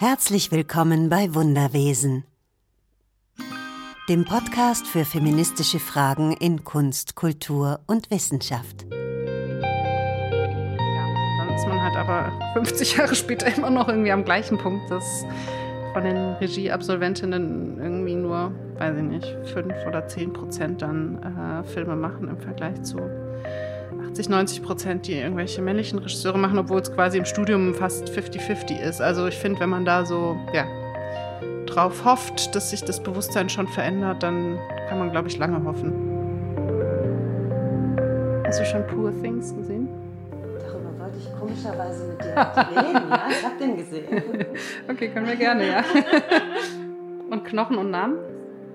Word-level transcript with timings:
Herzlich 0.00 0.50
willkommen 0.50 1.10
bei 1.10 1.34
Wunderwesen, 1.34 2.24
dem 4.08 4.24
Podcast 4.24 4.86
für 4.86 5.04
feministische 5.04 5.78
Fragen 5.78 6.32
in 6.32 6.64
Kunst, 6.64 7.16
Kultur 7.16 7.80
und 7.86 8.10
Wissenschaft. 8.10 8.86
Ja, 8.90 8.98
dann 11.36 11.54
ist 11.54 11.66
man 11.66 11.82
halt 11.82 11.96
aber 11.96 12.32
50 12.54 12.96
Jahre 12.96 13.14
später 13.14 13.54
immer 13.54 13.68
noch 13.68 13.88
irgendwie 13.88 14.10
am 14.10 14.24
gleichen 14.24 14.56
Punkt, 14.56 14.90
dass 14.90 15.26
von 15.92 16.02
den 16.02 16.16
Regieabsolventinnen 16.16 17.78
irgendwie 17.78 18.14
nur, 18.14 18.52
weiß 18.78 18.96
ich 18.96 19.02
nicht, 19.02 19.36
5 19.52 19.86
oder 19.86 20.08
10 20.08 20.32
Prozent 20.32 20.80
dann 20.80 21.22
äh, 21.22 21.62
Filme 21.64 21.94
machen 21.94 22.26
im 22.28 22.38
Vergleich 22.38 22.80
zu 22.84 23.00
80, 24.10 24.28
90 24.28 24.62
Prozent, 24.62 25.06
die 25.06 25.14
irgendwelche 25.14 25.62
männlichen 25.62 25.98
Regisseure 26.00 26.36
machen, 26.36 26.58
obwohl 26.58 26.80
es 26.80 26.92
quasi 26.92 27.16
im 27.18 27.24
Studium 27.24 27.74
fast 27.74 28.08
50-50 28.10 28.80
ist. 28.80 29.00
Also 29.00 29.28
ich 29.28 29.36
finde, 29.36 29.60
wenn 29.60 29.68
man 29.68 29.84
da 29.84 30.04
so, 30.04 30.36
ja, 30.52 30.66
drauf 31.66 32.04
hofft, 32.04 32.54
dass 32.56 32.70
sich 32.70 32.82
das 32.82 33.00
Bewusstsein 33.00 33.48
schon 33.48 33.68
verändert, 33.68 34.22
dann 34.24 34.58
kann 34.88 34.98
man, 34.98 35.12
glaube 35.12 35.28
ich, 35.28 35.38
lange 35.38 35.64
hoffen. 35.64 35.92
Hast 38.44 38.60
du 38.60 38.64
schon 38.64 38.84
Poor 38.88 39.12
Things 39.22 39.54
gesehen? 39.54 39.88
Darüber 40.58 40.98
wollte 40.98 41.18
ich 41.18 41.32
komischerweise 41.38 42.08
mit 42.08 42.20
dir 42.20 42.30
reden, 42.30 43.10
ja? 43.10 43.28
Ich 43.30 43.44
habe 43.44 43.58
den 43.60 43.76
gesehen. 43.76 44.06
okay, 44.90 45.08
können 45.10 45.28
wir 45.28 45.36
gerne, 45.36 45.68
ja. 45.68 45.84
und 47.30 47.44
Knochen 47.44 47.78
und 47.78 47.92
Namen? 47.92 48.18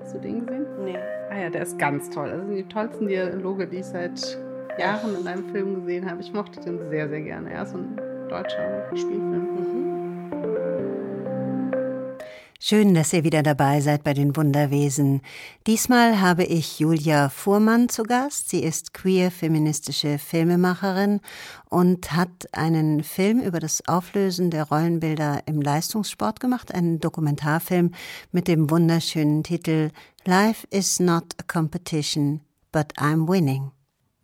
Hast 0.01 0.15
du 0.15 0.19
den 0.19 0.45
gesehen? 0.45 0.65
Nee. 0.85 0.97
Ah 1.29 1.37
ja, 1.37 1.49
der 1.49 1.63
ist 1.63 1.77
ganz 1.77 2.09
toll. 2.09 2.29
Also 2.29 2.53
die 2.53 2.63
tollsten 2.63 3.07
Dialoge, 3.07 3.67
die 3.67 3.77
ich 3.77 3.85
seit 3.85 4.37
Jahren 4.77 5.15
in 5.19 5.27
einem 5.27 5.49
Film 5.51 5.75
gesehen 5.75 6.09
habe. 6.09 6.21
Ich 6.21 6.33
mochte 6.33 6.59
den 6.59 6.89
sehr, 6.89 7.09
sehr 7.09 7.21
gerne. 7.21 7.51
Er 7.51 7.63
ist 7.63 7.73
ein 7.73 7.97
deutscher 8.29 8.85
Spielfilm. 8.95 9.55
Mhm. 9.55 9.95
Schön, 12.67 12.95
dass 12.95 13.13
ihr 13.13 13.23
wieder 13.23 13.43
dabei 13.43 13.79
seid 13.79 14.03
bei 14.03 14.15
den 14.15 14.35
Wunderwesen. 14.35 15.21
Diesmal 15.67 16.19
habe 16.19 16.45
ich 16.45 16.79
Julia 16.79 17.29
Fuhrmann 17.29 17.89
zu 17.89 18.01
Gast. 18.01 18.49
Sie 18.49 18.63
ist 18.63 18.93
queer-feministische 18.93 20.17
Filmemacherin 20.17 21.19
und 21.69 22.13
hat 22.13 22.47
einen 22.53 23.03
Film 23.03 23.39
über 23.39 23.59
das 23.59 23.87
Auflösen 23.87 24.49
der 24.49 24.63
Rollenbilder 24.63 25.41
im 25.45 25.61
Leistungssport 25.61 26.39
gemacht, 26.39 26.73
einen 26.73 26.99
Dokumentarfilm 26.99 27.91
mit 28.31 28.47
dem 28.47 28.71
wunderschönen 28.71 29.43
Titel 29.43 29.91
Life 30.25 30.65
is 30.71 30.99
not 30.99 31.35
a 31.37 31.43
competition, 31.43 32.41
but 32.71 32.97
I'm 32.97 33.27
winning. 33.27 33.74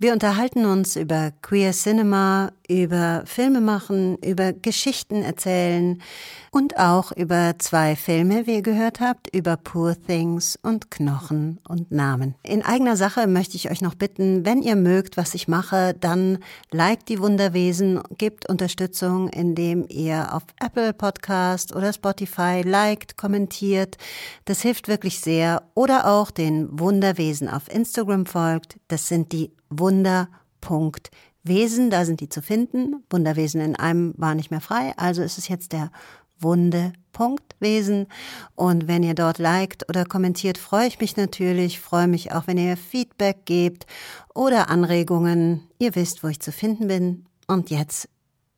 Wir 0.04 0.14
unterhalten 0.14 0.66
uns 0.66 0.96
über 0.96 1.30
Queer 1.44 1.74
Cinema, 1.74 2.54
über 2.68 3.22
Filme 3.28 3.62
machen, 3.62 4.18
über 4.26 4.52
Geschichten 4.52 5.22
erzählen 5.22 6.02
und 6.50 6.80
auch 6.80 7.12
über 7.12 7.54
zwei 7.60 7.96
Filme, 7.96 8.48
wie 8.48 8.56
ihr 8.56 8.62
gehört 8.64 9.00
habt, 9.00 9.32
über 9.32 9.58
Poor 9.58 9.96
Things 9.96 10.58
und 10.64 10.90
Knochen 10.90 11.60
und 11.70 11.92
Namen. 11.92 12.34
In 12.42 12.64
eigener 12.66 12.98
Sache 12.98 13.28
möchte 13.28 13.56
ich 13.58 13.70
euch 13.70 13.84
noch 13.84 13.94
bitten, 13.94 14.44
wenn 14.44 14.64
ihr 14.64 14.76
mögt, 14.76 15.18
was 15.18 15.36
ich 15.36 15.48
mache, 15.48 15.94
dann 16.00 16.40
liked 16.72 17.08
die 17.08 17.20
Wunderwesen, 17.20 18.02
gebt 18.18 18.50
Unterstützung, 18.50 19.30
indem 19.30 19.86
ihr 19.88 20.34
auf 20.34 20.42
Apple 20.60 20.94
Podcast 20.94 21.76
oder 21.76 21.94
Spotify 21.94 22.64
liked, 22.66 23.18
kommentiert. 23.18 23.98
Das 24.46 24.64
hilft 24.64 24.88
wirklich 24.88 25.20
sehr. 25.20 25.62
Oder 25.76 26.08
auch 26.08 26.32
den 26.32 26.80
Wunderwesen 26.80 27.48
auf 27.48 27.72
Instagram 27.72 28.26
folgt. 28.26 28.78
Das 28.88 29.08
sind 29.08 29.32
die 29.32 29.52
Wunder.wesen, 29.72 31.90
da 31.90 32.06
sind 32.06 32.20
die 32.20 32.30
zu 32.30 32.44
finden. 32.44 33.04
Wunderwesen 33.10 33.62
in 33.62 33.76
einem 33.76 34.14
war 34.18 34.36
nicht 34.36 34.52
mehr 34.52 34.62
frei, 34.62 34.94
also 34.98 35.24
ist 35.24 35.38
es 35.38 35.48
jetzt 35.48 35.72
der 35.72 35.92
Wunde.wesen. 36.40 38.08
Und 38.56 38.88
wenn 38.88 39.04
ihr 39.04 39.16
dort 39.16 39.40
liked 39.40 39.88
oder 39.90 40.06
kommentiert, 40.06 40.58
freue 40.58 40.88
ich 40.88 41.00
mich 41.00 41.18
natürlich, 41.18 41.80
freue 41.80 42.08
mich 42.08 42.34
auch, 42.34 42.48
wenn 42.48 42.58
ihr 42.58 42.78
Feedback 42.78 43.46
gebt 43.46 43.86
oder 44.34 44.70
Anregungen. 44.70 45.68
Ihr 45.80 45.96
wisst, 45.96 46.24
wo 46.24 46.28
ich 46.28 46.40
zu 46.40 46.52
finden 46.52 46.88
bin. 46.88 47.26
Und 47.48 47.70
jetzt 47.70 48.10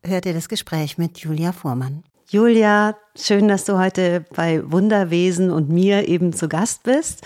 hört 0.03 0.25
ihr 0.25 0.33
das 0.33 0.49
Gespräch 0.49 0.97
mit 0.97 1.19
Julia 1.19 1.51
Fuhrmann. 1.51 2.03
Julia, 2.29 2.95
schön, 3.15 3.47
dass 3.47 3.65
du 3.65 3.77
heute 3.77 4.25
bei 4.35 4.63
Wunderwesen 4.71 5.51
und 5.51 5.69
mir 5.69 6.07
eben 6.07 6.33
zu 6.33 6.47
Gast 6.47 6.83
bist. 6.83 7.21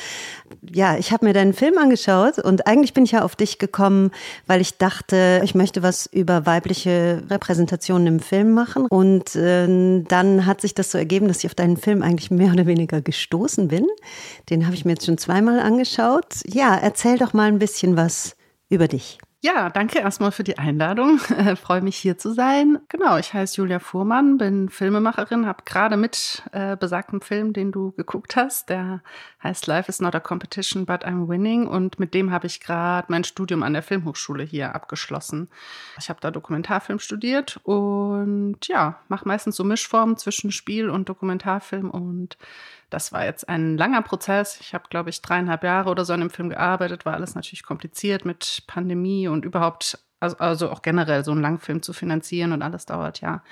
Ja, 0.70 0.98
ich 0.98 1.12
habe 1.12 1.26
mir 1.26 1.34
deinen 1.34 1.54
Film 1.54 1.78
angeschaut 1.78 2.40
und 2.40 2.68
eigentlich 2.68 2.94
bin 2.94 3.06
ich 3.06 3.12
ja 3.12 3.24
auf 3.24 3.36
dich 3.36 3.58
gekommen, 3.58 4.12
weil 4.48 4.60
ich 4.60 4.78
dachte, 4.78 5.42
ich 5.44 5.56
möchte 5.56 5.84
was 5.84 6.08
über 6.08 6.46
weibliche 6.46 7.24
Repräsentationen 7.30 8.08
im 8.08 8.20
Film 8.20 8.52
machen. 8.52 8.88
Und 8.88 9.36
äh, 9.36 10.04
dann 10.04 10.46
hat 10.46 10.62
sich 10.62 10.74
das 10.74 10.92
so 10.92 10.98
ergeben, 10.98 11.28
dass 11.28 11.40
ich 11.40 11.46
auf 11.46 11.56
deinen 11.56 11.78
Film 11.78 12.02
eigentlich 12.02 12.32
mehr 12.32 12.52
oder 12.52 12.66
weniger 12.66 13.02
gestoßen 13.02 13.68
bin. 13.68 13.86
Den 14.50 14.66
habe 14.66 14.76
ich 14.76 14.84
mir 14.84 14.94
jetzt 14.94 15.06
schon 15.06 15.18
zweimal 15.18 15.60
angeschaut. 15.60 16.42
Ja, 16.46 16.76
erzähl 16.76 17.18
doch 17.18 17.34
mal 17.34 17.48
ein 17.48 17.60
bisschen 17.60 17.96
was 17.96 18.36
über 18.70 18.88
dich. 18.88 19.20
Ja, 19.40 19.70
danke 19.70 20.00
erstmal 20.00 20.32
für 20.32 20.44
die 20.44 20.58
Einladung. 20.58 21.20
Äh, 21.38 21.56
Freue 21.56 21.82
mich 21.82 21.96
hier 21.96 22.18
zu 22.18 22.34
sein. 22.34 22.80
Genau, 22.90 23.18
ich 23.18 23.34
heiße 23.34 23.58
Julia 23.58 23.78
Fuhrmann, 23.78 24.38
bin 24.40 24.70
Filmemacherin, 24.70 25.46
habe 25.46 25.64
gerade 25.66 25.96
mit 25.96 26.42
äh, 26.52 26.76
besagtem 26.76 27.22
Film, 27.22 27.54
den 27.54 27.72
du 27.72 27.92
geguckt 27.92 28.36
hast, 28.36 28.70
der 28.70 29.04
heißt 29.44 29.68
Life 29.68 29.90
is 29.90 30.02
not 30.02 30.16
a 30.16 30.20
competition, 30.20 30.88
but 30.88 31.06
I'm 31.06 31.28
winning 31.28 31.68
und 31.68 32.00
mit 32.00 32.16
dem 32.16 32.32
habe 32.32 32.48
ich 32.48 32.60
gerade 32.60 33.06
mein 33.12 33.24
Studium 33.24 33.62
an 33.62 33.74
der 33.74 33.84
Filmhochschule 33.84 34.44
hier 34.44 34.74
abgeschlossen. 34.74 35.50
Ich 36.00 36.10
habe 36.10 36.20
da 36.20 36.32
Dokumentarfilm 36.32 36.98
studiert 36.98 37.60
und 37.64 38.58
ja, 38.68 39.00
mache 39.08 39.28
meistens 39.28 39.56
so 39.56 39.64
Mischformen 39.64 40.18
zwischen 40.18 40.52
Spiel 40.52 40.90
und 40.90 41.10
Dokumentarfilm 41.10 41.92
und 41.92 42.38
das 42.90 43.12
war 43.12 43.26
jetzt 43.26 43.50
ein 43.50 43.78
langer 43.78 44.02
Prozess. 44.02 44.60
Ich 44.62 44.74
habe, 44.74 44.86
glaube 44.90 45.10
ich, 45.10 45.22
dreieinhalb 45.22 45.64
Jahre 45.64 45.90
oder 45.90 46.06
so 46.06 46.14
an 46.14 46.22
dem 46.22 46.30
Film 46.30 46.50
gearbeitet. 46.50 47.06
War 47.06 47.14
alles 47.14 47.36
natürlich 47.36 47.64
kompliziert 47.64 48.26
mit 48.26 48.64
Pandemie 48.68 49.28
und 49.28 49.46
überhaupt, 49.46 50.00
also, 50.20 50.38
also 50.38 50.70
auch 50.70 50.82
generell 50.82 51.24
so 51.24 51.32
einen 51.32 51.42
Langfilm 51.42 51.82
zu 51.82 51.94
finanzieren 51.94 52.54
und 52.54 52.62
alles 52.62 52.86
dauert 52.86 53.22
ja 53.22 53.44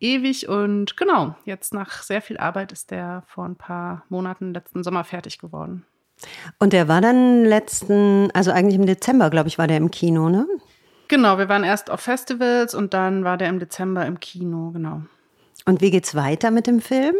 ewig. 0.00 0.48
Und 0.48 0.96
genau, 0.96 1.34
jetzt 1.44 1.74
nach 1.74 2.02
sehr 2.02 2.22
viel 2.22 2.38
Arbeit 2.38 2.72
ist 2.72 2.90
der 2.90 3.22
vor 3.26 3.44
ein 3.44 3.56
paar 3.56 4.04
Monaten 4.08 4.54
letzten 4.54 4.84
Sommer 4.84 5.04
fertig 5.04 5.38
geworden. 5.38 5.84
Und 6.58 6.72
der 6.72 6.88
war 6.88 7.00
dann 7.00 7.44
letzten, 7.44 8.30
also 8.32 8.50
eigentlich 8.50 8.74
im 8.74 8.86
Dezember, 8.86 9.30
glaube 9.30 9.48
ich, 9.48 9.58
war 9.58 9.66
der 9.66 9.76
im 9.76 9.90
Kino, 9.90 10.28
ne? 10.28 10.46
Genau, 11.08 11.38
wir 11.38 11.48
waren 11.48 11.64
erst 11.64 11.90
auf 11.90 12.00
Festivals 12.00 12.74
und 12.74 12.92
dann 12.92 13.24
war 13.24 13.36
der 13.36 13.48
im 13.48 13.58
Dezember 13.58 14.04
im 14.04 14.20
Kino, 14.20 14.70
genau. 14.72 15.02
Und 15.64 15.80
wie 15.80 15.90
geht's 15.90 16.14
weiter 16.14 16.50
mit 16.50 16.66
dem 16.66 16.80
Film? 16.80 17.14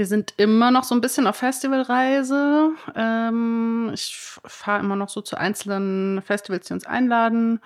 Wir 0.00 0.06
sind 0.06 0.32
immer 0.38 0.70
noch 0.70 0.84
so 0.84 0.94
ein 0.94 1.02
bisschen 1.02 1.26
auf 1.26 1.36
Festivalreise. 1.36 2.70
Ähm, 2.96 3.90
ich 3.92 4.16
fahre 4.16 4.80
immer 4.80 4.96
noch 4.96 5.10
so 5.10 5.20
zu 5.20 5.36
einzelnen 5.36 6.22
Festivals, 6.22 6.68
die 6.68 6.72
uns 6.72 6.86
einladen. 6.86 7.60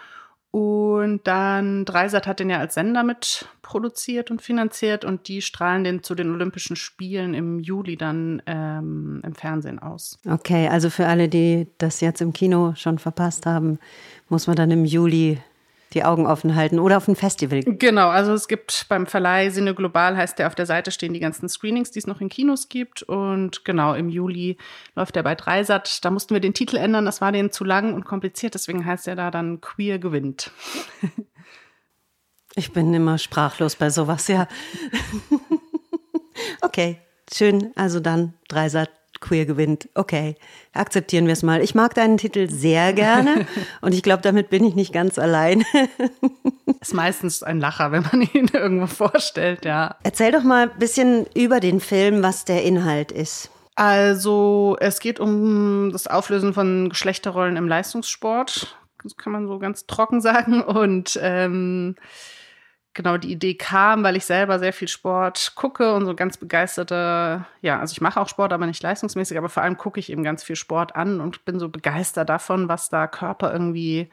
Und 0.51 1.21
dann 1.29 1.85
Dreisat 1.85 2.27
hat 2.27 2.41
den 2.41 2.51
ja 2.51 2.59
als 2.59 2.75
Sender 2.75 3.05
mit 3.05 3.47
produziert 3.63 4.33
und 4.33 4.43
finanziert 4.43 5.05
und 5.05 5.29
die 5.29 5.43
strahlen 5.43 5.85
den 5.85 6.03
zu 6.03 6.17
den 6.17 6.33
Olympischen 6.33 6.75
Spielen 6.75 7.35
im 7.35 7.61
Juli 7.61 7.97
dann 7.97 8.43
ähm, 8.47 9.23
im 9.25 9.37
Fernsehen 9.37 9.79
aus. 9.79 10.19
Okay, 10.29 10.67
also 10.67 10.91
für 10.91 11.07
alle, 11.07 11.29
die 11.29 11.69
das 11.79 12.01
jetzt 12.01 12.21
im 12.21 12.33
Kino 12.33 12.75
schon 12.75 12.99
verpasst 12.99 13.47
haben, 13.47 13.79
muss 14.29 14.49
man 14.49 14.57
dann 14.57 14.73
im 14.73 14.85
Juli 14.85 15.39
die 15.95 16.05
Augen 16.05 16.27
offen 16.27 16.55
halten 16.55 16.79
oder 16.79 16.97
auf 16.97 17.09
ein 17.09 17.17
Festival. 17.17 17.61
Genau, 17.61 18.09
also 18.09 18.33
es 18.33 18.49
gibt 18.49 18.87
beim 18.89 19.07
Verleih 19.07 19.51
Sinne 19.51 19.75
Global, 19.75 20.17
heißt 20.17 20.39
der, 20.39 20.49
auf 20.49 20.55
der 20.55 20.67
Seite 20.67 20.91
stehen 20.91 21.15
die 21.15 21.21
ganzen 21.21 21.49
Screenings, 21.49 21.91
die 21.91 22.01
es 22.01 22.07
noch 22.07 22.21
in 22.21 22.29
Kinos 22.29 22.69
gibt. 22.69 23.03
Und 23.03 23.65
genau, 23.65 23.95
im 23.95 24.09
Juli 24.09 24.59
läuft 24.95 25.17
der 25.17 25.23
bei 25.23 25.35
Dreisat. 25.35 26.05
Da 26.05 26.11
mussten 26.11 26.35
wir 26.35 26.41
den 26.41 26.55
Titel 26.55 26.77
ändern, 26.77 27.05
das 27.05 27.21
war 27.21 27.33
denen 27.33 27.53
zu 27.53 27.65
lang 27.65 27.95
und 27.95 28.05
kompliziert, 28.05 28.55
deswegen 28.55 28.85
heißt 28.85 29.09
er 29.09 29.17
da 29.17 29.31
dann 29.31 29.61
Queer 29.61 29.99
gewinnt. 29.99 30.51
Ich 32.57 32.73
bin 32.73 32.95
immer 32.95 33.19
sprachlos 33.19 33.75
bei 33.75 33.91
sowas, 33.91 34.29
ja. 34.29 34.47
okay, 36.61 37.01
schön. 37.33 37.73
Also 37.75 37.99
dann 37.99 38.35
Dreisat 38.49 38.91
Queer 39.25 39.47
gewinnt. 39.47 39.89
Okay, 39.95 40.37
akzeptieren 40.75 41.27
wir 41.27 41.33
es 41.33 41.43
mal. 41.43 41.63
Ich 41.63 41.75
mag 41.75 41.95
deinen 41.95 42.19
Titel 42.19 42.49
sehr 42.51 42.93
gerne 42.93 43.47
und 43.81 43.95
ich 43.95 44.03
glaube, 44.03 44.23
damit 44.23 44.51
bin 44.51 44.65
ich 44.65 44.75
nicht 44.75 44.93
ganz 44.93 45.19
allein. 45.19 45.65
Ist 46.81 46.95
meistens 46.95 47.43
ein 47.43 47.59
Lacher, 47.59 47.91
wenn 47.91 48.03
man 48.03 48.23
ihn 48.23 48.49
irgendwo 48.53 48.87
vorstellt, 48.87 49.65
ja. 49.65 49.97
Erzähl 50.03 50.31
doch 50.31 50.43
mal 50.43 50.69
ein 50.69 50.79
bisschen 50.79 51.27
über 51.35 51.61
den 51.61 51.81
Film, 51.81 52.23
was 52.23 52.45
der 52.45 52.63
Inhalt 52.63 53.11
ist. 53.11 53.51
Also, 53.77 54.77
es 54.79 55.01
geht 55.01 55.19
um 55.19 55.91
das 55.91 56.07
Auflösen 56.07 56.53
von 56.53 56.91
Geschlechterrollen 56.91 57.57
im 57.57 57.67
Leistungssport. 57.67 58.77
Das 59.03 59.17
kann 59.17 59.33
man 59.33 59.49
so 59.49 59.59
ganz 59.59 59.87
trocken 59.87 60.21
sagen. 60.21 60.63
Und 60.63 61.19
ähm, 61.21 61.97
genau 62.95 63.17
die 63.17 63.33
Idee 63.33 63.55
kam, 63.55 64.05
weil 64.05 64.17
ich 64.17 64.25
selber 64.25 64.59
sehr 64.59 64.73
viel 64.73 64.89
Sport 64.89 65.53
gucke 65.57 65.95
und 65.95 66.07
so 66.07 66.15
ganz 66.15 66.37
begeisterte, 66.37 67.45
ja, 67.61 67.81
also 67.81 67.93
ich 67.93 68.01
mache 68.01 68.21
auch 68.21 68.29
Sport, 68.29 68.53
aber 68.53 68.67
nicht 68.67 68.83
leistungsmäßig, 68.83 69.37
aber 69.37 69.49
vor 69.49 69.63
allem 69.63 69.77
gucke 69.77 70.01
ich 70.01 70.11
eben 70.11 70.23
ganz 70.23 70.45
viel 70.45 70.57
Sport 70.57 70.95
an 70.95 71.21
und 71.21 71.45
bin 71.45 71.59
so 71.59 71.69
begeistert 71.69 72.29
davon, 72.29 72.69
was 72.69 72.89
da 72.89 73.07
Körper 73.07 73.53
irgendwie, 73.53 74.09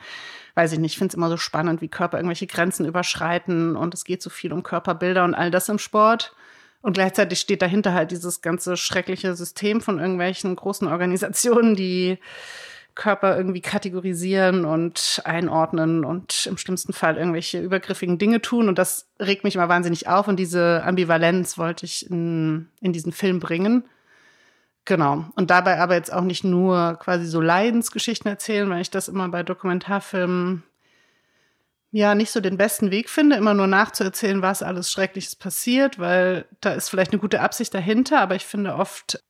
weiß 0.56 0.74
ich 0.74 0.80
nicht, 0.80 0.94
ich 0.94 0.98
finde 0.98 1.12
es 1.12 1.16
immer 1.16 1.30
so 1.30 1.38
spannend, 1.38 1.81
wie 1.81 1.88
Körper 1.88 2.18
irgendwelche 2.18 2.48
Grenzen 2.48 2.86
überschreiten 2.86 3.75
und 3.75 3.94
es 3.94 4.04
geht 4.04 4.22
so 4.22 4.30
viel 4.30 4.51
um 4.51 4.63
Körperbilder 4.63 5.24
und 5.24 5.36
all 5.36 5.51
das 5.51 5.69
im 5.69 5.80
Sport. 5.80 6.36
Und 6.81 6.94
gleichzeitig 6.94 7.39
steht 7.39 7.62
dahinter 7.62 7.94
halt 7.94 8.10
dieses 8.10 8.42
ganze 8.42 8.75
schreckliche 8.75 9.36
System 9.36 9.81
von 9.81 10.00
irgendwelchen 10.00 10.56
großen 10.56 10.88
Organisationen, 10.88 11.75
die 11.75 12.18
Körper 12.95 13.38
irgendwie 13.38 13.61
kategorisieren 13.61 14.65
und 14.65 15.21
einordnen 15.25 16.03
und 16.03 16.45
im 16.45 16.57
schlimmsten 16.57 16.93
Fall 16.93 17.17
irgendwelche 17.17 17.59
übergriffigen 17.59 18.17
Dinge 18.17 18.41
tun. 18.41 18.67
Und 18.67 18.77
das 18.77 19.07
regt 19.19 19.43
mich 19.43 19.55
immer 19.55 19.69
wahnsinnig 19.69 20.07
auf. 20.07 20.27
Und 20.27 20.38
diese 20.38 20.83
Ambivalenz 20.83 21.57
wollte 21.57 21.85
ich 21.85 22.09
in, 22.09 22.69
in 22.81 22.93
diesen 22.93 23.11
Film 23.11 23.39
bringen. 23.39 23.83
Genau. 24.85 25.25
Und 25.35 25.51
dabei 25.51 25.79
aber 25.79 25.95
jetzt 25.95 26.11
auch 26.11 26.23
nicht 26.23 26.43
nur 26.43 26.97
quasi 26.99 27.25
so 27.25 27.39
Leidensgeschichten 27.39 28.29
erzählen, 28.29 28.69
weil 28.69 28.81
ich 28.81 28.89
das 28.89 29.07
immer 29.07 29.29
bei 29.29 29.44
Dokumentarfilmen 29.44 30.63
ja 31.91 32.15
nicht 32.15 32.31
so 32.31 32.39
den 32.39 32.57
besten 32.57 32.89
Weg 32.89 33.09
finde, 33.09 33.35
immer 33.35 33.53
nur 33.53 33.67
nachzuerzählen, 33.67 34.41
was 34.41 34.63
alles 34.63 34.91
Schreckliches 34.91 35.35
passiert, 35.35 35.99
weil 35.99 36.45
da 36.61 36.71
ist 36.71 36.89
vielleicht 36.89 37.11
eine 37.11 37.19
gute 37.19 37.41
Absicht 37.41 37.73
dahinter, 37.73 38.21
aber 38.21 38.35
ich 38.35 38.45
finde 38.45 38.75
oft 38.75 39.21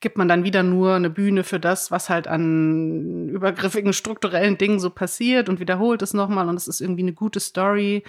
gibt 0.00 0.18
man 0.18 0.28
dann 0.28 0.44
wieder 0.44 0.62
nur 0.62 0.94
eine 0.94 1.10
Bühne 1.10 1.44
für 1.44 1.60
das, 1.60 1.90
was 1.90 2.08
halt 2.08 2.28
an 2.28 3.28
übergriffigen 3.28 3.92
strukturellen 3.92 4.58
Dingen 4.58 4.80
so 4.80 4.90
passiert 4.90 5.48
und 5.48 5.60
wiederholt 5.60 6.02
es 6.02 6.14
nochmal 6.14 6.48
und 6.48 6.56
es 6.56 6.68
ist 6.68 6.80
irgendwie 6.80 7.02
eine 7.02 7.12
gute 7.12 7.40
Story, 7.40 8.04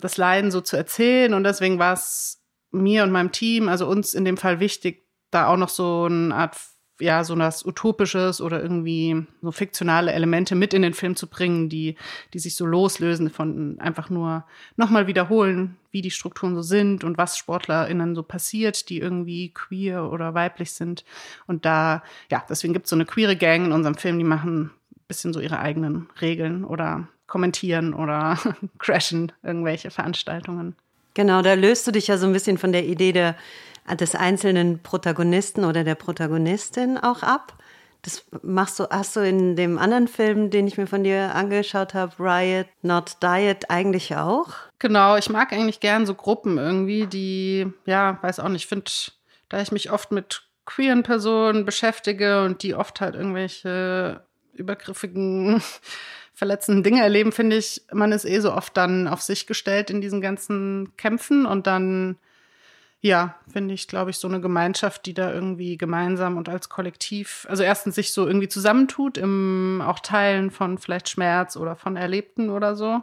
das 0.00 0.16
Leiden 0.16 0.50
so 0.50 0.60
zu 0.60 0.76
erzählen. 0.76 1.34
Und 1.34 1.44
deswegen 1.44 1.78
war 1.78 1.94
es 1.94 2.42
mir 2.70 3.04
und 3.04 3.12
meinem 3.12 3.32
Team, 3.32 3.68
also 3.68 3.86
uns 3.86 4.14
in 4.14 4.24
dem 4.24 4.36
Fall 4.36 4.60
wichtig, 4.60 5.06
da 5.30 5.46
auch 5.46 5.56
noch 5.56 5.68
so 5.68 6.04
eine 6.04 6.34
Art 6.34 6.56
ja, 7.00 7.24
so 7.24 7.36
was 7.36 7.64
Utopisches 7.64 8.40
oder 8.40 8.62
irgendwie 8.62 9.26
so 9.40 9.50
fiktionale 9.50 10.12
Elemente 10.12 10.54
mit 10.54 10.74
in 10.74 10.82
den 10.82 10.94
Film 10.94 11.16
zu 11.16 11.26
bringen, 11.26 11.68
die, 11.68 11.96
die 12.32 12.38
sich 12.38 12.54
so 12.54 12.66
loslösen 12.66 13.30
von 13.30 13.78
einfach 13.80 14.10
nur 14.10 14.44
nochmal 14.76 15.06
wiederholen, 15.06 15.76
wie 15.90 16.02
die 16.02 16.10
Strukturen 16.10 16.54
so 16.54 16.62
sind 16.62 17.04
und 17.04 17.18
was 17.18 17.36
SportlerInnen 17.36 18.14
so 18.14 18.22
passiert, 18.22 18.88
die 18.88 18.98
irgendwie 18.98 19.50
queer 19.50 20.10
oder 20.10 20.34
weiblich 20.34 20.72
sind. 20.72 21.04
Und 21.46 21.64
da, 21.64 22.02
ja, 22.30 22.44
deswegen 22.48 22.72
gibt 22.72 22.86
es 22.86 22.90
so 22.90 22.96
eine 22.96 23.06
queere 23.06 23.36
Gang 23.36 23.66
in 23.66 23.72
unserem 23.72 23.96
Film, 23.96 24.18
die 24.18 24.24
machen 24.24 24.66
ein 24.66 25.06
bisschen 25.08 25.32
so 25.32 25.40
ihre 25.40 25.58
eigenen 25.58 26.08
Regeln 26.20 26.64
oder 26.64 27.08
kommentieren 27.26 27.94
oder 27.94 28.38
crashen 28.78 29.32
irgendwelche 29.42 29.90
Veranstaltungen. 29.90 30.76
Genau, 31.14 31.42
da 31.42 31.54
löst 31.54 31.86
du 31.86 31.90
dich 31.90 32.06
ja 32.06 32.16
so 32.16 32.26
ein 32.26 32.32
bisschen 32.32 32.58
von 32.58 32.72
der 32.72 32.86
Idee 32.86 33.12
der 33.12 33.36
des 33.90 34.14
einzelnen 34.14 34.82
Protagonisten 34.82 35.64
oder 35.64 35.84
der 35.84 35.94
Protagonistin 35.94 36.98
auch 36.98 37.22
ab. 37.22 37.58
Das 38.02 38.24
machst 38.42 38.80
du, 38.80 38.88
hast 38.90 39.14
du 39.14 39.20
in 39.20 39.54
dem 39.54 39.78
anderen 39.78 40.08
Film, 40.08 40.50
den 40.50 40.66
ich 40.66 40.76
mir 40.76 40.88
von 40.88 41.04
dir 41.04 41.34
angeschaut 41.36 41.94
habe, 41.94 42.12
Riot 42.18 42.66
Not 42.82 43.18
Diet, 43.22 43.70
eigentlich 43.70 44.16
auch? 44.16 44.48
Genau, 44.80 45.16
ich 45.16 45.30
mag 45.30 45.52
eigentlich 45.52 45.78
gern 45.78 46.04
so 46.04 46.14
Gruppen 46.14 46.58
irgendwie, 46.58 47.06
die, 47.06 47.72
ja, 47.86 48.18
weiß 48.20 48.40
auch 48.40 48.48
nicht, 48.48 48.66
finde, 48.66 48.90
da 49.48 49.60
ich 49.60 49.70
mich 49.70 49.92
oft 49.92 50.10
mit 50.10 50.42
queeren 50.64 51.04
Personen 51.04 51.64
beschäftige 51.64 52.42
und 52.42 52.64
die 52.64 52.74
oft 52.74 53.00
halt 53.00 53.14
irgendwelche 53.14 54.24
übergriffigen, 54.52 55.62
verletzenden 56.34 56.82
Dinge 56.82 57.02
erleben, 57.02 57.30
finde 57.30 57.56
ich, 57.56 57.82
man 57.92 58.10
ist 58.10 58.24
eh 58.24 58.40
so 58.40 58.52
oft 58.52 58.76
dann 58.76 59.06
auf 59.06 59.22
sich 59.22 59.46
gestellt 59.46 59.90
in 59.90 60.00
diesen 60.00 60.20
ganzen 60.20 60.96
Kämpfen 60.96 61.46
und 61.46 61.68
dann 61.68 62.16
ja, 63.04 63.34
finde 63.52 63.74
ich, 63.74 63.88
glaube 63.88 64.10
ich, 64.10 64.18
so 64.18 64.28
eine 64.28 64.40
Gemeinschaft, 64.40 65.06
die 65.06 65.12
da 65.12 65.32
irgendwie 65.32 65.76
gemeinsam 65.76 66.36
und 66.36 66.48
als 66.48 66.68
Kollektiv, 66.68 67.46
also 67.50 67.64
erstens 67.64 67.96
sich 67.96 68.12
so 68.12 68.28
irgendwie 68.28 68.46
zusammentut 68.46 69.18
im 69.18 69.82
auch 69.84 69.98
Teilen 69.98 70.52
von 70.52 70.78
vielleicht 70.78 71.08
Schmerz 71.08 71.56
oder 71.56 71.74
von 71.74 71.96
Erlebten 71.96 72.48
oder 72.48 72.76
so. 72.76 73.02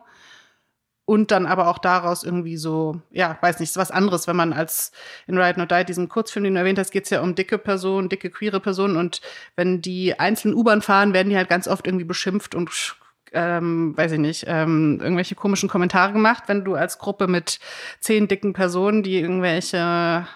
Und 1.04 1.32
dann 1.32 1.46
aber 1.46 1.68
auch 1.68 1.80
daraus 1.80 2.24
irgendwie 2.24 2.56
so, 2.56 3.02
ja, 3.12 3.38
weiß 3.42 3.60
nicht, 3.60 3.76
was 3.76 3.92
anderes, 3.92 4.28
wenn 4.28 4.36
man 4.38 4.54
als 4.54 4.94
in 5.28 5.38
Ride 5.38 5.60
Not 5.60 5.72
Die, 5.72 5.84
diesem 5.84 6.08
Kurzfilm, 6.08 6.46
den 6.46 6.54
du 6.54 6.60
erwähnt 6.60 6.80
hast, 6.80 6.92
geht 6.92 7.06
es 7.06 7.10
ja 7.10 7.22
um 7.22 7.36
dicke 7.36 7.58
Personen, 7.58 8.08
dicke 8.08 8.30
queere 8.30 8.62
Personen 8.62 8.96
und 8.96 9.20
wenn 9.58 9.82
die 9.82 10.18
einzelnen 10.18 10.56
U-Bahn 10.56 10.82
fahren, 10.82 11.14
werden 11.14 11.30
die 11.30 11.36
halt 11.36 11.50
ganz 11.50 11.68
oft 11.68 11.88
irgendwie 11.88 12.06
beschimpft 12.06 12.56
und 12.56 12.70
ähm, 13.34 13.96
weiß 13.98 14.14
ich 14.14 14.20
nicht, 14.20 14.46
ähm, 14.48 15.00
irgendwelche 15.02 15.36
komischen 15.36 15.70
Kommentare 15.70 16.14
gemacht, 16.14 16.44
wenn 16.48 16.64
du 16.64 16.76
als 16.76 17.00
Gruppe 17.00 17.28
mit 17.28 17.60
zehn 18.00 18.28
dicken 18.28 18.54
Personen, 18.54 19.04
die 19.04 19.20
irgendwelche 19.20 20.28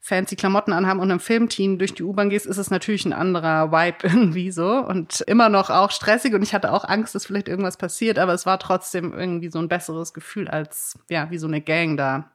fancy 0.00 0.36
Klamotten 0.36 0.72
anhaben 0.72 1.00
und 1.00 1.10
im 1.10 1.18
Filmteam 1.18 1.78
durch 1.78 1.92
die 1.94 2.04
U-Bahn 2.04 2.30
gehst, 2.30 2.46
ist 2.46 2.58
es 2.58 2.70
natürlich 2.70 3.04
ein 3.04 3.12
anderer 3.12 3.72
Vibe 3.72 3.98
irgendwie 4.02 4.52
so 4.52 4.68
und 4.68 5.20
immer 5.22 5.48
noch 5.48 5.68
auch 5.70 5.90
stressig 5.90 6.34
und 6.34 6.42
ich 6.42 6.54
hatte 6.54 6.72
auch 6.72 6.84
Angst, 6.84 7.14
dass 7.14 7.26
vielleicht 7.26 7.48
irgendwas 7.48 7.76
passiert, 7.76 8.18
aber 8.18 8.32
es 8.32 8.46
war 8.46 8.58
trotzdem 8.58 9.12
irgendwie 9.12 9.50
so 9.50 9.58
ein 9.58 9.68
besseres 9.68 10.14
Gefühl 10.14 10.48
als, 10.48 10.98
ja, 11.08 11.30
wie 11.30 11.38
so 11.38 11.48
eine 11.48 11.60
Gang 11.60 11.96
da. 11.96 12.30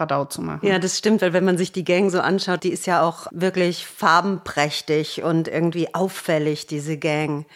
Radau 0.00 0.24
zu 0.24 0.42
machen. 0.42 0.66
Ja, 0.66 0.78
das 0.78 0.98
stimmt, 0.98 1.22
weil 1.22 1.32
wenn 1.32 1.44
man 1.44 1.58
sich 1.58 1.70
die 1.70 1.84
Gang 1.84 2.10
so 2.10 2.20
anschaut, 2.20 2.64
die 2.64 2.72
ist 2.72 2.86
ja 2.86 3.02
auch 3.02 3.26
wirklich 3.30 3.86
farbenprächtig 3.86 5.22
und 5.22 5.46
irgendwie 5.46 5.94
auffällig, 5.94 6.66
diese 6.66 6.98
Gang. 6.98 7.46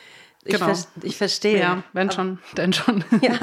Genau. 0.44 0.70
Ich, 0.70 0.86
ich 1.02 1.16
verstehe. 1.16 1.58
Ja, 1.58 1.82
wenn 1.92 2.10
schon, 2.10 2.38
denn 2.56 2.72
schon. 2.72 3.04
Ja, 3.22 3.38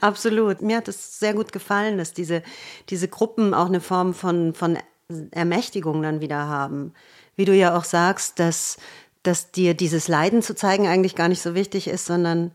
absolut. 0.00 0.62
Mir 0.62 0.76
hat 0.76 0.88
es 0.88 1.18
sehr 1.18 1.34
gut 1.34 1.52
gefallen, 1.52 1.98
dass 1.98 2.12
diese, 2.12 2.42
diese 2.88 3.08
Gruppen 3.08 3.54
auch 3.54 3.66
eine 3.66 3.80
Form 3.80 4.14
von, 4.14 4.54
von 4.54 4.78
Ermächtigung 5.30 6.02
dann 6.02 6.20
wieder 6.20 6.46
haben. 6.46 6.92
Wie 7.36 7.44
du 7.44 7.54
ja 7.54 7.76
auch 7.76 7.84
sagst, 7.84 8.38
dass, 8.38 8.76
dass 9.22 9.50
dir 9.50 9.74
dieses 9.74 10.08
Leiden 10.08 10.42
zu 10.42 10.54
zeigen 10.54 10.86
eigentlich 10.86 11.14
gar 11.14 11.28
nicht 11.28 11.42
so 11.42 11.54
wichtig 11.54 11.88
ist, 11.88 12.06
sondern 12.06 12.52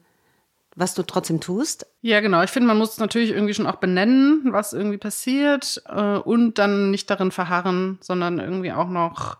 was 0.75 0.93
du 0.93 1.03
trotzdem 1.03 1.39
tust. 1.39 1.85
Ja, 2.01 2.19
genau. 2.19 2.41
Ich 2.43 2.49
finde, 2.49 2.67
man 2.67 2.77
muss 2.77 2.93
es 2.93 2.97
natürlich 2.97 3.31
irgendwie 3.31 3.53
schon 3.53 3.67
auch 3.67 3.75
benennen, 3.75 4.41
was 4.51 4.73
irgendwie 4.73 4.97
passiert 4.97 5.81
äh, 5.87 6.17
und 6.17 6.57
dann 6.57 6.91
nicht 6.91 7.09
darin 7.09 7.31
verharren, 7.31 7.97
sondern 8.01 8.39
irgendwie 8.39 8.71
auch 8.71 8.89
noch 8.89 9.37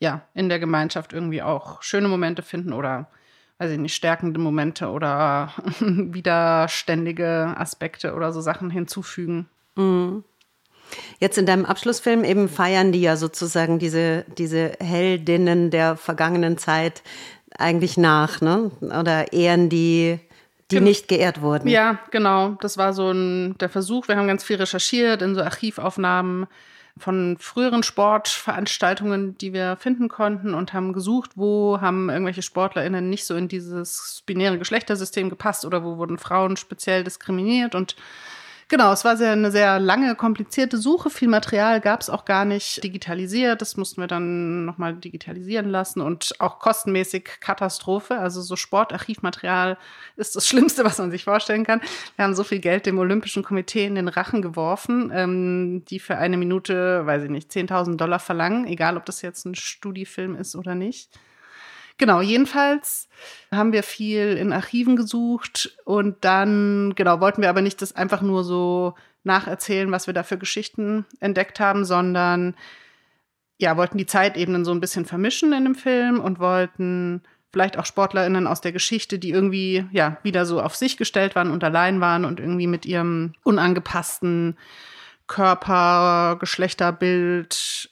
ja 0.00 0.22
in 0.34 0.48
der 0.48 0.58
Gemeinschaft 0.58 1.12
irgendwie 1.12 1.42
auch 1.42 1.82
schöne 1.82 2.08
Momente 2.08 2.42
finden 2.42 2.72
oder 2.72 3.08
weiß 3.64 3.72
ich 3.72 3.78
nicht, 3.78 3.94
stärkende 3.94 4.38
Momente 4.38 4.88
oder 4.90 5.52
widerständige 5.80 7.54
Aspekte 7.56 8.14
oder 8.14 8.32
so 8.32 8.40
Sachen 8.40 8.70
hinzufügen. 8.70 9.48
Mhm. 9.76 10.24
Jetzt 11.18 11.38
in 11.38 11.46
deinem 11.46 11.64
Abschlussfilm 11.64 12.24
eben 12.24 12.48
feiern 12.48 12.92
die 12.92 13.00
ja 13.00 13.16
sozusagen 13.16 13.78
diese, 13.78 14.26
diese 14.36 14.72
Heldinnen 14.80 15.70
der 15.70 15.96
vergangenen 15.96 16.58
Zeit 16.58 17.02
eigentlich 17.56 17.96
nach, 17.96 18.40
ne? 18.40 18.70
Oder 18.80 19.32
ehren 19.32 19.70
die, 19.70 20.20
die 20.70 20.76
Gen 20.76 20.84
nicht 20.84 21.08
geehrt 21.08 21.40
wurden. 21.40 21.68
Ja, 21.68 21.98
genau. 22.10 22.50
Das 22.60 22.76
war 22.76 22.92
so 22.92 23.10
ein, 23.10 23.56
der 23.58 23.70
Versuch. 23.70 24.08
Wir 24.08 24.16
haben 24.16 24.28
ganz 24.28 24.44
viel 24.44 24.56
recherchiert 24.56 25.22
in 25.22 25.34
so 25.34 25.40
Archivaufnahmen 25.40 26.46
von 26.96 27.36
früheren 27.40 27.82
Sportveranstaltungen, 27.82 29.36
die 29.38 29.52
wir 29.52 29.76
finden 29.76 30.08
konnten 30.08 30.54
und 30.54 30.72
haben 30.72 30.92
gesucht, 30.92 31.32
wo 31.34 31.80
haben 31.80 32.08
irgendwelche 32.08 32.42
SportlerInnen 32.42 33.10
nicht 33.10 33.26
so 33.26 33.34
in 33.34 33.48
dieses 33.48 34.22
binäre 34.26 34.58
Geschlechtersystem 34.58 35.28
gepasst 35.28 35.64
oder 35.64 35.82
wo 35.82 35.96
wurden 35.96 36.18
Frauen 36.18 36.56
speziell 36.56 37.02
diskriminiert. 37.02 37.74
Und 37.74 37.96
Genau, 38.74 38.92
es 38.92 39.04
war 39.04 39.16
sehr, 39.16 39.30
eine 39.30 39.52
sehr 39.52 39.78
lange, 39.78 40.16
komplizierte 40.16 40.78
Suche. 40.78 41.08
Viel 41.08 41.28
Material 41.28 41.80
gab 41.80 42.00
es 42.00 42.10
auch 42.10 42.24
gar 42.24 42.44
nicht 42.44 42.82
digitalisiert. 42.82 43.60
Das 43.60 43.76
mussten 43.76 44.00
wir 44.00 44.08
dann 44.08 44.64
nochmal 44.64 44.96
digitalisieren 44.96 45.68
lassen 45.68 46.00
und 46.00 46.34
auch 46.40 46.58
kostenmäßig 46.58 47.38
Katastrophe. 47.38 48.18
Also 48.18 48.42
so 48.42 48.56
Sportarchivmaterial 48.56 49.78
ist 50.16 50.34
das 50.34 50.48
Schlimmste, 50.48 50.84
was 50.84 50.98
man 50.98 51.12
sich 51.12 51.22
vorstellen 51.22 51.62
kann. 51.62 51.82
Wir 52.16 52.24
haben 52.24 52.34
so 52.34 52.42
viel 52.42 52.58
Geld 52.58 52.86
dem 52.86 52.98
Olympischen 52.98 53.44
Komitee 53.44 53.86
in 53.86 53.94
den 53.94 54.08
Rachen 54.08 54.42
geworfen, 54.42 55.12
ähm, 55.14 55.84
die 55.84 56.00
für 56.00 56.18
eine 56.18 56.36
Minute, 56.36 57.06
weiß 57.06 57.22
ich 57.22 57.30
nicht, 57.30 57.52
10.000 57.52 57.94
Dollar 57.94 58.18
verlangen, 58.18 58.66
egal 58.66 58.96
ob 58.96 59.04
das 59.04 59.22
jetzt 59.22 59.44
ein 59.44 59.54
Studiefilm 59.54 60.34
ist 60.34 60.56
oder 60.56 60.74
nicht. 60.74 61.10
Genau, 61.96 62.20
jedenfalls 62.20 63.08
haben 63.52 63.72
wir 63.72 63.84
viel 63.84 64.36
in 64.36 64.52
Archiven 64.52 64.96
gesucht 64.96 65.76
und 65.84 66.24
dann, 66.24 66.94
genau, 66.96 67.20
wollten 67.20 67.40
wir 67.40 67.48
aber 67.48 67.62
nicht 67.62 67.80
das 67.82 67.94
einfach 67.94 68.20
nur 68.20 68.42
so 68.42 68.94
nacherzählen, 69.22 69.90
was 69.92 70.06
wir 70.08 70.14
da 70.14 70.24
für 70.24 70.38
Geschichten 70.38 71.06
entdeckt 71.20 71.60
haben, 71.60 71.84
sondern 71.84 72.56
ja, 73.58 73.76
wollten 73.76 73.98
die 73.98 74.06
Zeitebenen 74.06 74.64
so 74.64 74.72
ein 74.72 74.80
bisschen 74.80 75.04
vermischen 75.04 75.52
in 75.52 75.64
dem 75.64 75.74
Film 75.76 76.20
und 76.20 76.40
wollten 76.40 77.22
vielleicht 77.52 77.78
auch 77.78 77.86
SportlerInnen 77.86 78.48
aus 78.48 78.60
der 78.60 78.72
Geschichte, 78.72 79.20
die 79.20 79.30
irgendwie 79.30 79.86
ja 79.92 80.18
wieder 80.24 80.44
so 80.44 80.60
auf 80.60 80.74
sich 80.74 80.96
gestellt 80.96 81.36
waren 81.36 81.52
und 81.52 81.62
allein 81.62 82.00
waren 82.00 82.24
und 82.24 82.40
irgendwie 82.40 82.66
mit 82.66 82.84
ihrem 82.84 83.34
unangepassten 83.44 84.58
Körper, 85.28 86.36
Geschlechterbild 86.40 87.90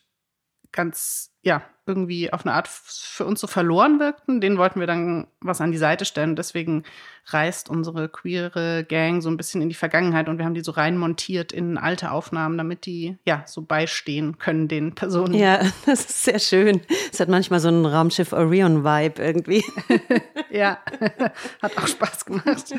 ganz 0.73 1.32
ja 1.43 1.63
irgendwie 1.85 2.33
auf 2.33 2.47
eine 2.47 2.55
Art 2.55 2.69
für 2.69 3.25
uns 3.25 3.41
so 3.41 3.49
verloren 3.49 3.99
wirkten, 3.99 4.41
den 4.41 4.57
wollten 4.57 4.79
wir 4.79 4.87
dann 4.87 5.27
was 5.41 5.61
an 5.61 5.73
die 5.73 5.79
Seite 5.79 6.05
stellen. 6.05 6.37
Deswegen 6.37 6.85
reist 7.27 7.69
unsere 7.69 8.09
queere 8.09 8.85
Gang 8.85 9.21
so 9.21 9.29
ein 9.29 9.37
bisschen 9.37 9.61
in 9.63 9.69
die 9.69 9.75
Vergangenheit 9.75 10.29
und 10.29 10.39
wir 10.39 10.45
haben 10.45 10.55
die 10.55 10.63
so 10.63 10.71
reinmontiert 10.71 11.53
in 11.53 11.79
alte 11.79 12.13
Aufnahmen, 12.13 12.57
damit 12.57 12.87
die 12.87 13.17
ja 13.27 13.43
so 13.47 13.63
beistehen 13.63 14.39
können 14.39 14.69
den 14.69 14.95
Personen. 14.95 15.35
Ja, 15.35 15.61
das 15.87 16.01
ist 16.01 16.25
sehr 16.25 16.39
schön. 16.39 16.83
Es 17.13 17.19
hat 17.19 17.29
manchmal 17.29 17.59
so 17.59 17.69
einen 17.69 17.85
Raumschiff 17.85 18.33
Orion-Vibe 18.33 19.21
irgendwie. 19.21 19.65
ja, 20.51 20.79
hat 21.63 21.79
auch 21.79 21.89
Spaß 21.89 22.27
gemacht. 22.27 22.75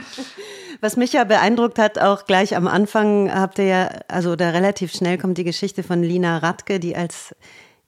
Was 0.79 0.96
mich 0.96 1.12
ja 1.12 1.25
beeindruckt 1.25 1.77
hat, 1.77 2.00
auch 2.00 2.25
gleich 2.25 2.55
am 2.55 2.67
Anfang 2.70 3.34
habt 3.34 3.60
ihr 3.60 3.65
ja, 3.65 3.89
also 4.08 4.38
da 4.38 4.51
relativ 4.51 4.93
schnell 4.93 5.17
kommt 5.17 5.38
die 5.38 5.43
Geschichte 5.43 5.84
von 5.84 6.01
Lina 6.01 6.38
Radke, 6.38 6.79
die 6.79 6.96
als 6.96 7.36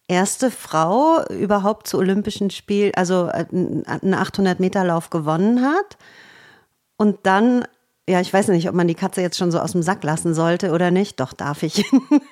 erste 0.07 0.51
Frau 0.51 1.23
überhaupt 1.29 1.87
zu 1.87 1.97
Olympischen 1.97 2.49
Spielen, 2.49 2.93
also 2.95 3.25
einen 3.25 4.13
800 4.13 4.59
Meter 4.59 4.83
Lauf 4.83 5.09
gewonnen 5.09 5.65
hat 5.65 5.97
und 6.97 7.19
dann 7.23 7.65
ja, 8.07 8.21
ich 8.21 8.31
weiß 8.31 8.49
nicht, 8.49 8.69
ob 8.69 8.75
man 8.75 8.87
die 8.87 8.93
Katze 8.93 9.21
jetzt 9.21 9.35
schon 9.35 9.49
so 9.49 9.59
aus 9.59 9.71
dem 9.71 9.81
Sack 9.81 10.03
lassen 10.03 10.35
sollte 10.35 10.71
oder 10.71 10.91
nicht. 10.91 11.19
Doch, 11.19 11.33
darf 11.33 11.63
ich. 11.63 11.83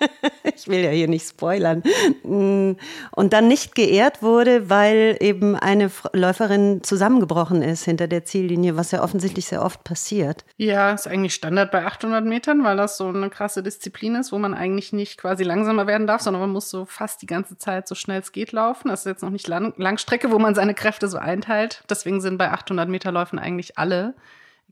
ich 0.44 0.68
will 0.68 0.82
ja 0.82 0.92
hier 0.92 1.08
nicht 1.08 1.27
spoilern. 1.27 1.82
Mm. 2.24 2.74
Und 3.12 3.34
dann 3.34 3.48
nicht 3.48 3.74
geehrt 3.74 4.22
wurde, 4.22 4.70
weil 4.70 5.18
eben 5.20 5.56
eine 5.56 5.89
Läuferin 6.13 6.84
zusammengebrochen 6.84 7.63
ist 7.63 7.86
hinter 7.86 8.08
der 8.08 8.24
Ziellinie, 8.24 8.77
was 8.77 8.92
ja 8.92 9.01
offensichtlich 9.01 9.48
sehr 9.48 9.63
oft 9.63 9.84
passiert. 9.84 10.46
Ja, 10.58 10.92
ist 10.92 11.08
eigentlich 11.08 11.34
Standard 11.34 11.72
bei 11.72 11.84
800 11.84 12.24
Metern, 12.24 12.63
weil 12.63 12.77
das 12.77 12.98
so 12.98 13.08
eine 13.08 13.32
krasse 13.32 13.63
Disziplin 13.63 14.13
ist, 14.13 14.32
wo 14.32 14.38
man 14.38 14.53
eigentlich 14.53 14.94
nicht 14.94 15.18
quasi 15.18 15.44
langsamer 15.44 15.88
werden 15.88 16.06
darf, 16.06 16.22
sondern 16.22 16.42
man 16.42 16.51
muss 16.51 16.70
so 16.70 16.86
fast 16.86 17.24
die 17.24 17.27
ganze 17.27 17.58
Zeit 17.58 17.88
so 17.88 17.96
schnell 17.96 18.22
es 18.22 18.32
geht 18.32 18.51
laufen. 18.51 18.89
Das 18.89 19.01
ist 19.01 19.06
jetzt 19.08 19.24
noch 19.24 19.32
nicht 19.32 19.48
Lang 19.48 19.74
Langstrecke, 19.77 20.32
wo 20.32 20.38
man 20.38 20.53
seine 20.53 20.75
Kräfte 20.75 21.08
so 21.08 21.18
einteilt. 21.18 21.84
Deswegen 21.89 22.22
sind 22.22 22.38
bei 22.38 22.51
800 22.51 22.88
Meter 22.88 23.12
Läufen 23.12 23.39
eigentlich 23.39 23.80
alle 23.80 24.13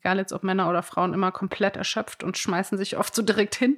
egal 0.01 0.17
jetzt 0.17 0.33
ob 0.33 0.43
Männer 0.43 0.69
oder 0.69 0.83
Frauen, 0.83 1.13
immer 1.13 1.31
komplett 1.31 1.77
erschöpft 1.77 2.23
und 2.23 2.37
schmeißen 2.37 2.77
sich 2.77 2.97
oft 2.97 3.15
so 3.15 3.21
direkt 3.21 3.55
hin. 3.55 3.77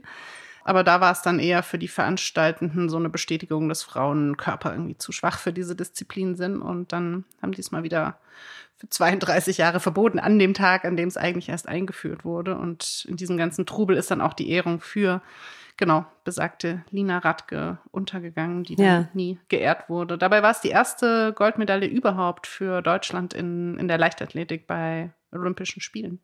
Aber 0.65 0.84
da 0.84 1.01
war 1.01 1.12
es 1.12 1.22
dann 1.22 1.39
eher 1.39 1.62
für 1.62 1.77
die 1.77 1.89
Veranstaltenden 1.89 2.88
so 2.88 2.98
eine 2.98 3.10
Bestätigung, 3.10 3.68
dass 3.68 3.84
Frauenkörper 3.84 4.72
irgendwie 4.72 4.98
zu 4.98 5.12
schwach 5.12 5.38
für 5.38 5.51
diese 5.51 5.75
Disziplin 5.75 6.36
sind. 6.36 6.62
Und 6.62 6.94
dann 6.94 7.25
haben 7.42 7.51
die 7.51 7.60
es 7.60 7.72
mal 7.72 7.84
wieder 7.84 8.18
für 8.77 8.88
32 8.88 9.58
Jahre 9.58 9.82
verboten, 9.82 10.20
an 10.20 10.39
dem 10.39 10.53
Tag, 10.53 10.86
an 10.86 10.96
dem 10.96 11.10
es 11.10 11.18
eigentlich 11.18 11.50
erst 11.50 11.68
eingeführt 11.68 12.24
wurde. 12.24 12.58
Und 12.58 13.06
in 13.10 13.18
diesem 13.18 13.38
ganzen 13.38 13.65
Trubel 13.65 13.98
ist 13.98 14.10
dann 14.10 14.22
auch 14.22 14.34
die 14.34 14.50
Ehrung 14.50 14.80
für, 14.80 15.22
genau, 15.75 16.06
besagte 16.24 16.86
Lina 16.92 17.18
Radke 17.18 17.80
untergegangen, 17.92 18.63
die 18.63 18.77
dann 18.77 18.86
ja. 18.86 19.10
nie 19.13 19.39
geehrt 19.50 19.89
wurde. 19.89 20.18
Dabei 20.18 20.44
war 20.44 20.51
es 20.51 20.62
die 20.62 20.70
erste 20.70 21.34
Goldmedaille 21.34 21.88
überhaupt 21.88 22.48
für 22.48 22.82
Deutschland 22.82 23.34
in, 23.34 23.77
in 23.77 23.89
der 23.89 23.98
Leichtathletik 23.98 24.65
bei 24.65 25.12
Olympischen 25.34 25.82
Spielen. 25.82 26.20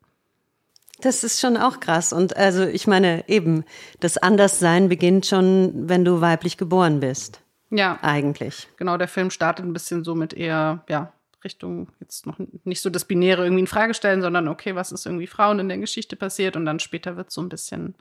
Das 1.00 1.24
ist 1.24 1.40
schon 1.40 1.56
auch 1.56 1.80
krass. 1.80 2.12
Und 2.12 2.36
also 2.36 2.64
ich 2.64 2.86
meine, 2.86 3.28
eben, 3.28 3.64
das 4.00 4.18
Anderssein 4.18 4.88
beginnt 4.88 5.26
schon, 5.26 5.88
wenn 5.88 6.04
du 6.04 6.20
weiblich 6.20 6.56
geboren 6.56 7.00
bist. 7.00 7.40
Ja. 7.70 7.98
Eigentlich. 8.02 8.68
Genau, 8.76 8.96
der 8.96 9.08
Film 9.08 9.30
startet 9.30 9.64
ein 9.64 9.72
bisschen 9.72 10.04
so 10.04 10.14
mit 10.14 10.34
eher, 10.34 10.84
ja, 10.88 11.12
Richtung 11.44 11.88
jetzt 12.00 12.26
noch 12.26 12.38
nicht 12.64 12.82
so 12.82 12.90
das 12.90 13.06
Binäre 13.06 13.44
irgendwie 13.44 13.60
in 13.60 13.66
Frage 13.66 13.94
stellen, 13.94 14.20
sondern 14.20 14.48
okay, 14.48 14.74
was 14.74 14.92
ist 14.92 15.06
irgendwie 15.06 15.26
Frauen 15.26 15.58
in 15.58 15.68
der 15.68 15.78
Geschichte 15.78 16.16
passiert 16.16 16.56
und 16.56 16.66
dann 16.66 16.80
später 16.80 17.16
wird 17.16 17.30
so 17.30 17.40
ein 17.40 17.48
bisschen, 17.48 17.94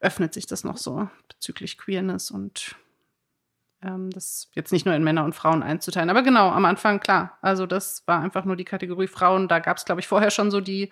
öffnet 0.00 0.34
sich 0.34 0.46
das 0.46 0.64
noch 0.64 0.76
so 0.76 1.08
bezüglich 1.28 1.78
Queerness 1.78 2.30
und 2.30 2.74
ähm, 3.84 4.10
das 4.10 4.48
jetzt 4.52 4.72
nicht 4.72 4.86
nur 4.86 4.94
in 4.94 5.04
Männer 5.04 5.24
und 5.24 5.34
Frauen 5.34 5.62
einzuteilen. 5.62 6.10
Aber 6.10 6.22
genau, 6.22 6.50
am 6.50 6.64
Anfang, 6.64 7.00
klar. 7.00 7.38
Also 7.42 7.66
das 7.66 8.02
war 8.06 8.20
einfach 8.20 8.44
nur 8.44 8.56
die 8.56 8.64
Kategorie 8.64 9.06
Frauen. 9.06 9.48
Da 9.48 9.58
gab 9.58 9.76
es, 9.76 9.84
glaube 9.84 10.00
ich, 10.00 10.08
vorher 10.08 10.30
schon 10.30 10.50
so 10.50 10.60
die, 10.60 10.90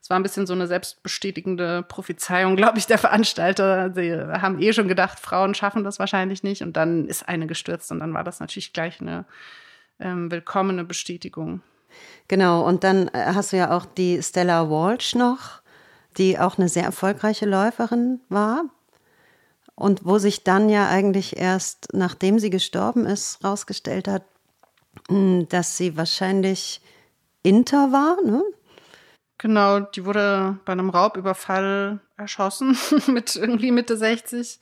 es 0.00 0.10
war 0.10 0.18
ein 0.18 0.22
bisschen 0.22 0.46
so 0.46 0.52
eine 0.52 0.66
selbstbestätigende 0.66 1.82
Prophezeiung, 1.82 2.56
glaube 2.56 2.78
ich, 2.78 2.86
der 2.86 2.98
Veranstalter. 2.98 3.92
Sie 3.94 4.12
haben 4.14 4.60
eh 4.60 4.72
schon 4.72 4.88
gedacht, 4.88 5.18
Frauen 5.18 5.54
schaffen 5.54 5.84
das 5.84 5.98
wahrscheinlich 5.98 6.42
nicht. 6.42 6.62
Und 6.62 6.76
dann 6.76 7.06
ist 7.06 7.28
eine 7.28 7.46
gestürzt 7.46 7.90
und 7.90 8.00
dann 8.00 8.14
war 8.14 8.24
das 8.24 8.40
natürlich 8.40 8.72
gleich 8.72 9.00
eine 9.00 9.24
ähm, 9.98 10.30
willkommene 10.30 10.84
Bestätigung. 10.84 11.60
Genau, 12.28 12.66
und 12.66 12.84
dann 12.84 13.08
äh, 13.08 13.32
hast 13.34 13.52
du 13.52 13.58
ja 13.58 13.76
auch 13.76 13.84
die 13.84 14.22
Stella 14.22 14.70
Walsh 14.70 15.14
noch, 15.14 15.60
die 16.16 16.38
auch 16.38 16.58
eine 16.58 16.68
sehr 16.68 16.84
erfolgreiche 16.84 17.46
Läuferin 17.46 18.20
war 18.28 18.64
und 19.74 20.04
wo 20.04 20.18
sich 20.18 20.44
dann 20.44 20.68
ja 20.68 20.88
eigentlich 20.88 21.36
erst, 21.36 21.88
nachdem 21.92 22.38
sie 22.38 22.50
gestorben 22.50 23.06
ist, 23.06 23.42
rausgestellt 23.44 24.08
hat, 24.08 24.24
hm, 25.08 25.48
dass 25.48 25.76
sie 25.76 25.96
wahrscheinlich 25.96 26.80
Inter 27.42 27.92
war, 27.92 28.16
ne? 28.22 28.42
Genau, 29.38 29.80
die 29.80 30.04
wurde 30.04 30.58
bei 30.64 30.72
einem 30.72 30.90
Raubüberfall 30.90 31.98
erschossen 32.16 32.78
mit 33.08 33.34
irgendwie 33.34 33.72
Mitte 33.72 33.96
60. 33.96 34.60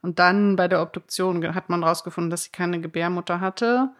Und 0.00 0.18
dann 0.18 0.56
bei 0.56 0.66
der 0.68 0.80
Obduktion 0.80 1.54
hat 1.54 1.68
man 1.68 1.84
rausgefunden, 1.84 2.30
dass 2.30 2.44
sie 2.44 2.50
keine 2.50 2.80
Gebärmutter 2.80 3.40
hatte. 3.40 3.90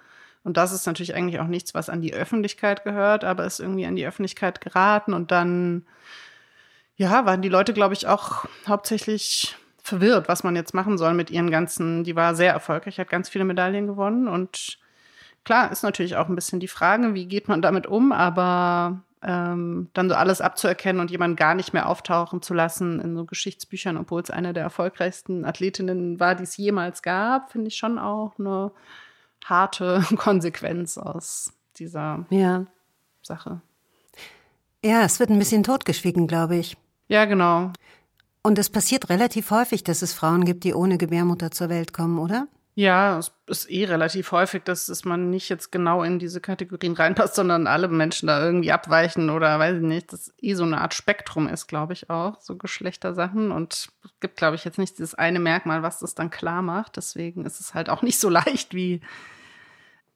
Und 0.42 0.56
das 0.56 0.72
ist 0.72 0.86
natürlich 0.86 1.14
eigentlich 1.14 1.40
auch 1.40 1.46
nichts, 1.46 1.74
was 1.74 1.90
an 1.90 2.00
die 2.00 2.14
Öffentlichkeit 2.14 2.84
gehört, 2.84 3.24
aber 3.24 3.44
ist 3.44 3.60
irgendwie 3.60 3.86
an 3.86 3.96
die 3.96 4.06
Öffentlichkeit 4.06 4.60
geraten. 4.60 5.12
Und 5.12 5.30
dann, 5.30 5.86
ja, 6.96 7.26
waren 7.26 7.42
die 7.42 7.48
Leute, 7.48 7.74
glaube 7.74 7.94
ich, 7.94 8.06
auch 8.06 8.46
hauptsächlich 8.66 9.56
verwirrt, 9.84 10.28
was 10.28 10.42
man 10.42 10.56
jetzt 10.56 10.74
machen 10.74 10.98
soll 10.98 11.14
mit 11.14 11.30
ihren 11.30 11.50
ganzen, 11.50 12.04
die 12.04 12.16
war 12.16 12.34
sehr 12.34 12.52
erfolgreich, 12.52 12.98
hat 12.98 13.10
ganz 13.10 13.28
viele 13.28 13.44
Medaillen 13.44 13.86
gewonnen 13.86 14.26
und 14.26 14.78
klar 15.44 15.70
ist 15.70 15.82
natürlich 15.82 16.16
auch 16.16 16.28
ein 16.28 16.34
bisschen 16.34 16.58
die 16.58 16.68
Frage, 16.68 17.14
wie 17.14 17.26
geht 17.26 17.48
man 17.48 17.60
damit 17.60 17.86
um, 17.86 18.10
aber 18.10 19.02
ähm, 19.22 19.90
dann 19.92 20.08
so 20.08 20.14
alles 20.14 20.40
abzuerkennen 20.40 21.00
und 21.00 21.10
jemanden 21.10 21.36
gar 21.36 21.54
nicht 21.54 21.74
mehr 21.74 21.88
auftauchen 21.88 22.40
zu 22.40 22.54
lassen 22.54 22.98
in 22.98 23.14
so 23.14 23.26
Geschichtsbüchern, 23.26 23.98
obwohl 23.98 24.22
es 24.22 24.30
eine 24.30 24.54
der 24.54 24.62
erfolgreichsten 24.62 25.44
Athletinnen 25.44 26.18
war, 26.18 26.34
die 26.34 26.44
es 26.44 26.56
jemals 26.56 27.02
gab, 27.02 27.52
finde 27.52 27.68
ich 27.68 27.76
schon 27.76 27.98
auch 27.98 28.32
eine 28.38 28.72
harte 29.44 30.02
Konsequenz 30.16 30.96
aus 30.96 31.52
dieser 31.76 32.24
ja. 32.30 32.64
Sache. 33.20 33.60
Ja, 34.82 35.02
es 35.02 35.20
wird 35.20 35.28
ein 35.28 35.38
bisschen 35.38 35.62
totgeschwiegen, 35.62 36.26
glaube 36.26 36.56
ich. 36.56 36.76
Ja, 37.08 37.26
genau. 37.26 37.72
Und 38.46 38.58
es 38.58 38.68
passiert 38.68 39.08
relativ 39.08 39.50
häufig, 39.50 39.84
dass 39.84 40.02
es 40.02 40.12
Frauen 40.12 40.44
gibt, 40.44 40.64
die 40.64 40.74
ohne 40.74 40.98
Gebärmutter 40.98 41.50
zur 41.50 41.70
Welt 41.70 41.94
kommen, 41.94 42.18
oder? 42.18 42.46
Ja, 42.76 43.18
es 43.18 43.32
ist 43.46 43.70
eh 43.70 43.86
relativ 43.86 44.32
häufig, 44.32 44.64
dass, 44.64 44.86
dass 44.86 45.04
man 45.04 45.30
nicht 45.30 45.48
jetzt 45.48 45.72
genau 45.72 46.02
in 46.02 46.18
diese 46.18 46.42
Kategorien 46.42 46.92
reinpasst, 46.92 47.36
sondern 47.36 47.66
alle 47.66 47.88
Menschen 47.88 48.26
da 48.26 48.44
irgendwie 48.44 48.72
abweichen 48.72 49.30
oder 49.30 49.58
weiß 49.58 49.76
ich 49.76 49.82
nicht, 49.82 50.12
dass 50.12 50.34
eh 50.42 50.54
so 50.54 50.64
eine 50.64 50.80
Art 50.80 50.92
Spektrum 50.92 51.48
ist, 51.48 51.68
glaube 51.68 51.94
ich 51.94 52.10
auch, 52.10 52.38
so 52.40 52.56
Geschlechtersachen. 52.56 53.50
Und 53.50 53.72
es 53.72 53.88
gibt, 54.20 54.36
glaube 54.36 54.56
ich, 54.56 54.64
jetzt 54.64 54.78
nicht 54.78 54.98
dieses 54.98 55.14
eine 55.14 55.40
Merkmal, 55.40 55.82
was 55.82 56.00
das 56.00 56.14
dann 56.14 56.30
klar 56.30 56.60
macht. 56.60 56.96
Deswegen 56.96 57.46
ist 57.46 57.60
es 57.60 57.72
halt 57.72 57.88
auch 57.88 58.02
nicht 58.02 58.18
so 58.18 58.28
leicht, 58.28 58.74
wie, 58.74 59.00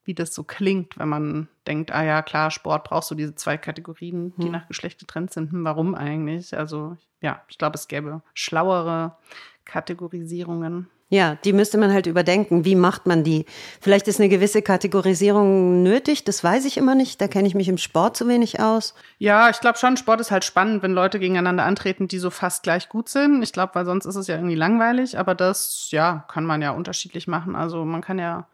wie 0.09 0.15
das 0.15 0.35
so 0.35 0.43
klingt, 0.43 0.99
wenn 0.99 1.11
man 1.11 1.49
denkt, 1.67 1.93
ah 1.93 2.03
ja, 2.03 2.23
klar, 2.23 2.50
Sport 2.50 2.85
brauchst 2.85 3.11
du 3.11 3.15
diese 3.15 3.35
zwei 3.35 3.59
Kategorien, 3.59 4.33
die 4.38 4.47
hm. 4.47 4.53
nach 4.53 4.67
Geschlecht 4.67 4.99
getrennt 4.99 5.35
sind. 5.35 5.53
Hm, 5.53 5.65
warum 5.65 5.95
eigentlich? 5.95 6.57
Also 6.57 6.97
ja, 7.21 7.43
ich 7.49 7.59
glaube, 7.59 7.75
es 7.75 7.88
gäbe 7.88 8.23
schlauere 8.33 9.19
Kategorisierungen. 9.67 10.88
Ja, 11.11 11.37
die 11.45 11.53
müsste 11.53 11.77
man 11.77 11.93
halt 11.93 12.07
überdenken. 12.07 12.65
Wie 12.65 12.75
macht 12.75 13.07
man 13.07 13.23
die? 13.23 13.45
Vielleicht 13.83 14.09
ist 14.09 14.19
eine 14.19 14.31
gewisse 14.31 14.62
Kategorisierung 14.62 15.83
nötig, 15.83 16.25
das 16.25 16.43
weiß 16.43 16.65
ich 16.65 16.79
immer 16.79 16.95
nicht. 16.95 17.21
Da 17.21 17.29
kenne 17.29 17.47
ich 17.47 17.55
mich 17.55 17.69
im 17.69 17.79
Sport 17.79 18.17
zu 18.17 18.29
wenig 18.29 18.61
aus. 18.61 18.95
Ja, 19.19 19.50
ich 19.50 19.61
glaube 19.61 19.77
schon, 19.77 19.99
Sport 19.99 20.21
ist 20.21 20.31
halt 20.31 20.45
spannend, 20.45 20.83
wenn 20.83 20.93
Leute 20.93 21.19
gegeneinander 21.19 21.65
antreten, 21.65 22.09
die 22.09 22.19
so 22.19 22.31
fast 22.31 22.62
gleich 22.62 22.88
gut 22.88 23.11
sind. 23.11 23.43
Ich 23.43 23.53
glaube, 23.53 23.75
weil 23.75 23.85
sonst 23.85 24.07
ist 24.07 24.17
es 24.17 24.27
ja 24.27 24.37
irgendwie 24.37 24.55
langweilig, 24.55 25.19
aber 25.19 25.35
das, 25.35 25.88
ja, 25.91 26.25
kann 26.29 26.47
man 26.47 26.62
ja 26.62 26.71
unterschiedlich 26.71 27.27
machen. 27.27 27.57
Also 27.57 27.85
man 27.85 28.00
kann 28.00 28.19
ja 28.19 28.47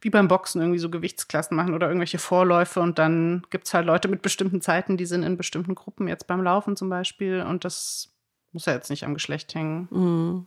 wie 0.00 0.10
beim 0.10 0.28
Boxen 0.28 0.60
irgendwie 0.60 0.78
so 0.78 0.90
Gewichtsklassen 0.90 1.56
machen 1.56 1.74
oder 1.74 1.88
irgendwelche 1.88 2.18
Vorläufe 2.18 2.80
und 2.80 2.98
dann 2.98 3.42
gibt 3.50 3.66
es 3.66 3.74
halt 3.74 3.86
Leute 3.86 4.08
mit 4.08 4.22
bestimmten 4.22 4.60
Zeiten, 4.60 4.96
die 4.96 5.06
sind 5.06 5.22
in 5.22 5.36
bestimmten 5.36 5.74
Gruppen, 5.74 6.08
jetzt 6.08 6.26
beim 6.26 6.42
Laufen 6.42 6.76
zum 6.76 6.88
Beispiel 6.88 7.42
und 7.42 7.64
das 7.64 8.10
muss 8.52 8.66
ja 8.66 8.74
jetzt 8.74 8.90
nicht 8.90 9.04
am 9.04 9.14
Geschlecht 9.14 9.54
hängen. 9.54 9.88
Mhm. 9.90 10.46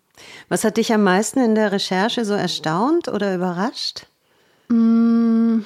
Was 0.49 0.63
hat 0.63 0.77
dich 0.77 0.93
am 0.93 1.03
meisten 1.03 1.39
in 1.39 1.55
der 1.55 1.71
Recherche 1.71 2.25
so 2.25 2.33
erstaunt 2.33 3.07
oder 3.07 3.35
überrascht? 3.35 4.07
Mhm. 4.69 5.65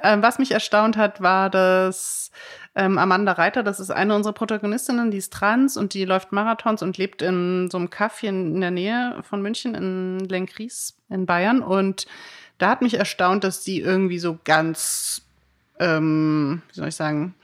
was 0.00 0.38
mich 0.38 0.52
erstaunt 0.52 0.96
hat, 0.96 1.20
war, 1.20 1.50
dass 1.50 2.30
ähm, 2.78 2.96
Amanda 2.96 3.32
Reiter, 3.32 3.64
das 3.64 3.80
ist 3.80 3.90
eine 3.90 4.14
unserer 4.14 4.32
Protagonistinnen, 4.32 5.10
die 5.10 5.16
ist 5.18 5.32
trans 5.32 5.76
und 5.76 5.94
die 5.94 6.04
läuft 6.04 6.30
Marathons 6.30 6.80
und 6.80 6.96
lebt 6.96 7.22
in 7.22 7.68
so 7.72 7.76
einem 7.76 7.90
Kaff 7.90 8.20
hier 8.20 8.30
in 8.30 8.60
der 8.60 8.70
Nähe 8.70 9.20
von 9.28 9.42
München, 9.42 9.74
in 9.74 10.20
Lenkries 10.20 10.96
in 11.10 11.26
Bayern. 11.26 11.60
Und 11.60 12.06
da 12.58 12.70
hat 12.70 12.80
mich 12.80 12.94
erstaunt, 12.94 13.42
dass 13.42 13.64
sie 13.64 13.80
irgendwie 13.80 14.20
so 14.20 14.38
ganz, 14.44 15.22
ähm, 15.80 16.62
wie 16.68 16.74
soll 16.74 16.86
ich 16.86 16.94
sagen, 16.94 17.34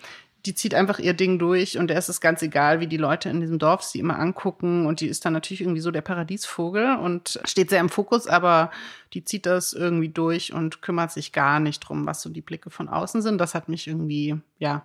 die 0.47 0.55
zieht 0.55 0.73
einfach 0.73 1.01
ihr 1.01 1.15
Ding 1.15 1.41
durch 1.41 1.79
und 1.79 1.89
der 1.89 1.99
ist 1.99 2.11
es 2.11 2.21
ganz 2.21 2.41
egal, 2.43 2.79
wie 2.79 2.87
die 2.87 2.97
Leute 2.97 3.29
in 3.29 3.41
diesem 3.41 3.59
Dorf 3.59 3.83
sie 3.83 3.99
immer 3.99 4.21
angucken 4.21 4.87
und 4.87 5.01
die 5.01 5.09
ist 5.09 5.25
dann 5.25 5.33
natürlich 5.33 5.63
irgendwie 5.63 5.81
so 5.81 5.91
der 5.91 6.03
Paradiesvogel 6.03 6.95
und 6.97 7.41
steht 7.45 7.71
sehr 7.71 7.81
im 7.81 7.89
Fokus, 7.89 8.29
aber 8.29 8.71
die 9.15 9.25
zieht 9.25 9.47
das 9.47 9.73
irgendwie 9.73 10.11
durch 10.11 10.53
und 10.53 10.81
kümmert 10.81 11.11
sich 11.11 11.33
gar 11.33 11.59
nicht 11.59 11.81
drum, 11.81 12.07
was 12.07 12.23
so 12.23 12.31
die 12.31 12.43
Blicke 12.43 12.71
von 12.71 12.89
außen 12.89 13.21
sind. 13.21 13.39
Das 13.39 13.55
hat 13.55 13.69
mich 13.69 13.89
irgendwie, 13.89 14.37
ja, 14.59 14.85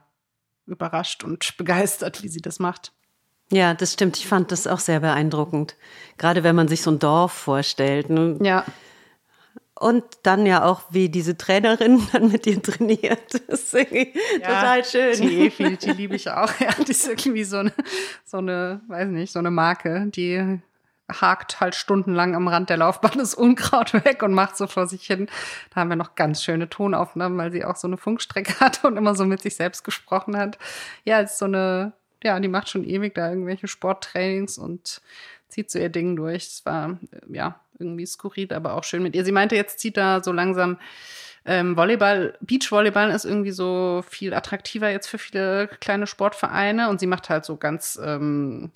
überrascht 0.69 1.23
und 1.23 1.45
begeistert, 1.57 2.23
wie 2.23 2.29
sie 2.29 2.41
das 2.41 2.59
macht. 2.59 2.93
Ja, 3.51 3.73
das 3.73 3.93
stimmt. 3.93 4.17
Ich 4.17 4.27
fand 4.27 4.51
das 4.51 4.67
auch 4.67 4.79
sehr 4.79 4.99
beeindruckend. 4.99 5.75
Gerade 6.17 6.43
wenn 6.43 6.55
man 6.55 6.67
sich 6.67 6.81
so 6.83 6.91
ein 6.91 6.99
Dorf 6.99 7.31
vorstellt. 7.31 8.09
Ne? 8.09 8.37
Ja. 8.41 8.63
und 9.79 10.03
dann 10.23 10.45
ja 10.45 10.65
auch, 10.65 10.83
wie 10.91 11.09
diese 11.09 11.35
Trainerin 11.35 12.01
dann 12.11 12.31
mit 12.31 12.45
dir 12.45 12.61
trainiert. 12.61 13.41
Das 13.47 13.73
ist 13.73 13.91
ja, 13.91 14.05
total 14.39 14.85
schön. 14.85 15.21
Die 15.21 15.47
Efi, 15.47 15.77
die 15.77 15.91
liebe 15.91 16.15
ich 16.15 16.29
auch. 16.29 16.51
Ja, 16.59 16.71
die 16.85 16.91
ist 16.91 17.07
irgendwie 17.07 17.43
so 17.43 17.57
eine, 17.57 17.73
so 18.25 18.37
eine, 18.37 18.81
weiß 18.87 19.07
nicht, 19.09 19.31
so 19.33 19.39
eine 19.39 19.49
Marke, 19.49 20.05
die 20.13 20.61
hakt 21.09 21.59
halt 21.59 21.75
stundenlang 21.75 22.35
am 22.35 22.47
Rand 22.47 22.69
der 22.69 22.77
Laufbahn 22.77 23.17
das 23.17 23.33
Unkraut 23.33 23.93
weg 23.93 24.23
und 24.23 24.33
macht 24.33 24.57
so 24.57 24.67
vor 24.67 24.87
sich 24.87 25.05
hin. 25.05 25.27
Da 25.73 25.81
haben 25.81 25.89
wir 25.89 25.95
noch 25.95 26.15
ganz 26.15 26.43
schöne 26.43 26.69
Tonaufnahmen, 26.69 27.37
weil 27.37 27.51
sie 27.51 27.65
auch 27.65 27.75
so 27.75 27.87
eine 27.87 27.97
Funkstrecke 27.97 28.59
hatte 28.59 28.87
und 28.87 28.97
immer 28.97 29.15
so 29.15 29.25
mit 29.25 29.41
sich 29.41 29.55
selbst 29.55 29.83
gesprochen 29.83 30.37
hat. 30.37 30.57
Ja, 31.03 31.19
ist 31.19 31.37
so 31.37 31.45
eine, 31.45 31.93
ja, 32.23 32.39
die 32.39 32.47
macht 32.47 32.69
schon 32.69 32.83
ewig 32.83 33.15
da 33.15 33.29
irgendwelche 33.29 33.67
Sporttrainings 33.67 34.57
und 34.57 35.01
zieht 35.47 35.71
so 35.71 35.79
ihr 35.79 35.89
Ding 35.89 36.15
durch. 36.15 36.47
Es 36.47 36.65
war, 36.65 36.97
ja, 37.27 37.59
irgendwie 37.79 38.05
skurril, 38.05 38.53
aber 38.53 38.73
auch 38.73 38.83
schön 38.83 39.03
mit 39.03 39.15
ihr. 39.15 39.25
Sie 39.25 39.31
meinte, 39.31 39.55
jetzt 39.55 39.79
zieht 39.79 39.97
da 39.97 40.21
so 40.23 40.31
langsam 40.31 40.77
ähm, 41.45 41.77
Volleyball, 41.77 42.37
Beachvolleyball 42.41 43.09
ist 43.11 43.25
irgendwie 43.25 43.51
so 43.51 44.03
viel 44.07 44.33
attraktiver 44.33 44.89
jetzt 44.89 45.07
für 45.07 45.17
viele 45.17 45.67
kleine 45.79 46.05
Sportvereine 46.05 46.89
und 46.89 46.99
sie 46.99 47.07
macht 47.07 47.29
halt 47.29 47.45
so 47.45 47.55
ganz 47.57 47.99
ähm, 48.03 48.71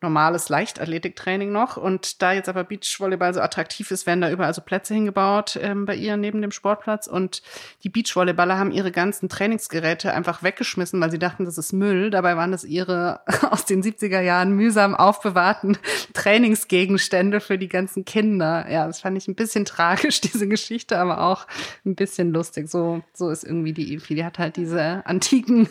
normales 0.00 0.48
Leichtathletiktraining 0.48 1.50
noch. 1.50 1.76
Und 1.76 2.22
da 2.22 2.32
jetzt 2.32 2.48
aber 2.48 2.64
Beachvolleyball 2.64 3.34
so 3.34 3.40
attraktiv 3.40 3.90
ist, 3.90 4.06
werden 4.06 4.20
da 4.20 4.30
überall 4.30 4.54
so 4.54 4.60
Plätze 4.60 4.94
hingebaut 4.94 5.58
ähm, 5.60 5.86
bei 5.86 5.96
ihr 5.96 6.16
neben 6.16 6.40
dem 6.40 6.52
Sportplatz. 6.52 7.06
Und 7.06 7.42
die 7.82 7.88
Beachvolleyballer 7.88 8.58
haben 8.58 8.70
ihre 8.70 8.92
ganzen 8.92 9.28
Trainingsgeräte 9.28 10.14
einfach 10.14 10.42
weggeschmissen, 10.42 11.00
weil 11.00 11.10
sie 11.10 11.18
dachten, 11.18 11.44
das 11.44 11.58
ist 11.58 11.72
Müll. 11.72 12.10
Dabei 12.10 12.36
waren 12.36 12.52
das 12.52 12.64
ihre 12.64 13.20
aus 13.50 13.64
den 13.64 13.82
70er 13.82 14.20
Jahren 14.20 14.52
mühsam 14.52 14.94
aufbewahrten 14.94 15.78
Trainingsgegenstände 16.14 17.40
für 17.40 17.58
die 17.58 17.68
ganzen 17.68 18.04
Kinder. 18.04 18.70
Ja, 18.70 18.86
das 18.86 19.00
fand 19.00 19.18
ich 19.18 19.26
ein 19.26 19.34
bisschen 19.34 19.64
tragisch, 19.64 20.20
diese 20.22 20.46
Geschichte, 20.46 20.98
aber 20.98 21.22
auch 21.22 21.46
ein 21.84 21.96
bisschen 21.96 22.32
lustig. 22.32 22.68
So, 22.68 23.02
so 23.12 23.30
ist 23.30 23.42
irgendwie 23.42 23.72
die 23.72 23.94
Efi. 23.94 24.14
Die 24.14 24.24
hat 24.24 24.38
halt 24.38 24.56
diese 24.56 25.04
antiken 25.06 25.68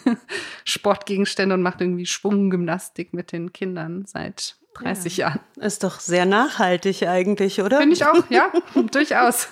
Sportgegenstände 0.65 1.55
und 1.55 1.62
macht 1.62 1.79
irgendwie 1.79 2.05
Schwunggymnastik 2.05 3.13
mit 3.13 3.31
den 3.31 3.53
Kindern 3.53 4.05
seit 4.17 4.55
30 4.75 5.17
ja. 5.17 5.27
Jahren. 5.27 5.39
Ist 5.57 5.83
doch 5.83 6.00
sehr 6.00 6.25
nachhaltig 6.25 7.03
eigentlich, 7.07 7.62
oder? 7.62 7.79
Finde 7.79 7.95
ich 7.95 8.05
auch, 8.05 8.24
ja, 8.29 8.51
durchaus. 8.91 9.50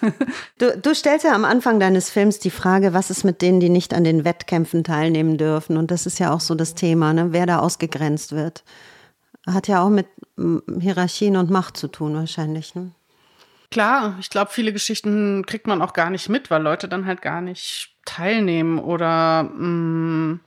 Du, 0.58 0.78
du 0.78 0.94
stellst 0.94 1.26
ja 1.26 1.34
am 1.34 1.46
Anfang 1.46 1.80
deines 1.80 2.10
Films 2.10 2.40
die 2.40 2.52
Frage, 2.52 2.94
was 2.94 3.10
ist 3.10 3.24
mit 3.24 3.42
denen, 3.42 3.60
die 3.60 3.70
nicht 3.70 3.94
an 3.94 4.04
den 4.04 4.26
Wettkämpfen 4.26 4.84
teilnehmen 4.84 5.38
dürfen? 5.38 5.78
Und 5.78 5.92
das 5.92 6.06
ist 6.06 6.20
ja 6.20 6.32
auch 6.32 6.42
so 6.42 6.56
das 6.56 6.76
Thema, 6.76 7.14
ne? 7.14 7.32
wer 7.32 7.46
da 7.46 7.60
ausgegrenzt 7.60 8.34
wird. 8.34 8.64
Hat 9.48 9.68
ja 9.68 9.84
auch 9.84 9.90
mit 9.90 10.08
Hierarchien 10.80 11.38
und 11.38 11.50
Macht 11.50 11.78
zu 11.78 11.88
tun, 11.88 12.16
wahrscheinlich. 12.16 12.74
Ne? 12.76 12.92
Klar, 13.72 14.16
ich 14.20 14.30
glaube, 14.30 14.52
viele 14.52 14.74
Geschichten 14.74 15.46
kriegt 15.46 15.68
man 15.68 15.82
auch 15.82 15.94
gar 15.94 16.10
nicht 16.10 16.30
mit, 16.30 16.50
weil 16.50 16.62
Leute 16.62 16.88
dann 16.88 17.06
halt 17.06 17.22
gar 17.22 17.42
nicht 17.42 17.96
teilnehmen 18.06 18.80
oder 18.80 19.44
mh, 19.44 19.68
mm, 19.68 20.40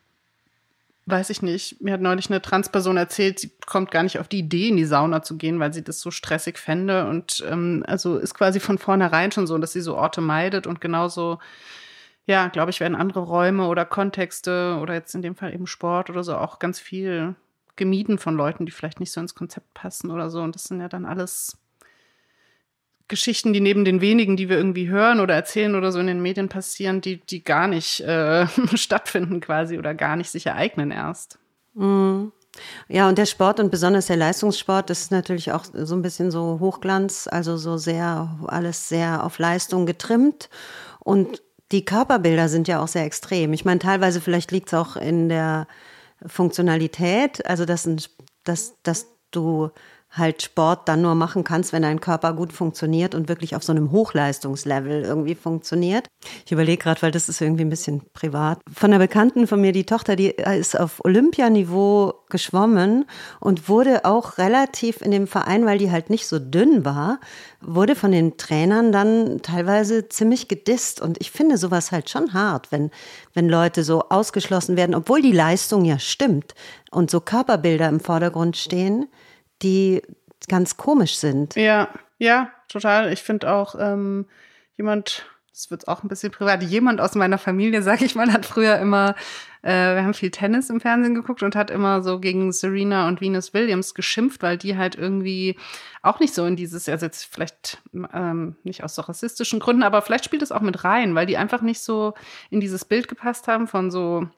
weiß 1.11 1.31
ich 1.31 1.43
nicht. 1.43 1.81
Mir 1.81 1.95
hat 1.95 2.01
neulich 2.01 2.29
eine 2.29 2.43
Transperson 2.43 2.97
erzählt, 2.97 3.39
sie 3.39 3.51
kommt 3.67 3.91
gar 3.91 4.03
nicht 4.03 4.19
auf 4.19 4.29
die 4.29 4.41
Idee, 4.41 4.69
in 4.69 4.77
die 4.77 4.85
Sauna 4.85 5.23
zu 5.23 5.37
gehen, 5.37 5.59
weil 5.59 5.73
sie 5.73 5.83
das 5.83 6.01
so 6.01 6.11
stressig 6.11 6.59
fände. 6.59 7.07
Und 7.07 7.45
ähm, 7.49 7.85
also 7.87 8.19
ist 8.19 8.35
quasi 8.35 8.61
von 8.61 8.79
vornherein 8.79 9.33
schon 9.33 9.47
so, 9.47 9.57
dass 9.59 9.73
sie 9.73 9.81
so 9.81 9.97
Orte 9.97 10.21
meidet 10.21 10.67
und 10.67 10.81
genauso, 10.81 11.39
ja, 12.27 12.49
glaube 12.49 12.71
ich, 12.71 12.81
werden 12.81 12.95
andere 12.95 13.21
Räume 13.21 13.67
oder 13.69 13.85
Kontexte 13.85 14.79
oder 14.83 14.95
jetzt 14.95 15.15
in 15.15 15.23
dem 15.23 15.35
Fall 15.35 15.55
eben 15.55 15.67
Sport 15.67 16.11
oder 16.11 16.23
so 16.23 16.37
auch 16.37 16.59
ganz 16.59 16.79
viel 16.79 17.35
gemieden 17.77 18.19
von 18.19 18.35
Leuten, 18.35 18.67
die 18.67 18.73
vielleicht 18.73 19.01
nicht 19.01 19.13
so 19.13 19.21
ins 19.21 19.35
Konzept 19.35 19.73
passen 19.73 20.11
oder 20.11 20.29
so. 20.29 20.43
Und 20.43 20.55
das 20.55 20.65
sind 20.65 20.81
ja 20.81 20.89
dann 20.89 21.07
alles 21.07 21.57
Geschichten, 23.09 23.53
die 23.53 23.61
neben 23.61 23.85
den 23.85 24.01
wenigen, 24.01 24.37
die 24.37 24.49
wir 24.49 24.57
irgendwie 24.57 24.89
hören 24.89 25.21
oder 25.21 25.35
erzählen 25.35 25.75
oder 25.75 25.93
so 25.93 25.99
in 25.99 26.07
den 26.07 26.23
Medien 26.23 26.49
passieren, 26.49 27.01
die, 27.01 27.17
die 27.17 27.43
gar 27.43 27.67
nicht 27.67 28.01
äh, 28.01 28.47
stattfinden 28.75 29.41
quasi 29.41 29.79
oder 29.79 29.95
gar 29.95 30.17
nicht 30.17 30.31
sich 30.31 30.47
ereignen 30.47 30.91
erst. 30.91 31.39
Mhm. 31.75 32.33
Ja, 32.89 33.09
und 33.09 33.19
der 33.19 33.27
Sport 33.27 33.61
und 33.61 33.71
besonders 33.71 34.07
der 34.07 34.17
Leistungssport, 34.17 34.91
das 34.91 35.01
ist 35.03 35.13
natürlich 35.13 35.53
auch 35.53 35.65
so 35.73 35.95
ein 35.95 36.03
bisschen 36.03 36.31
so 36.31 36.59
Hochglanz, 36.61 37.29
also 37.31 37.57
so 37.57 37.77
sehr, 37.77 38.37
alles 38.47 38.89
sehr 38.89 39.25
auf 39.25 39.39
Leistung 39.39 39.87
getrimmt. 39.87 40.49
Und 40.99 41.43
die 41.71 41.85
Körperbilder 41.85 42.49
sind 42.49 42.67
ja 42.67 42.81
auch 42.81 42.89
sehr 42.89 43.05
extrem. 43.05 43.53
Ich 43.53 43.65
meine, 43.65 43.79
teilweise 43.79 44.21
vielleicht 44.21 44.51
liegt 44.51 44.69
es 44.69 44.75
auch 44.75 44.97
in 44.97 45.29
der 45.29 45.67
Funktionalität, 46.27 47.47
also 47.47 47.65
dass, 47.65 47.89
dass, 48.45 48.75
dass 48.83 49.07
du 49.31 49.71
halt 50.11 50.43
Sport 50.43 50.89
dann 50.89 51.03
nur 51.03 51.15
machen 51.15 51.45
kannst, 51.45 51.73
wenn 51.73 51.83
dein 51.83 52.01
Körper 52.01 52.33
gut 52.33 52.53
funktioniert 52.53 53.15
und 53.15 53.29
wirklich 53.29 53.55
auf 53.55 53.63
so 53.63 53.73
einem 53.73 53.91
Hochleistungslevel 53.93 55.03
irgendwie 55.03 55.35
funktioniert. 55.35 56.07
Ich 56.47 56.53
überlege 56.53 56.83
gerade, 56.83 57.03
weil 57.03 57.11
das 57.11 57.29
ist 57.29 57.41
irgendwie 57.41 57.65
ein 57.65 57.69
bisschen 57.71 58.03
privat. 58.15 58.59
Von 58.73 58.91
einer 58.91 58.99
Bekannten 58.99 59.47
von 59.47 59.61
mir, 59.61 59.73
die 59.73 59.85
Tochter, 59.85 60.17
die 60.17 60.31
ist 60.31 60.79
auf 60.79 61.05
Olympianiveau 61.05 62.15
geschwommen 62.31 63.05
und 63.41 63.69
wurde 63.69 64.05
auch 64.05 64.39
relativ 64.39 65.03
in 65.03 65.11
dem 65.11 65.27
Verein, 65.27 65.67
weil 65.67 65.79
die 65.79 65.91
halt 65.91 66.09
nicht 66.09 66.27
so 66.27 66.39
dünn 66.39 66.85
war, 66.85 67.21
wurde 67.61 67.95
von 67.95 68.11
den 68.11 68.39
Trainern 68.39 68.93
dann 68.93 69.43
teilweise 69.43 70.09
ziemlich 70.09 70.49
gedisst. 70.49 71.03
Und 71.03 71.21
ich 71.21 71.31
finde 71.31 71.59
sowas 71.59 71.93
halt 71.93 72.09
schon 72.09 72.33
hart, 72.33 72.73
wenn, 72.73 72.91
wenn 73.35 73.49
Leute 73.49 73.85
so 73.85 74.05
ausgeschlossen 74.09 74.77
werden, 74.77 74.95
obwohl 74.95 75.21
die 75.21 75.33
Leistung 75.33 75.85
ja 75.85 75.99
stimmt 75.99 76.55
und 76.91 77.11
so 77.11 77.21
Körperbilder 77.21 77.89
im 77.89 78.01
Vordergrund 78.01 78.57
stehen 78.57 79.07
die 79.63 80.03
ganz 80.49 80.77
komisch 80.77 81.17
sind. 81.17 81.55
Ja, 81.57 81.89
ja, 82.19 82.51
total. 82.69 83.13
Ich 83.13 83.23
finde 83.23 83.53
auch 83.53 83.75
ähm, 83.79 84.27
jemand, 84.77 85.27
das 85.53 85.71
wird 85.71 85.89
auch 85.89 86.03
ein 86.03 86.09
bisschen 86.09 86.33
privat, 86.33 86.63
jemand 86.63 87.01
aus 87.01 87.15
meiner 87.15 87.39
Familie, 87.39 87.83
sag 87.83 88.03
ich 88.03 88.15
mal, 88.15 88.33
hat 88.33 88.47
früher 88.47 88.79
immer, 88.79 89.15
äh, 89.63 89.95
wir 89.95 90.03
haben 90.03 90.15
viel 90.15 90.31
Tennis 90.31 90.71
im 90.71 90.81
Fernsehen 90.81 91.15
geguckt 91.15 91.43
und 91.43 91.57
hat 91.57 91.71
immer 91.71 92.03
so 92.03 92.19
gegen 92.19 92.53
Serena 92.53 93.09
und 93.09 93.21
Venus 93.21 93.55
Williams 93.55 93.95
geschimpft, 93.95 94.43
weil 94.43 94.57
die 94.57 94.77
halt 94.77 94.97
irgendwie 94.97 95.57
auch 96.03 96.21
nicht 96.21 96.35
so 96.35 96.45
in 96.47 96.57
dieses, 96.57 96.89
also 96.89 97.07
jetzt 97.07 97.25
vielleicht 97.25 97.79
ähm, 98.13 98.57
nicht 98.65 98.85
aus 98.85 98.95
so 98.95 99.03
rassistischen 99.03 99.61
Gründen, 99.61 99.83
aber 99.83 100.03
vielleicht 100.03 100.25
spielt 100.25 100.43
es 100.43 100.53
auch 100.53 100.61
mit 100.61 100.85
rein, 100.85 101.15
weil 101.15 101.27
die 101.27 101.37
einfach 101.37 101.61
nicht 101.61 101.81
so 101.81 102.15
in 102.51 102.61
dieses 102.61 102.85
Bild 102.85 103.09
gepasst 103.09 103.49
haben 103.49 103.67
von 103.67 103.91
so 103.91 104.29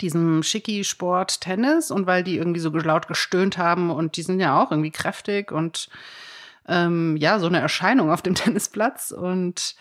diesem 0.00 0.42
Schicki-Sport 0.42 1.40
Tennis 1.40 1.90
und 1.90 2.06
weil 2.06 2.22
die 2.22 2.36
irgendwie 2.36 2.60
so 2.60 2.70
laut 2.70 3.08
gestöhnt 3.08 3.58
haben 3.58 3.90
und 3.90 4.16
die 4.16 4.22
sind 4.22 4.40
ja 4.40 4.60
auch 4.60 4.70
irgendwie 4.70 4.90
kräftig 4.90 5.52
und 5.52 5.88
ähm, 6.68 7.16
ja, 7.16 7.38
so 7.38 7.46
eine 7.46 7.60
Erscheinung 7.60 8.10
auf 8.10 8.22
dem 8.22 8.34
Tennisplatz. 8.36 9.10
Und 9.10 9.74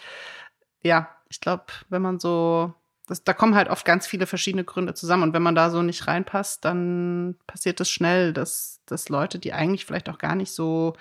ja, 0.81 1.09
ich 1.29 1.39
glaube, 1.39 1.65
wenn 1.89 2.01
man 2.01 2.19
so, 2.19 2.73
das, 3.07 3.23
da 3.23 3.33
kommen 3.33 3.55
halt 3.55 3.69
oft 3.69 3.85
ganz 3.85 4.07
viele 4.07 4.25
verschiedene 4.25 4.63
Gründe 4.63 4.93
zusammen 4.93 5.23
und 5.23 5.33
wenn 5.33 5.43
man 5.43 5.55
da 5.55 5.69
so 5.69 5.81
nicht 5.81 6.07
reinpasst, 6.07 6.65
dann 6.65 7.35
passiert 7.47 7.79
es 7.79 7.87
das 7.87 7.91
schnell, 7.91 8.33
dass, 8.33 8.81
dass 8.85 9.09
Leute, 9.09 9.39
die 9.39 9.53
eigentlich 9.53 9.85
vielleicht 9.85 10.09
auch 10.09 10.17
gar 10.17 10.35
nicht 10.35 10.51
so 10.51 10.93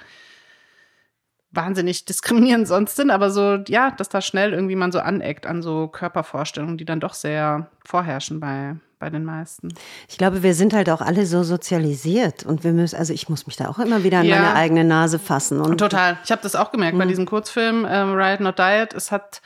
wahnsinnig 1.50 2.04
diskriminierend 2.04 2.68
sonst 2.68 2.96
sind, 2.96 3.10
aber 3.10 3.30
so, 3.30 3.56
ja, 3.68 3.90
dass 3.90 4.10
da 4.10 4.20
schnell 4.20 4.52
irgendwie 4.52 4.76
man 4.76 4.92
so 4.92 5.00
aneckt 5.00 5.46
an 5.46 5.62
so 5.62 5.88
Körpervorstellungen, 5.88 6.76
die 6.76 6.84
dann 6.84 7.00
doch 7.00 7.14
sehr 7.14 7.70
vorherrschen 7.86 8.38
bei, 8.38 8.76
bei 8.98 9.10
den 9.10 9.24
meisten. 9.24 9.68
Ich 10.08 10.18
glaube, 10.18 10.42
wir 10.42 10.54
sind 10.54 10.72
halt 10.72 10.90
auch 10.90 11.00
alle 11.00 11.26
so 11.26 11.42
sozialisiert 11.42 12.44
und 12.44 12.64
wir 12.64 12.72
müssen, 12.72 12.96
also 12.96 13.12
ich 13.12 13.28
muss 13.28 13.46
mich 13.46 13.56
da 13.56 13.68
auch 13.68 13.78
immer 13.78 14.04
wieder 14.04 14.18
an 14.18 14.26
ja. 14.26 14.36
meine 14.36 14.54
eigene 14.54 14.84
Nase 14.84 15.18
fassen. 15.18 15.60
Und 15.60 15.78
Total. 15.78 16.18
Ich 16.24 16.30
habe 16.30 16.42
das 16.42 16.56
auch 16.56 16.72
gemerkt 16.72 16.94
mhm. 16.94 16.98
bei 16.98 17.06
diesem 17.06 17.26
Kurzfilm 17.26 17.86
ähm, 17.88 18.14
Riot 18.14 18.40
Not 18.40 18.58
Diet. 18.58 18.94
Es 18.94 19.12
hat, 19.12 19.40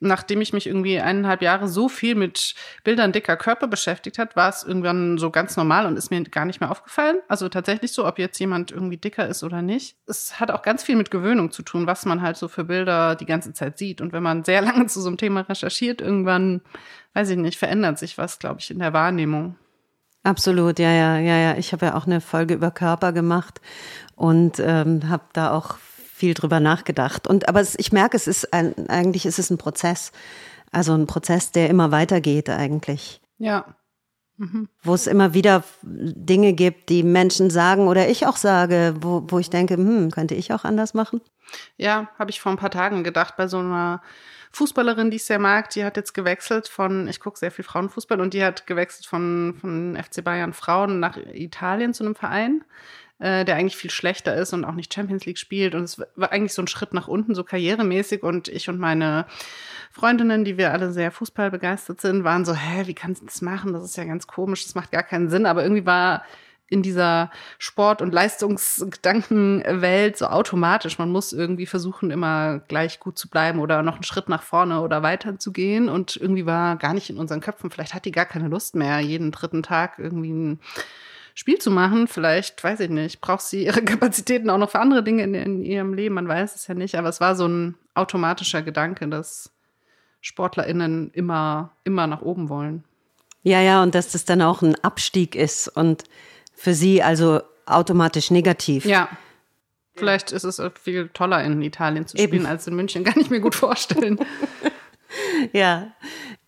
nachdem 0.00 0.40
ich 0.40 0.52
mich 0.52 0.66
irgendwie 0.66 1.00
eineinhalb 1.00 1.42
Jahre 1.42 1.68
so 1.68 1.88
viel 1.88 2.14
mit 2.14 2.54
Bildern 2.84 3.12
dicker 3.12 3.36
Körper 3.36 3.66
beschäftigt 3.66 4.18
hat, 4.18 4.36
war 4.36 4.48
es 4.48 4.62
irgendwann 4.62 5.18
so 5.18 5.30
ganz 5.30 5.56
normal 5.56 5.86
und 5.86 5.96
ist 5.96 6.10
mir 6.10 6.22
gar 6.24 6.44
nicht 6.44 6.60
mehr 6.60 6.70
aufgefallen. 6.70 7.18
Also 7.28 7.48
tatsächlich 7.48 7.92
so, 7.92 8.06
ob 8.06 8.18
jetzt 8.18 8.38
jemand 8.38 8.70
irgendwie 8.70 8.96
dicker 8.96 9.26
ist 9.26 9.42
oder 9.42 9.62
nicht. 9.62 9.96
Es 10.06 10.40
hat 10.40 10.50
auch 10.50 10.62
ganz 10.62 10.82
viel 10.82 10.96
mit 10.96 11.10
Gewöhnung 11.10 11.50
zu 11.50 11.62
tun, 11.62 11.86
was 11.86 12.04
man 12.04 12.22
halt 12.22 12.36
so 12.36 12.48
für 12.48 12.64
Bilder 12.64 13.14
die 13.16 13.26
ganze 13.26 13.52
Zeit 13.52 13.78
sieht. 13.78 14.00
Und 14.00 14.12
wenn 14.12 14.22
man 14.22 14.44
sehr 14.44 14.62
lange 14.62 14.86
zu 14.86 15.00
so 15.00 15.08
einem 15.08 15.16
Thema 15.16 15.40
recherchiert, 15.40 16.00
irgendwann 16.00 16.62
weiß 17.14 17.30
ich 17.30 17.36
nicht, 17.36 17.58
verändert 17.58 17.98
sich 17.98 18.18
was, 18.18 18.38
glaube 18.38 18.60
ich, 18.60 18.70
in 18.70 18.78
der 18.78 18.92
Wahrnehmung. 18.92 19.56
Absolut, 20.24 20.78
ja, 20.78 20.90
ja, 20.90 21.18
ja, 21.18 21.36
ja. 21.36 21.56
Ich 21.56 21.72
habe 21.72 21.86
ja 21.86 21.94
auch 21.94 22.06
eine 22.06 22.20
Folge 22.20 22.54
über 22.54 22.70
Körper 22.70 23.12
gemacht 23.12 23.60
und 24.16 24.58
ähm, 24.58 25.08
habe 25.08 25.24
da 25.32 25.52
auch 25.52 25.76
viel 25.76 26.34
drüber 26.34 26.60
nachgedacht. 26.60 27.26
Und 27.26 27.48
aber 27.48 27.60
es, 27.60 27.78
ich 27.78 27.92
merke, 27.92 28.16
es 28.16 28.26
ist 28.26 28.52
ein, 28.52 28.88
eigentlich 28.88 29.26
ist 29.26 29.38
es 29.38 29.50
ein 29.50 29.58
Prozess, 29.58 30.12
also 30.72 30.94
ein 30.94 31.06
Prozess, 31.06 31.52
der 31.52 31.68
immer 31.68 31.90
weitergeht 31.90 32.48
eigentlich. 32.48 33.20
Ja. 33.38 33.66
Mhm. 34.36 34.68
Wo 34.82 34.94
es 34.94 35.06
immer 35.06 35.34
wieder 35.34 35.62
Dinge 35.82 36.54
gibt, 36.54 36.88
die 36.88 37.02
Menschen 37.02 37.50
sagen 37.50 37.86
oder 37.86 38.08
ich 38.08 38.26
auch 38.26 38.36
sage, 38.36 38.94
wo, 39.00 39.24
wo 39.28 39.38
ich 39.38 39.50
denke, 39.50 39.74
hm, 39.74 40.10
könnte 40.10 40.34
ich 40.34 40.52
auch 40.52 40.64
anders 40.64 40.94
machen? 40.94 41.20
Ja, 41.76 42.08
habe 42.18 42.30
ich 42.30 42.40
vor 42.40 42.50
ein 42.50 42.58
paar 42.58 42.70
Tagen 42.70 43.04
gedacht 43.04 43.36
bei 43.36 43.46
so 43.46 43.58
einer 43.58 44.02
Fußballerin, 44.54 45.10
die 45.10 45.16
ich 45.16 45.24
sehr 45.24 45.38
mag, 45.38 45.70
die 45.70 45.84
hat 45.84 45.96
jetzt 45.96 46.14
gewechselt 46.14 46.68
von, 46.68 47.08
ich 47.08 47.20
gucke 47.20 47.38
sehr 47.38 47.50
viel 47.50 47.64
Frauenfußball 47.64 48.20
und 48.20 48.34
die 48.34 48.44
hat 48.44 48.66
gewechselt 48.66 49.06
von, 49.06 49.56
von 49.60 49.96
FC 50.00 50.22
Bayern 50.22 50.52
Frauen 50.52 51.00
nach 51.00 51.16
Italien 51.16 51.92
zu 51.92 52.04
einem 52.04 52.14
Verein. 52.14 52.64
äh, 53.18 53.44
der 53.44 53.56
eigentlich 53.56 53.76
viel 53.76 53.90
schlechter 53.90 54.34
ist 54.34 54.52
und 54.52 54.64
auch 54.64 54.74
nicht 54.74 54.92
Champions 54.92 55.24
League 55.24 55.38
spielt. 55.38 55.74
Und 55.74 55.84
es 55.84 55.98
war 56.16 56.32
eigentlich 56.32 56.52
so 56.52 56.62
ein 56.62 56.68
Schritt 56.68 56.92
nach 56.94 57.08
unten, 57.08 57.34
so 57.34 57.44
karrieremäßig. 57.44 58.22
Und 58.22 58.48
ich 58.48 58.68
und 58.68 58.78
meine 58.78 59.26
Freundinnen, 59.92 60.44
die 60.44 60.58
wir 60.58 60.72
alle 60.72 60.92
sehr 60.92 61.10
fußballbegeistert 61.12 62.00
sind, 62.00 62.24
waren 62.24 62.44
so, 62.44 62.54
hä, 62.54 62.86
wie 62.86 62.94
kannst 62.94 63.22
du 63.22 63.26
das 63.26 63.40
machen? 63.40 63.72
Das 63.72 63.84
ist 63.84 63.96
ja 63.96 64.04
ganz 64.04 64.26
komisch, 64.26 64.64
das 64.64 64.74
macht 64.74 64.90
gar 64.90 65.04
keinen 65.04 65.30
Sinn. 65.30 65.46
Aber 65.46 65.62
irgendwie 65.62 65.86
war 65.86 66.24
in 66.68 66.82
dieser 66.82 67.30
Sport- 67.58 68.00
und 68.00 68.12
Leistungsgedankenwelt 68.12 70.16
so 70.16 70.26
automatisch. 70.26 70.98
Man 70.98 71.10
muss 71.10 71.32
irgendwie 71.32 71.66
versuchen, 71.66 72.10
immer 72.10 72.60
gleich 72.60 73.00
gut 73.00 73.18
zu 73.18 73.28
bleiben 73.28 73.60
oder 73.60 73.82
noch 73.82 73.94
einen 73.94 74.02
Schritt 74.02 74.28
nach 74.28 74.42
vorne 74.42 74.80
oder 74.80 75.02
weiter 75.02 75.38
zu 75.38 75.52
gehen. 75.52 75.88
Und 75.88 76.16
irgendwie 76.16 76.46
war 76.46 76.76
gar 76.76 76.94
nicht 76.94 77.10
in 77.10 77.18
unseren 77.18 77.40
Köpfen. 77.40 77.70
Vielleicht 77.70 77.94
hat 77.94 78.06
die 78.06 78.12
gar 78.12 78.24
keine 78.24 78.48
Lust 78.48 78.74
mehr, 78.74 78.98
jeden 79.00 79.30
dritten 79.30 79.62
Tag 79.62 79.98
irgendwie 79.98 80.32
ein 80.32 80.60
Spiel 81.34 81.58
zu 81.58 81.70
machen. 81.70 82.08
Vielleicht, 82.08 82.62
weiß 82.64 82.80
ich 82.80 82.90
nicht, 82.90 83.20
braucht 83.20 83.42
sie 83.42 83.66
ihre 83.66 83.82
Kapazitäten 83.84 84.48
auch 84.48 84.58
noch 84.58 84.70
für 84.70 84.80
andere 84.80 85.02
Dinge 85.02 85.22
in, 85.22 85.34
in 85.34 85.62
ihrem 85.62 85.92
Leben. 85.92 86.14
Man 86.14 86.28
weiß 86.28 86.54
es 86.54 86.66
ja 86.66 86.74
nicht. 86.74 86.96
Aber 86.96 87.10
es 87.10 87.20
war 87.20 87.36
so 87.36 87.46
ein 87.46 87.74
automatischer 87.94 88.62
Gedanke, 88.62 89.06
dass 89.08 89.52
SportlerInnen 90.22 91.10
immer, 91.12 91.72
immer 91.84 92.06
nach 92.06 92.22
oben 92.22 92.48
wollen. 92.48 92.84
Ja, 93.42 93.60
ja, 93.60 93.82
und 93.82 93.94
dass 93.94 94.12
das 94.12 94.24
dann 94.24 94.40
auch 94.40 94.62
ein 94.62 94.74
Abstieg 94.82 95.34
ist 95.34 95.68
und 95.68 96.04
für 96.54 96.74
Sie 96.74 97.02
also 97.02 97.40
automatisch 97.66 98.30
negativ. 98.30 98.84
Ja. 98.84 99.08
Vielleicht 99.96 100.32
ist 100.32 100.44
es 100.44 100.60
viel 100.82 101.08
toller 101.10 101.44
in 101.44 101.62
Italien 101.62 102.06
zu 102.06 102.16
spielen 102.16 102.32
Eben. 102.42 102.46
als 102.46 102.66
in 102.66 102.74
München. 102.74 103.04
Kann 103.04 103.20
ich 103.20 103.30
mir 103.30 103.40
gut 103.40 103.54
vorstellen. 103.54 104.18
ja. 105.52 105.92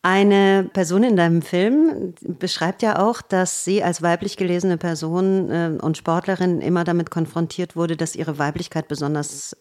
Eine 0.03 0.71
Person 0.73 1.03
in 1.03 1.17
deinem 1.17 1.43
Film 1.43 2.15
beschreibt 2.21 2.83
ja 2.83 3.01
auch, 3.01 3.23
dass 3.23 3.65
sie 3.65 3.83
als 3.83 4.03
weiblich 4.03 4.37
gelesene 4.37 4.79
Person 4.79 5.51
äh, 5.51 5.79
und 5.81 5.97
Sportlerin 5.97 6.61
immer 6.61 6.85
damit 6.85 7.11
konfrontiert 7.11 7.75
wurde, 7.75 7.97
dass 7.97 8.15
ihre 8.15 8.39
Weiblichkeit 8.39 8.87
besonders 8.87 9.57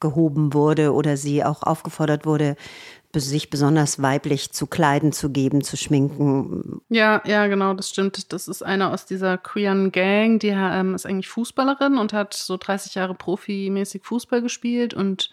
hervorgehoben 0.00 0.54
wurde 0.54 0.92
oder 0.92 1.16
sie 1.16 1.44
auch 1.44 1.62
aufgefordert 1.62 2.26
wurde, 2.26 2.56
sich 3.12 3.50
besonders 3.50 4.00
weiblich 4.00 4.52
zu 4.52 4.68
kleiden, 4.68 5.12
zu 5.12 5.30
geben, 5.30 5.62
zu 5.62 5.76
schminken. 5.76 6.80
Ja, 6.88 7.20
ja, 7.26 7.48
genau, 7.48 7.74
das 7.74 7.90
stimmt. 7.90 8.32
Das 8.32 8.46
ist 8.46 8.62
eine 8.62 8.92
aus 8.92 9.04
dieser 9.04 9.36
queeren 9.36 9.90
Gang, 9.90 10.38
die 10.38 10.48
ähm, 10.48 10.94
ist 10.94 11.06
eigentlich 11.06 11.28
Fußballerin 11.28 11.98
und 11.98 12.12
hat 12.12 12.34
so 12.34 12.56
30 12.56 12.94
Jahre 12.94 13.14
profimäßig 13.14 14.02
Fußball 14.04 14.42
gespielt 14.42 14.94
und 14.94 15.30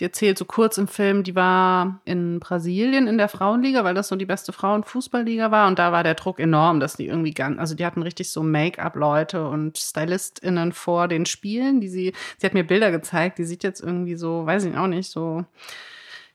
die 0.00 0.04
erzählt 0.04 0.38
so 0.38 0.46
kurz 0.46 0.78
im 0.78 0.88
Film, 0.88 1.22
die 1.22 1.34
war 1.34 2.00
in 2.06 2.40
Brasilien 2.40 3.06
in 3.06 3.18
der 3.18 3.28
Frauenliga, 3.28 3.84
weil 3.84 3.94
das 3.94 4.08
so 4.08 4.16
die 4.16 4.26
beste 4.26 4.52
Frauenfußballliga 4.52 5.50
war. 5.50 5.68
Und 5.68 5.78
da 5.78 5.92
war 5.92 6.02
der 6.02 6.14
Druck 6.14 6.40
enorm, 6.40 6.80
dass 6.80 6.96
die 6.96 7.06
irgendwie 7.06 7.34
ganz, 7.34 7.58
also 7.58 7.74
die 7.74 7.84
hatten 7.84 8.02
richtig 8.02 8.30
so 8.30 8.42
Make-up-Leute 8.42 9.46
und 9.46 9.76
StylistInnen 9.76 10.72
vor 10.72 11.06
den 11.06 11.26
Spielen, 11.26 11.80
die 11.80 11.88
sie, 11.88 12.14
sie 12.38 12.46
hat 12.46 12.54
mir 12.54 12.64
Bilder 12.64 12.90
gezeigt, 12.90 13.38
die 13.38 13.44
sieht 13.44 13.62
jetzt 13.62 13.80
irgendwie 13.80 14.16
so, 14.16 14.46
weiß 14.46 14.64
ich 14.64 14.76
auch 14.76 14.86
nicht, 14.86 15.10
so, 15.10 15.44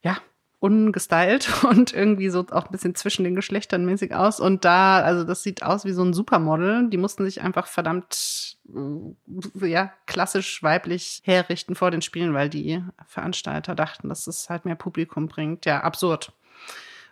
ja, 0.03 0.17
ungestylt 0.59 1.63
und 1.69 1.93
irgendwie 1.93 2.29
so 2.29 2.45
auch 2.51 2.65
ein 2.65 2.71
bisschen 2.71 2.95
zwischen 2.95 3.23
den 3.23 3.35
Geschlechtern 3.35 3.85
mäßig 3.85 4.13
aus. 4.13 4.39
Und 4.39 4.65
da, 4.65 4.99
also 5.01 5.23
das 5.23 5.43
sieht 5.43 5.63
aus 5.63 5.85
wie 5.85 5.91
so 5.91 6.03
ein 6.03 6.13
Supermodel. 6.13 6.89
Die 6.89 6.97
mussten 6.97 7.25
sich 7.25 7.41
einfach 7.41 7.67
verdammt, 7.67 8.57
äh, 8.73 9.67
ja, 9.67 9.93
klassisch 10.05 10.63
weiblich 10.63 11.21
herrichten 11.23 11.75
vor 11.75 11.91
den 11.91 12.01
Spielen, 12.01 12.33
weil 12.33 12.49
die 12.49 12.83
Veranstalter 13.05 13.75
dachten, 13.75 14.09
dass 14.09 14.27
es 14.27 14.49
halt 14.49 14.65
mehr 14.65 14.75
Publikum 14.75 15.27
bringt. 15.27 15.65
Ja, 15.65 15.81
absurd. 15.81 16.31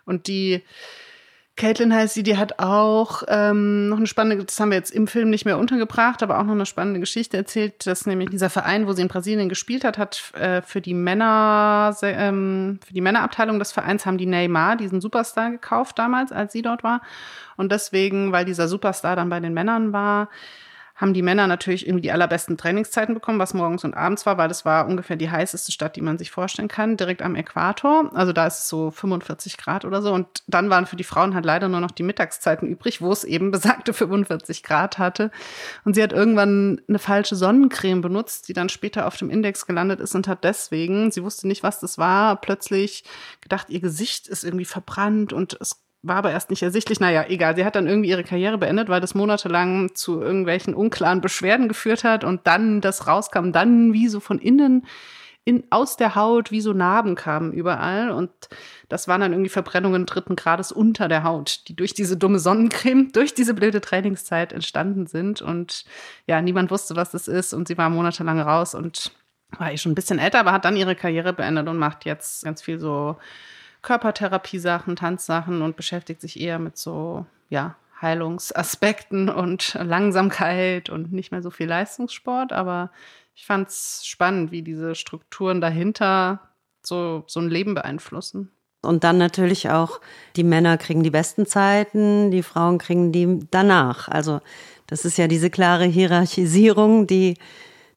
Und 0.04 0.26
die, 0.26 0.62
Caitlin 1.56 1.94
heißt 1.94 2.14
sie, 2.14 2.24
die 2.24 2.36
hat 2.36 2.58
auch 2.58 3.22
ähm, 3.28 3.88
noch 3.88 3.98
eine 3.98 4.08
spannende, 4.08 4.44
das 4.44 4.58
haben 4.58 4.70
wir 4.70 4.76
jetzt 4.76 4.90
im 4.90 5.06
Film 5.06 5.30
nicht 5.30 5.44
mehr 5.44 5.56
untergebracht, 5.56 6.22
aber 6.24 6.40
auch 6.40 6.44
noch 6.44 6.52
eine 6.52 6.66
spannende 6.66 6.98
Geschichte 6.98 7.36
erzählt, 7.36 7.86
dass 7.86 8.06
nämlich 8.06 8.30
dieser 8.30 8.50
Verein, 8.50 8.88
wo 8.88 8.92
sie 8.92 9.02
in 9.02 9.08
Brasilien 9.08 9.48
gespielt 9.48 9.84
hat, 9.84 9.96
hat 9.96 10.32
äh, 10.34 10.62
für 10.62 10.80
die 10.80 10.94
Männer, 10.94 11.96
ähm, 12.02 12.80
für 12.84 12.92
die 12.92 13.00
Männerabteilung 13.00 13.60
des 13.60 13.70
Vereins 13.70 14.04
haben 14.04 14.18
die 14.18 14.26
Neymar, 14.26 14.76
diesen 14.76 15.00
Superstar, 15.00 15.52
gekauft 15.52 15.96
damals, 15.96 16.32
als 16.32 16.52
sie 16.52 16.62
dort 16.62 16.82
war. 16.82 17.02
Und 17.56 17.70
deswegen, 17.70 18.32
weil 18.32 18.44
dieser 18.44 18.66
Superstar 18.66 19.14
dann 19.14 19.28
bei 19.28 19.38
den 19.38 19.54
Männern 19.54 19.92
war, 19.92 20.30
haben 20.94 21.12
die 21.12 21.22
Männer 21.22 21.48
natürlich 21.48 21.86
irgendwie 21.86 22.02
die 22.02 22.12
allerbesten 22.12 22.56
Trainingszeiten 22.56 23.14
bekommen, 23.14 23.40
was 23.40 23.52
morgens 23.52 23.82
und 23.82 23.94
abends 23.94 24.26
war, 24.26 24.38
weil 24.38 24.46
das 24.46 24.64
war 24.64 24.86
ungefähr 24.86 25.16
die 25.16 25.30
heißeste 25.30 25.72
Stadt, 25.72 25.96
die 25.96 26.00
man 26.00 26.18
sich 26.18 26.30
vorstellen 26.30 26.68
kann, 26.68 26.96
direkt 26.96 27.20
am 27.20 27.34
Äquator. 27.34 28.12
Also 28.14 28.32
da 28.32 28.46
ist 28.46 28.60
es 28.60 28.68
so 28.68 28.92
45 28.92 29.56
Grad 29.56 29.84
oder 29.84 30.02
so. 30.02 30.12
Und 30.12 30.44
dann 30.46 30.70
waren 30.70 30.86
für 30.86 30.94
die 30.94 31.02
Frauen 31.04 31.34
halt 31.34 31.44
leider 31.44 31.68
nur 31.68 31.80
noch 31.80 31.90
die 31.90 32.04
Mittagszeiten 32.04 32.68
übrig, 32.68 33.02
wo 33.02 33.10
es 33.10 33.24
eben 33.24 33.50
besagte 33.50 33.92
45 33.92 34.62
Grad 34.62 34.98
hatte. 34.98 35.32
Und 35.84 35.94
sie 35.94 36.02
hat 36.02 36.12
irgendwann 36.12 36.80
eine 36.88 37.00
falsche 37.00 37.34
Sonnencreme 37.34 38.00
benutzt, 38.00 38.48
die 38.48 38.52
dann 38.52 38.68
später 38.68 39.06
auf 39.06 39.16
dem 39.16 39.30
Index 39.30 39.66
gelandet 39.66 39.98
ist 39.98 40.14
und 40.14 40.28
hat 40.28 40.44
deswegen, 40.44 41.10
sie 41.10 41.24
wusste 41.24 41.48
nicht, 41.48 41.64
was 41.64 41.80
das 41.80 41.98
war, 41.98 42.40
plötzlich 42.40 43.02
gedacht, 43.40 43.68
ihr 43.68 43.80
Gesicht 43.80 44.28
ist 44.28 44.44
irgendwie 44.44 44.64
verbrannt 44.64 45.32
und 45.32 45.56
es 45.60 45.83
war 46.04 46.16
aber 46.16 46.30
erst 46.30 46.50
nicht 46.50 46.62
ersichtlich. 46.62 47.00
Naja, 47.00 47.24
egal. 47.28 47.56
Sie 47.56 47.64
hat 47.64 47.76
dann 47.76 47.86
irgendwie 47.86 48.10
ihre 48.10 48.24
Karriere 48.24 48.58
beendet, 48.58 48.88
weil 48.88 49.00
das 49.00 49.14
monatelang 49.14 49.94
zu 49.94 50.20
irgendwelchen 50.20 50.74
unklaren 50.74 51.20
Beschwerden 51.20 51.68
geführt 51.68 52.04
hat 52.04 52.24
und 52.24 52.46
dann 52.46 52.80
das 52.80 53.06
rauskam, 53.06 53.52
dann 53.52 53.92
wie 53.92 54.08
so 54.08 54.20
von 54.20 54.38
innen 54.38 54.86
in, 55.44 55.64
aus 55.70 55.96
der 55.96 56.14
Haut 56.14 56.50
wie 56.50 56.60
so 56.62 56.72
Narben 56.72 57.16
kamen 57.16 57.52
überall 57.52 58.10
und 58.10 58.30
das 58.88 59.08
waren 59.08 59.20
dann 59.20 59.32
irgendwie 59.32 59.50
Verbrennungen 59.50 60.06
dritten 60.06 60.36
Grades 60.36 60.72
unter 60.72 61.06
der 61.06 61.22
Haut, 61.22 61.68
die 61.68 61.76
durch 61.76 61.92
diese 61.92 62.16
dumme 62.16 62.38
Sonnencreme, 62.38 63.12
durch 63.12 63.34
diese 63.34 63.52
blöde 63.52 63.82
Trainingszeit 63.82 64.54
entstanden 64.54 65.06
sind 65.06 65.42
und 65.42 65.84
ja, 66.26 66.40
niemand 66.40 66.70
wusste, 66.70 66.96
was 66.96 67.10
das 67.10 67.28
ist 67.28 67.52
und 67.52 67.68
sie 67.68 67.76
war 67.76 67.90
monatelang 67.90 68.40
raus 68.40 68.74
und 68.74 69.12
war 69.58 69.70
eh 69.70 69.76
schon 69.76 69.92
ein 69.92 69.96
bisschen 69.96 70.18
älter, 70.18 70.40
aber 70.40 70.52
hat 70.52 70.64
dann 70.64 70.76
ihre 70.76 70.94
Karriere 70.94 71.34
beendet 71.34 71.68
und 71.68 71.76
macht 71.76 72.06
jetzt 72.06 72.44
ganz 72.44 72.62
viel 72.62 72.78
so 72.78 73.18
Körpertherapie-Sachen, 73.84 74.96
Tanzsachen 74.96 75.62
und 75.62 75.76
beschäftigt 75.76 76.20
sich 76.20 76.40
eher 76.40 76.58
mit 76.58 76.76
so, 76.76 77.24
ja, 77.50 77.76
Heilungsaspekten 78.02 79.28
und 79.28 79.78
Langsamkeit 79.80 80.90
und 80.90 81.12
nicht 81.12 81.30
mehr 81.30 81.42
so 81.42 81.50
viel 81.50 81.68
Leistungssport. 81.68 82.52
Aber 82.52 82.90
ich 83.34 83.46
fand 83.46 83.68
es 83.68 84.02
spannend, 84.04 84.50
wie 84.50 84.62
diese 84.62 84.94
Strukturen 84.94 85.60
dahinter 85.60 86.40
so, 86.82 87.24
so 87.26 87.40
ein 87.40 87.48
Leben 87.48 87.74
beeinflussen. 87.74 88.50
Und 88.82 89.04
dann 89.04 89.16
natürlich 89.16 89.70
auch, 89.70 90.00
die 90.36 90.44
Männer 90.44 90.76
kriegen 90.76 91.02
die 91.02 91.10
besten 91.10 91.46
Zeiten, 91.46 92.30
die 92.30 92.42
Frauen 92.42 92.78
kriegen 92.78 93.12
die 93.12 93.40
danach. 93.50 94.08
Also 94.08 94.40
das 94.86 95.04
ist 95.04 95.16
ja 95.16 95.28
diese 95.28 95.48
klare 95.48 95.84
Hierarchisierung, 95.84 97.06
die 97.06 97.38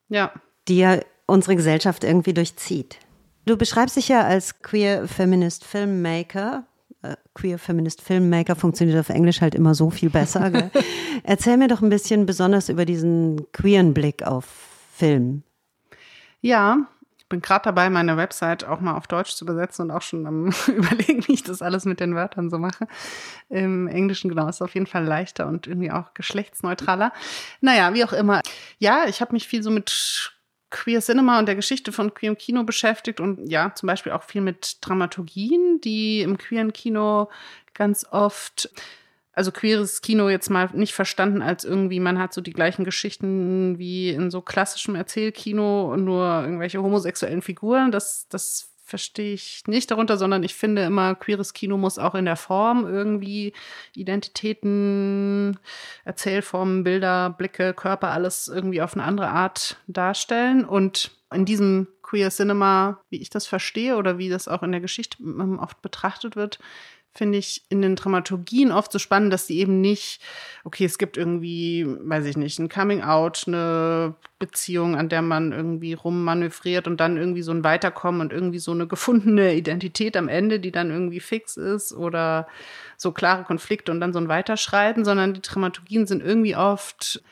ja, 0.08 0.32
die 0.68 0.78
ja 0.78 1.00
unsere 1.26 1.58
Gesellschaft 1.58 2.06
irgendwie 2.06 2.34
durchzieht. 2.34 3.00
Du 3.48 3.56
beschreibst 3.56 3.96
dich 3.96 4.10
ja 4.10 4.24
als 4.24 4.62
Queer 4.62 5.08
Feminist 5.08 5.64
Filmmaker. 5.64 6.66
Äh, 7.02 7.16
Queer 7.34 7.58
Feminist 7.58 8.02
Filmmaker 8.02 8.58
funktioniert 8.58 9.00
auf 9.00 9.08
Englisch 9.08 9.40
halt 9.40 9.56
immer 9.56 9.74
so 9.74 9.90
viel 9.90 10.10
besser. 10.10 10.70
Erzähl 11.24 11.56
mir 11.56 11.70
doch 11.70 11.82
ein 11.82 11.90
bisschen 11.90 12.26
besonders 12.26 12.68
über 12.68 12.84
diesen 12.84 13.50
queeren 13.54 13.94
Blick 13.94 14.22
auf 14.24 14.44
Film. 14.94 15.44
Ja, 16.42 16.90
ich 17.18 17.30
bin 17.30 17.40
gerade 17.40 17.64
dabei, 17.64 17.90
meine 17.90 18.18
Website 18.18 18.66
auch 18.66 18.82
mal 18.82 18.98
auf 18.98 19.08
Deutsch 19.08 19.34
zu 19.34 19.46
übersetzen 19.46 19.86
und 19.86 19.92
auch 19.92 20.02
schon 20.02 20.28
am 20.28 20.48
überlegen, 20.68 21.26
wie 21.26 21.34
ich 21.34 21.44
das 21.44 21.62
alles 21.62 21.86
mit 21.86 22.02
den 22.02 22.16
Wörtern 22.16 22.50
so 22.50 22.58
mache. 22.58 22.86
Im 23.48 23.88
Englischen, 23.88 24.28
genau, 24.28 24.50
ist 24.50 24.62
auf 24.62 24.74
jeden 24.74 24.88
Fall 24.88 25.06
leichter 25.06 25.48
und 25.48 25.68
irgendwie 25.68 25.92
auch 25.92 26.14
geschlechtsneutraler. 26.14 27.14
Naja, 27.62 27.94
wie 27.94 28.04
auch 28.04 28.14
immer. 28.14 28.42
Ja, 28.78 29.06
ich 29.08 29.22
habe 29.22 29.32
mich 29.32 29.48
viel 29.48 29.64
so 29.64 29.72
mit 29.72 30.34
Queer 30.70 31.02
Cinema 31.02 31.40
und 31.40 31.48
der 31.48 31.56
Geschichte 31.56 31.92
von 31.92 32.14
queerem 32.14 32.38
Kino 32.38 32.64
beschäftigt 32.64 33.20
und 33.20 33.50
ja, 33.50 33.74
zum 33.74 33.88
Beispiel 33.88 34.12
auch 34.12 34.24
viel 34.24 34.42
mit 34.42 34.78
Dramaturgien, 34.82 35.80
die 35.82 36.22
im 36.22 36.38
queeren 36.38 36.74
Kino 36.74 37.30
ganz 37.74 38.06
oft, 38.12 38.70
also 39.32 39.52
queeres 39.52 40.02
Kino 40.02 40.30
jetzt 40.30 40.50
mal 40.50 40.70
nicht 40.74 40.94
verstanden 40.94 41.42
als 41.42 41.64
irgendwie, 41.64 42.00
man 42.00 42.20
hat 42.20 42.34
so 42.34 42.42
die 42.42 42.54
gleichen 42.54 42.84
Geschichten 42.84 43.78
wie 43.80 44.10
in 44.10 44.30
so 44.30 44.42
klassischem 44.42 44.96
Erzählkino 44.96 45.94
und 45.94 46.04
nur 46.04 46.42
irgendwelche 46.44 46.82
homosexuellen 46.82 47.42
Figuren. 47.42 47.92
Das, 47.92 48.28
das 48.28 48.74
verstehe 48.88 49.34
ich 49.34 49.64
nicht 49.68 49.92
darunter, 49.92 50.18
sondern 50.18 50.44
ich 50.44 50.56
finde 50.56 50.84
immer, 50.84 51.14
queeres 51.14 51.54
Kino 51.54 51.78
muss 51.78 52.00
auch 52.00 52.16
in 52.16 52.24
der 52.24 52.38
Form 52.38 52.88
irgendwie 52.88 53.52
Identitäten, 53.94 55.60
Erzählformen, 56.06 56.86
Bilder, 56.86 57.30
Blicke, 57.32 57.74
Körper, 57.74 58.12
alles 58.12 58.48
irgendwie 58.48 58.82
auf 58.82 58.94
eine 58.94 59.04
andere 59.04 59.28
Art 59.28 59.76
darstellen. 59.88 60.64
Und 60.64 61.12
in 61.34 61.44
diesem 61.44 61.88
Queer 62.02 62.30
Cinema, 62.30 63.02
wie 63.10 63.22
ich 63.22 63.30
das 63.30 63.46
verstehe 63.46 63.98
oder 63.98 64.18
wie 64.18 64.30
das 64.30 64.48
auch 64.48 64.64
in 64.64 64.72
der 64.72 64.80
Geschichte 64.80 65.22
ähm, 65.22 65.60
oft 65.60 65.82
betrachtet 65.82 66.38
wird, 66.38 66.58
finde 67.14 67.38
ich 67.40 67.64
in 67.70 67.82
den 67.82 67.96
Dramaturgien 67.96 68.72
oft 68.72 68.92
so 68.92 69.00
spannend, 69.00 69.34
dass 69.34 69.48
die 69.48 69.60
eben 69.60 69.82
nicht, 69.82 70.22
okay, 70.64 70.86
es 70.86 70.98
gibt 70.98 71.18
irgendwie, 71.18 71.86
weiß 71.88 72.26
ich 72.26 72.38
nicht, 72.38 72.60
ein 72.60 72.70
Coming 72.70 73.02
Out, 73.02 73.46
eine 73.48 74.16
Beziehung, 74.40 74.96
an 74.96 75.10
der 75.10 75.24
man 75.24 75.52
irgendwie 75.52 75.94
rummanövriert 75.94 76.88
und 76.88 76.98
dann 76.98 77.18
irgendwie 77.18 77.42
so 77.42 77.52
ein 77.52 77.64
Weiterkommen 77.64 78.22
und 78.22 78.32
irgendwie 78.32 78.60
so 78.60 78.72
eine 78.72 78.86
gefundene 78.88 79.56
Identität 79.56 80.16
am 80.16 80.28
Ende, 80.28 80.60
die 80.60 80.72
dann 80.72 80.92
irgendwie 80.92 81.20
fix 81.20 81.58
ist 81.58 81.92
oder 81.94 82.48
so 82.98 83.12
klare 83.12 83.44
Konflikte 83.44 83.92
und 83.92 84.00
dann 84.00 84.14
so 84.14 84.20
ein 84.20 84.30
Weiterschreiten, 84.30 85.04
sondern 85.04 85.34
die 85.34 85.42
Dramaturgien 85.42 86.06
sind 86.06 86.24
irgendwie 86.24 86.56
oft 86.56 87.24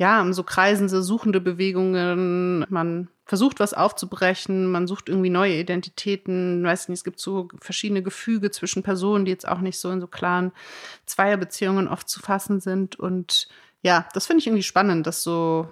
ja, 0.00 0.26
so 0.32 0.44
kreisende, 0.44 1.02
suchende 1.02 1.42
Bewegungen. 1.42 2.64
Man 2.70 3.08
versucht 3.30 3.60
was 3.60 3.74
aufzubrechen, 3.74 4.66
man 4.72 4.88
sucht 4.88 5.08
irgendwie 5.08 5.30
neue 5.30 5.54
Identitäten, 5.54 6.64
weiß 6.64 6.88
nicht, 6.88 6.98
es 6.98 7.04
gibt 7.04 7.20
so 7.20 7.46
verschiedene 7.60 8.02
Gefüge 8.02 8.50
zwischen 8.50 8.82
Personen, 8.82 9.24
die 9.24 9.30
jetzt 9.30 9.46
auch 9.46 9.60
nicht 9.60 9.78
so 9.78 9.88
in 9.92 10.00
so 10.00 10.08
klaren 10.08 10.50
Zweierbeziehungen 11.06 11.86
oft 11.86 12.08
zu 12.08 12.18
fassen 12.18 12.58
sind. 12.58 12.98
Und 12.98 13.46
ja, 13.82 14.08
das 14.14 14.26
finde 14.26 14.40
ich 14.40 14.48
irgendwie 14.48 14.64
spannend, 14.64 15.06
dass 15.06 15.22
so 15.22 15.68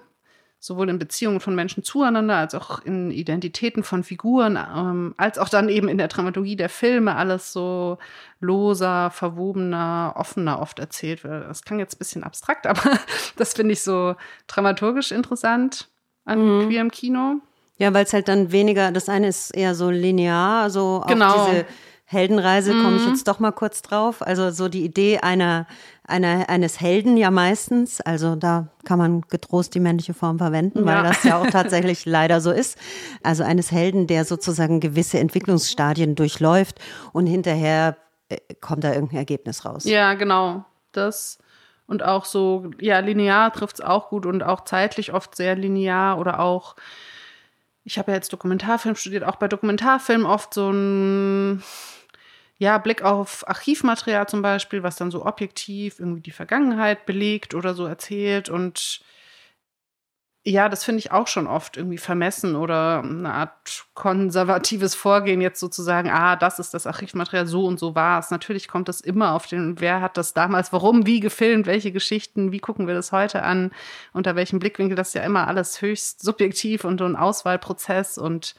sowohl 0.61 0.87
in 0.87 0.99
Beziehungen 0.99 1.41
von 1.41 1.53
Menschen 1.53 1.83
zueinander, 1.83 2.37
als 2.37 2.55
auch 2.55 2.81
in 2.85 3.11
Identitäten 3.11 3.83
von 3.83 4.05
Figuren, 4.05 4.57
ähm, 4.57 5.13
als 5.17 5.37
auch 5.37 5.49
dann 5.49 5.67
eben 5.67 5.89
in 5.89 5.97
der 5.97 6.07
Dramaturgie 6.07 6.55
der 6.55 6.69
Filme 6.69 7.17
alles 7.17 7.51
so 7.51 7.97
loser, 8.39 9.11
verwobener, 9.11 10.13
offener 10.15 10.61
oft 10.61 10.79
erzählt 10.79 11.25
wird. 11.25 11.43
Das 11.43 11.63
klang 11.63 11.79
jetzt 11.79 11.95
ein 11.95 11.99
bisschen 11.99 12.23
abstrakt, 12.23 12.67
aber 12.67 12.99
das 13.35 13.53
finde 13.53 13.73
ich 13.73 13.83
so 13.83 14.15
dramaturgisch 14.47 15.11
interessant 15.11 15.89
an 16.23 16.39
mhm. 16.39 16.67
queerem 16.67 16.91
Kino. 16.91 17.41
Ja, 17.79 17.93
weil 17.93 18.05
es 18.05 18.13
halt 18.13 18.27
dann 18.27 18.51
weniger, 18.51 18.91
das 18.91 19.09
eine 19.09 19.27
ist 19.29 19.55
eher 19.55 19.73
so 19.73 19.89
linear, 19.89 20.69
so 20.69 21.03
genau. 21.07 21.33
auf 21.33 21.49
diese 21.49 21.65
Heldenreise 22.05 22.71
komme 22.71 22.97
ich 22.97 23.03
mhm. 23.03 23.09
jetzt 23.09 23.27
doch 23.27 23.39
mal 23.39 23.51
kurz 23.51 23.81
drauf. 23.81 24.21
Also 24.21 24.49
so 24.49 24.67
die 24.67 24.83
Idee 24.83 25.19
einer, 25.19 25.65
einer, 26.07 26.49
eines 26.49 26.81
Helden 26.81 27.17
ja 27.17 27.31
meistens. 27.31 28.01
Also 28.01 28.35
da 28.35 28.67
kann 28.83 28.97
man 28.97 29.21
getrost 29.29 29.75
die 29.75 29.79
männliche 29.79 30.13
Form 30.13 30.39
verwenden, 30.39 30.85
weil 30.85 30.95
ja. 30.95 31.03
das 31.03 31.23
ja 31.23 31.39
auch 31.39 31.47
tatsächlich 31.51 32.05
leider 32.05 32.41
so 32.41 32.51
ist. 32.51 32.77
Also 33.23 33.43
eines 33.43 33.71
Helden, 33.71 34.07
der 34.07 34.25
sozusagen 34.25 34.79
gewisse 34.79 35.19
Entwicklungsstadien 35.19 36.15
durchläuft 36.15 36.79
und 37.13 37.27
hinterher 37.27 37.95
äh, 38.29 38.37
kommt 38.59 38.83
da 38.83 38.91
irgendein 38.91 39.19
Ergebnis 39.19 39.63
raus. 39.63 39.85
Ja, 39.85 40.15
genau. 40.15 40.65
Das 40.91 41.37
und 41.85 42.03
auch 42.03 42.25
so, 42.25 42.69
ja, 42.79 42.99
linear 42.99 43.53
trifft 43.53 43.79
es 43.79 43.81
auch 43.81 44.09
gut 44.09 44.25
und 44.25 44.43
auch 44.43 44.63
zeitlich 44.63 45.13
oft 45.13 45.35
sehr 45.35 45.55
linear 45.55 46.19
oder 46.19 46.39
auch 46.39 46.75
ich 47.89 47.97
habe 47.97 48.11
ja 48.11 48.17
jetzt 48.17 48.31
Dokumentarfilm 48.31 48.95
studiert, 48.95 49.23
auch 49.23 49.37
bei 49.37 49.47
Dokumentarfilmen 49.47 50.27
oft 50.27 50.53
so 50.53 50.69
ein 50.69 51.63
ja, 52.59 52.77
Blick 52.77 53.01
auf 53.01 53.47
Archivmaterial 53.47 54.27
zum 54.29 54.43
Beispiel, 54.43 54.83
was 54.83 54.95
dann 54.95 55.09
so 55.09 55.25
objektiv 55.25 55.99
irgendwie 55.99 56.21
die 56.21 56.29
Vergangenheit 56.29 57.07
belegt 57.07 57.55
oder 57.55 57.73
so 57.73 57.87
erzählt. 57.87 58.47
Und 58.47 59.01
ja, 60.45 60.69
das 60.69 60.85
finde 60.85 60.99
ich 60.99 61.11
auch 61.11 61.27
schon 61.27 61.47
oft 61.47 61.75
irgendwie 61.75 61.97
vermessen 61.97 62.55
oder 62.55 63.03
eine 63.03 63.33
Art 63.33 63.85
konservatives 63.93 64.95
Vorgehen, 64.95 65.41
jetzt 65.41 65.59
sozusagen, 65.59 66.09
ah, 66.09 66.37
das 66.37 66.59
ist 66.59 66.73
das 66.73 66.87
Archivmaterial, 66.87 67.45
so 67.45 67.65
und 67.65 67.77
so 67.77 67.93
war 67.93 68.19
es. 68.19 68.31
Natürlich 68.31 68.69
kommt 68.69 68.87
das 68.87 69.01
immer 69.01 69.33
auf 69.33 69.47
den, 69.47 69.81
wer 69.81 69.99
hat 70.01 70.15
das 70.15 70.33
damals, 70.33 70.71
warum, 70.71 71.05
wie 71.05 71.19
gefilmt, 71.19 71.67
welche 71.67 71.91
Geschichten, 71.91 72.53
wie 72.53 72.59
gucken 72.59 72.87
wir 72.87 72.95
das 72.95 73.11
heute 73.11 73.43
an, 73.43 73.71
unter 74.13 74.35
welchem 74.35 74.59
Blickwinkel, 74.59 74.95
das 74.95 75.09
ist 75.09 75.15
ja 75.15 75.23
immer 75.23 75.47
alles 75.47 75.81
höchst 75.81 76.21
subjektiv 76.21 76.85
und 76.85 76.99
so 76.99 77.05
ein 77.05 77.17
Auswahlprozess 77.17 78.17
und 78.17 78.55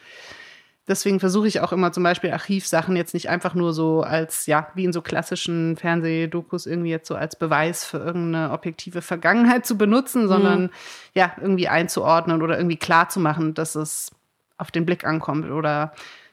Deswegen 0.89 1.21
versuche 1.21 1.47
ich 1.47 1.61
auch 1.61 1.73
immer 1.73 1.93
zum 1.93 2.03
Beispiel 2.03 2.33
Archivsachen 2.33 2.97
jetzt 2.97 3.15
nicht 3.15 3.29
einfach 3.29 3.55
nur 3.55 3.73
so 3.73 4.03
als, 4.03 4.47
ja, 4.47 4.69
wie 4.75 4.85
in 4.85 4.93
so 4.93 5.03
klassischen 5.03 5.77
Fernsehdokus 5.77 6.67
irgendwie 6.67 6.91
jetzt 6.91 7.07
so 7.07 7.15
als 7.15 7.37
Beweis 7.37 7.85
für 7.85 7.99
irgendeine 7.99 8.51
objektive 8.51 9.03
Vergangenheit 9.03 9.67
zu 9.67 9.79
benutzen, 9.79 10.27
sondern 10.27 10.63
mhm. 10.63 10.71
ja, 11.15 11.33
irgendwie 11.41 11.69
einzuordnen 11.69 12.43
oder 12.43 12.57
irgendwie 12.57 12.77
klar 12.77 13.09
zu 13.09 13.21
machen, 13.21 13.55
dass 13.55 13.77
es 13.77 14.11
auf 14.57 14.71
den 14.71 14.85
Blick 14.85 15.05
ankommt 15.05 15.51
oder 15.51 15.93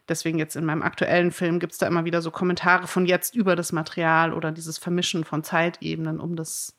Deswegen 0.10 0.40
jetzt 0.40 0.56
in 0.56 0.66
meinem 0.66 0.84
aktuellen 0.84 1.32
Film 1.32 1.60
gibt 1.60 1.74
es 1.74 1.80
da 1.80 1.88
immer 1.88 2.06
wieder 2.06 2.22
so 2.22 2.32
Kommentare 2.32 2.88
von 2.88 3.06
jetzt 3.06 3.36
über 3.36 3.56
das 3.56 3.74
Material 3.74 4.34
oder 4.34 4.52
dieses 4.52 4.78
Vermischen 4.78 5.26
von 5.26 5.44
Zeitebenen, 5.44 6.20
um 6.20 6.36
das 6.36 6.74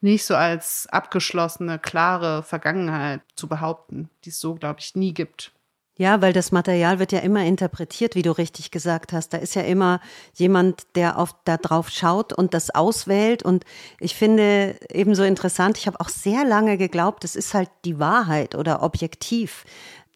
nicht 0.00 0.24
so 0.24 0.34
als 0.34 0.86
abgeschlossene, 0.90 1.78
klare 1.78 2.42
Vergangenheit 2.42 3.20
zu 3.34 3.48
behaupten, 3.48 4.08
die 4.24 4.30
es 4.30 4.40
so, 4.40 4.54
glaube 4.54 4.80
ich, 4.80 4.96
nie 4.96 5.12
gibt. 5.12 5.52
Ja, 6.00 6.22
weil 6.22 6.32
das 6.32 6.50
Material 6.50 6.98
wird 6.98 7.12
ja 7.12 7.18
immer 7.18 7.44
interpretiert, 7.44 8.14
wie 8.14 8.22
du 8.22 8.30
richtig 8.30 8.70
gesagt 8.70 9.12
hast. 9.12 9.34
Da 9.34 9.36
ist 9.36 9.54
ja 9.54 9.60
immer 9.60 10.00
jemand, 10.32 10.86
der 10.94 11.18
auf 11.18 11.34
da 11.44 11.58
drauf 11.58 11.90
schaut 11.90 12.32
und 12.32 12.54
das 12.54 12.70
auswählt. 12.70 13.42
Und 13.42 13.64
ich 13.98 14.14
finde 14.14 14.76
ebenso 14.88 15.24
interessant, 15.24 15.76
ich 15.76 15.86
habe 15.86 16.00
auch 16.00 16.08
sehr 16.08 16.46
lange 16.46 16.78
geglaubt, 16.78 17.22
es 17.24 17.36
ist 17.36 17.52
halt 17.52 17.68
die 17.84 17.98
Wahrheit 17.98 18.54
oder 18.54 18.82
objektiv. 18.82 19.66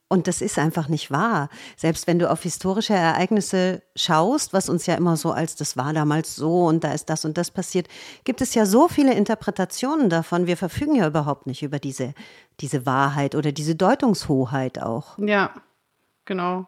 Und 0.09 0.27
das 0.27 0.41
ist 0.41 0.59
einfach 0.59 0.89
nicht 0.89 1.11
wahr. 1.11 1.51
Selbst 1.77 2.07
wenn 2.07 2.19
du 2.19 2.31
auf 2.31 2.43
historische 2.43 2.95
Ereignisse 2.95 3.83
schaust, 3.95 4.55
was 4.55 4.71
uns 4.71 4.87
ja 4.87 4.95
immer 4.95 5.19
so 5.19 5.33
als 5.33 5.55
das 5.55 5.77
war 5.77 5.93
damals 5.93 6.35
so 6.35 6.65
und 6.65 6.83
da 6.83 6.93
ist 6.93 7.11
das 7.11 7.27
und 7.27 7.37
das 7.37 7.51
passiert, 7.51 7.89
gibt 8.25 8.41
es 8.41 8.55
ja 8.55 8.65
so 8.65 8.89
viele 8.89 9.13
Interpretationen 9.13 10.09
davon. 10.09 10.47
Wir 10.47 10.57
verfügen 10.57 10.95
ja 10.95 11.07
überhaupt 11.07 11.47
nicht 11.47 11.63
über 11.63 11.79
diese, 11.79 12.15
diese 12.61 12.87
Wahrheit 12.87 13.35
oder 13.35 13.53
diese 13.53 13.75
Deutungshoheit 13.75 14.81
auch. 14.81 15.19
Ja, 15.19 15.51
genau. 16.25 16.67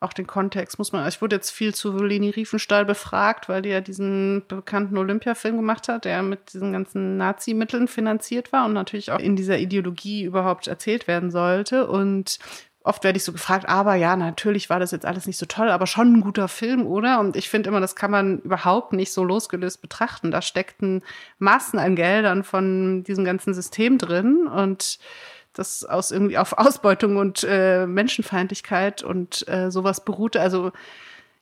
Auch 0.00 0.12
den 0.12 0.26
Kontext 0.26 0.78
muss 0.78 0.92
man. 0.92 1.08
Ich 1.08 1.22
wurde 1.22 1.36
jetzt 1.36 1.50
viel 1.50 1.74
zu 1.74 1.96
Leni 1.96 2.28
Riefenstahl 2.28 2.84
befragt, 2.84 3.48
weil 3.48 3.62
die 3.62 3.70
ja 3.70 3.80
diesen 3.80 4.42
bekannten 4.48 4.98
Olympiafilm 4.98 5.56
gemacht 5.56 5.88
hat, 5.88 6.04
der 6.04 6.22
mit 6.22 6.52
diesen 6.52 6.72
ganzen 6.72 7.16
Nazi-Mitteln 7.16 7.88
finanziert 7.88 8.52
war 8.52 8.66
und 8.66 8.74
natürlich 8.74 9.12
auch 9.12 9.18
in 9.18 9.34
dieser 9.34 9.58
Ideologie 9.58 10.24
überhaupt 10.24 10.66
erzählt 10.66 11.08
werden 11.08 11.30
sollte. 11.30 11.86
Und 11.86 12.38
oft 12.82 13.02
werde 13.02 13.16
ich 13.16 13.24
so 13.24 13.32
gefragt, 13.32 13.66
aber 13.66 13.94
ja, 13.94 14.14
natürlich 14.14 14.68
war 14.68 14.78
das 14.78 14.90
jetzt 14.90 15.06
alles 15.06 15.26
nicht 15.26 15.38
so 15.38 15.46
toll, 15.46 15.70
aber 15.70 15.86
schon 15.86 16.12
ein 16.12 16.20
guter 16.20 16.48
Film, 16.48 16.86
oder? 16.86 17.18
Und 17.18 17.34
ich 17.34 17.48
finde 17.48 17.70
immer, 17.70 17.80
das 17.80 17.96
kann 17.96 18.10
man 18.10 18.40
überhaupt 18.40 18.92
nicht 18.92 19.10
so 19.10 19.24
losgelöst 19.24 19.80
betrachten. 19.80 20.30
Da 20.30 20.42
steckten 20.42 21.02
Massen 21.38 21.78
an 21.78 21.96
Geldern 21.96 22.44
von 22.44 23.04
diesem 23.04 23.24
ganzen 23.24 23.54
System 23.54 23.96
drin 23.96 24.46
und 24.46 24.98
das 25.54 25.84
aus 25.84 26.10
irgendwie 26.10 26.38
auf 26.38 26.52
Ausbeutung 26.58 27.16
und 27.16 27.44
äh, 27.48 27.86
Menschenfeindlichkeit 27.86 29.02
und 29.02 29.46
äh, 29.48 29.70
sowas 29.70 30.04
beruhte. 30.04 30.40
Also 30.40 30.72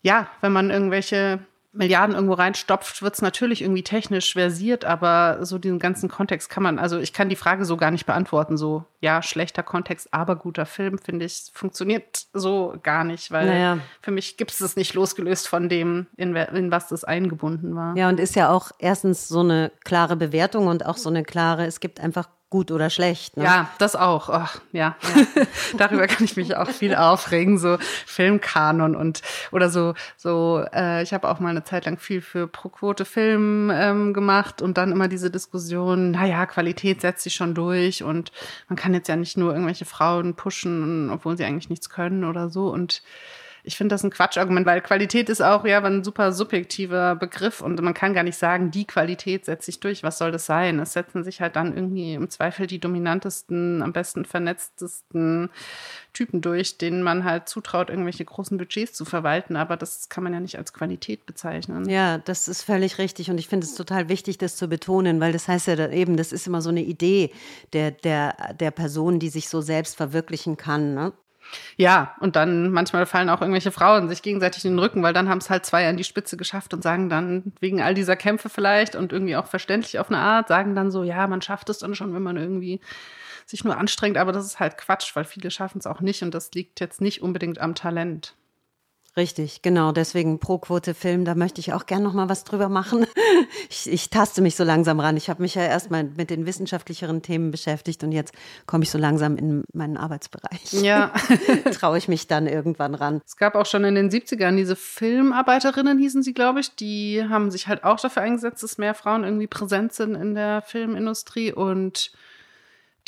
ja, 0.02 0.28
wenn 0.40 0.52
man 0.52 0.70
irgendwelche 0.70 1.40
Milliarden 1.74 2.14
irgendwo 2.14 2.34
reinstopft, 2.34 3.00
wird 3.00 3.14
es 3.14 3.22
natürlich 3.22 3.62
irgendwie 3.62 3.82
technisch 3.82 4.34
versiert, 4.34 4.84
aber 4.84 5.38
so 5.46 5.56
diesen 5.56 5.78
ganzen 5.78 6.10
Kontext 6.10 6.50
kann 6.50 6.62
man, 6.62 6.78
also 6.78 6.98
ich 6.98 7.14
kann 7.14 7.30
die 7.30 7.36
Frage 7.36 7.64
so 7.64 7.78
gar 7.78 7.90
nicht 7.90 8.04
beantworten. 8.04 8.58
So, 8.58 8.84
ja, 9.00 9.22
schlechter 9.22 9.62
Kontext, 9.62 10.12
aber 10.12 10.36
guter 10.36 10.66
Film, 10.66 10.98
finde 10.98 11.24
ich, 11.24 11.44
funktioniert 11.54 12.26
so 12.34 12.74
gar 12.82 13.04
nicht, 13.04 13.30
weil 13.30 13.46
naja. 13.46 13.78
für 14.02 14.10
mich 14.10 14.36
gibt 14.36 14.50
es 14.50 14.60
es 14.60 14.76
nicht 14.76 14.92
losgelöst 14.92 15.48
von 15.48 15.70
dem, 15.70 16.08
in, 16.18 16.36
in 16.36 16.70
was 16.70 16.88
das 16.88 17.04
eingebunden 17.04 17.74
war. 17.74 17.96
Ja, 17.96 18.10
und 18.10 18.20
ist 18.20 18.36
ja 18.36 18.50
auch 18.50 18.70
erstens 18.78 19.26
so 19.28 19.40
eine 19.40 19.72
klare 19.82 20.16
Bewertung 20.16 20.66
und 20.66 20.84
auch 20.84 20.98
so 20.98 21.08
eine 21.08 21.22
klare, 21.22 21.64
es 21.64 21.80
gibt 21.80 22.00
einfach 22.00 22.28
gut 22.52 22.70
oder 22.70 22.90
schlecht. 22.90 23.38
Ne? 23.38 23.44
Ja, 23.44 23.70
das 23.78 23.96
auch. 23.96 24.28
Oh, 24.28 24.46
ja, 24.72 24.94
ja. 25.00 25.26
darüber 25.78 26.06
kann 26.06 26.22
ich 26.22 26.36
mich 26.36 26.54
auch 26.54 26.68
viel 26.68 26.94
aufregen, 26.94 27.56
so 27.56 27.78
Filmkanon 28.04 28.94
und 28.94 29.22
oder 29.52 29.70
so. 29.70 29.94
So, 30.18 30.62
äh, 30.74 31.02
ich 31.02 31.14
habe 31.14 31.30
auch 31.30 31.40
mal 31.40 31.48
eine 31.48 31.64
Zeit 31.64 31.86
lang 31.86 31.96
viel 31.96 32.20
für 32.20 32.46
Pro-Quote 32.46 33.06
Film 33.06 33.70
ähm, 33.74 34.12
gemacht 34.12 34.60
und 34.60 34.76
dann 34.76 34.92
immer 34.92 35.08
diese 35.08 35.30
Diskussion. 35.30 36.10
Naja, 36.10 36.44
Qualität 36.44 37.00
setzt 37.00 37.24
sich 37.24 37.34
schon 37.34 37.54
durch 37.54 38.02
und 38.02 38.32
man 38.68 38.76
kann 38.76 38.92
jetzt 38.92 39.08
ja 39.08 39.16
nicht 39.16 39.38
nur 39.38 39.52
irgendwelche 39.52 39.86
Frauen 39.86 40.34
pushen, 40.34 41.08
obwohl 41.08 41.38
sie 41.38 41.46
eigentlich 41.46 41.70
nichts 41.70 41.88
können 41.88 42.22
oder 42.22 42.50
so 42.50 42.68
und 42.68 43.02
ich 43.64 43.76
finde 43.76 43.94
das 43.94 44.02
ein 44.02 44.10
Quatschargument, 44.10 44.66
weil 44.66 44.80
Qualität 44.80 45.28
ist 45.28 45.40
auch 45.40 45.64
ja 45.64 45.82
ein 45.82 46.02
super 46.02 46.32
subjektiver 46.32 47.14
Begriff 47.14 47.60
und 47.60 47.80
man 47.80 47.94
kann 47.94 48.12
gar 48.12 48.24
nicht 48.24 48.36
sagen, 48.36 48.72
die 48.72 48.86
Qualität 48.86 49.44
setzt 49.44 49.66
sich 49.66 49.78
durch. 49.78 50.02
Was 50.02 50.18
soll 50.18 50.32
das 50.32 50.46
sein? 50.46 50.80
Es 50.80 50.94
setzen 50.94 51.22
sich 51.22 51.40
halt 51.40 51.54
dann 51.54 51.76
irgendwie 51.76 52.14
im 52.14 52.28
Zweifel 52.28 52.66
die 52.66 52.80
dominantesten, 52.80 53.82
am 53.82 53.92
besten 53.92 54.24
vernetztesten 54.24 55.50
Typen 56.12 56.40
durch, 56.40 56.76
denen 56.76 57.02
man 57.02 57.24
halt 57.24 57.48
zutraut, 57.48 57.88
irgendwelche 57.88 58.24
großen 58.24 58.58
Budgets 58.58 58.94
zu 58.94 59.04
verwalten. 59.04 59.54
Aber 59.54 59.76
das 59.76 60.08
kann 60.08 60.24
man 60.24 60.32
ja 60.32 60.40
nicht 60.40 60.58
als 60.58 60.72
Qualität 60.72 61.24
bezeichnen. 61.24 61.88
Ja, 61.88 62.18
das 62.18 62.48
ist 62.48 62.62
völlig 62.62 62.98
richtig 62.98 63.30
und 63.30 63.38
ich 63.38 63.46
finde 63.46 63.66
es 63.66 63.76
total 63.76 64.08
wichtig, 64.08 64.38
das 64.38 64.56
zu 64.56 64.66
betonen, 64.66 65.20
weil 65.20 65.32
das 65.32 65.46
heißt 65.46 65.68
ja 65.68 65.88
eben, 65.90 66.16
das 66.16 66.32
ist 66.32 66.48
immer 66.48 66.62
so 66.62 66.70
eine 66.70 66.82
Idee 66.82 67.30
der, 67.72 67.92
der, 67.92 68.54
der 68.54 68.72
Person, 68.72 69.20
die 69.20 69.28
sich 69.28 69.48
so 69.48 69.60
selbst 69.60 69.96
verwirklichen 69.96 70.56
kann. 70.56 70.94
Ne? 70.94 71.12
Ja, 71.76 72.14
und 72.20 72.36
dann 72.36 72.70
manchmal 72.70 73.06
fallen 73.06 73.28
auch 73.30 73.40
irgendwelche 73.40 73.72
Frauen 73.72 74.08
sich 74.08 74.22
gegenseitig 74.22 74.64
in 74.64 74.72
den 74.72 74.78
Rücken, 74.78 75.02
weil 75.02 75.12
dann 75.12 75.28
haben 75.28 75.38
es 75.38 75.50
halt 75.50 75.66
zwei 75.66 75.88
an 75.88 75.96
die 75.96 76.04
Spitze 76.04 76.36
geschafft 76.36 76.74
und 76.74 76.82
sagen 76.82 77.08
dann 77.08 77.52
wegen 77.60 77.82
all 77.82 77.94
dieser 77.94 78.16
Kämpfe 78.16 78.48
vielleicht 78.48 78.96
und 78.96 79.12
irgendwie 79.12 79.36
auch 79.36 79.46
verständlich 79.46 79.98
auf 79.98 80.08
eine 80.08 80.18
Art, 80.18 80.48
sagen 80.48 80.74
dann 80.74 80.90
so, 80.90 81.02
ja, 81.02 81.26
man 81.26 81.42
schafft 81.42 81.68
es 81.68 81.78
dann 81.78 81.94
schon, 81.94 82.14
wenn 82.14 82.22
man 82.22 82.36
irgendwie 82.36 82.80
sich 83.46 83.64
nur 83.64 83.76
anstrengt, 83.76 84.16
aber 84.16 84.32
das 84.32 84.46
ist 84.46 84.60
halt 84.60 84.78
Quatsch, 84.78 85.14
weil 85.16 85.24
viele 85.24 85.50
schaffen 85.50 85.78
es 85.78 85.86
auch 85.86 86.00
nicht 86.00 86.22
und 86.22 86.32
das 86.32 86.52
liegt 86.52 86.80
jetzt 86.80 87.00
nicht 87.00 87.22
unbedingt 87.22 87.60
am 87.60 87.74
Talent. 87.74 88.34
Richtig, 89.14 89.60
genau. 89.60 89.92
Deswegen 89.92 90.38
Pro-Quote 90.38 90.94
Film, 90.94 91.26
da 91.26 91.34
möchte 91.34 91.60
ich 91.60 91.74
auch 91.74 91.84
gern 91.84 92.02
noch 92.02 92.14
mal 92.14 92.28
was 92.28 92.44
drüber 92.44 92.68
machen. 92.68 93.06
Ich, 93.68 93.90
ich 93.90 94.10
taste 94.10 94.42
mich 94.42 94.56
so 94.56 94.64
langsam 94.64 95.00
ran. 95.00 95.16
Ich 95.16 95.30
habe 95.30 95.42
mich 95.42 95.54
ja 95.54 95.62
erstmal 95.62 96.04
mit 96.04 96.30
den 96.30 96.46
wissenschaftlicheren 96.46 97.22
Themen 97.22 97.50
beschäftigt 97.50 98.02
und 98.04 98.12
jetzt 98.12 98.34
komme 98.66 98.84
ich 98.84 98.90
so 98.90 98.98
langsam 98.98 99.36
in 99.36 99.64
meinen 99.72 99.96
Arbeitsbereich. 99.96 100.72
Ja. 100.82 101.12
Traue 101.72 101.98
ich 101.98 102.08
mich 102.08 102.26
dann 102.26 102.46
irgendwann 102.46 102.94
ran. 102.94 103.20
Es 103.26 103.36
gab 103.36 103.54
auch 103.54 103.66
schon 103.66 103.84
in 103.84 103.94
den 103.94 104.10
70ern 104.10 104.56
diese 104.56 104.76
Filmarbeiterinnen, 104.76 105.98
hießen 105.98 106.22
sie, 106.22 106.34
glaube 106.34 106.60
ich. 106.60 106.74
Die 106.76 107.24
haben 107.28 107.50
sich 107.50 107.68
halt 107.68 107.84
auch 107.84 107.98
dafür 107.98 108.22
eingesetzt, 108.22 108.62
dass 108.62 108.78
mehr 108.78 108.94
Frauen 108.94 109.24
irgendwie 109.24 109.46
präsent 109.46 109.92
sind 109.92 110.14
in 110.14 110.34
der 110.34 110.62
Filmindustrie 110.62 111.52
und 111.52 112.12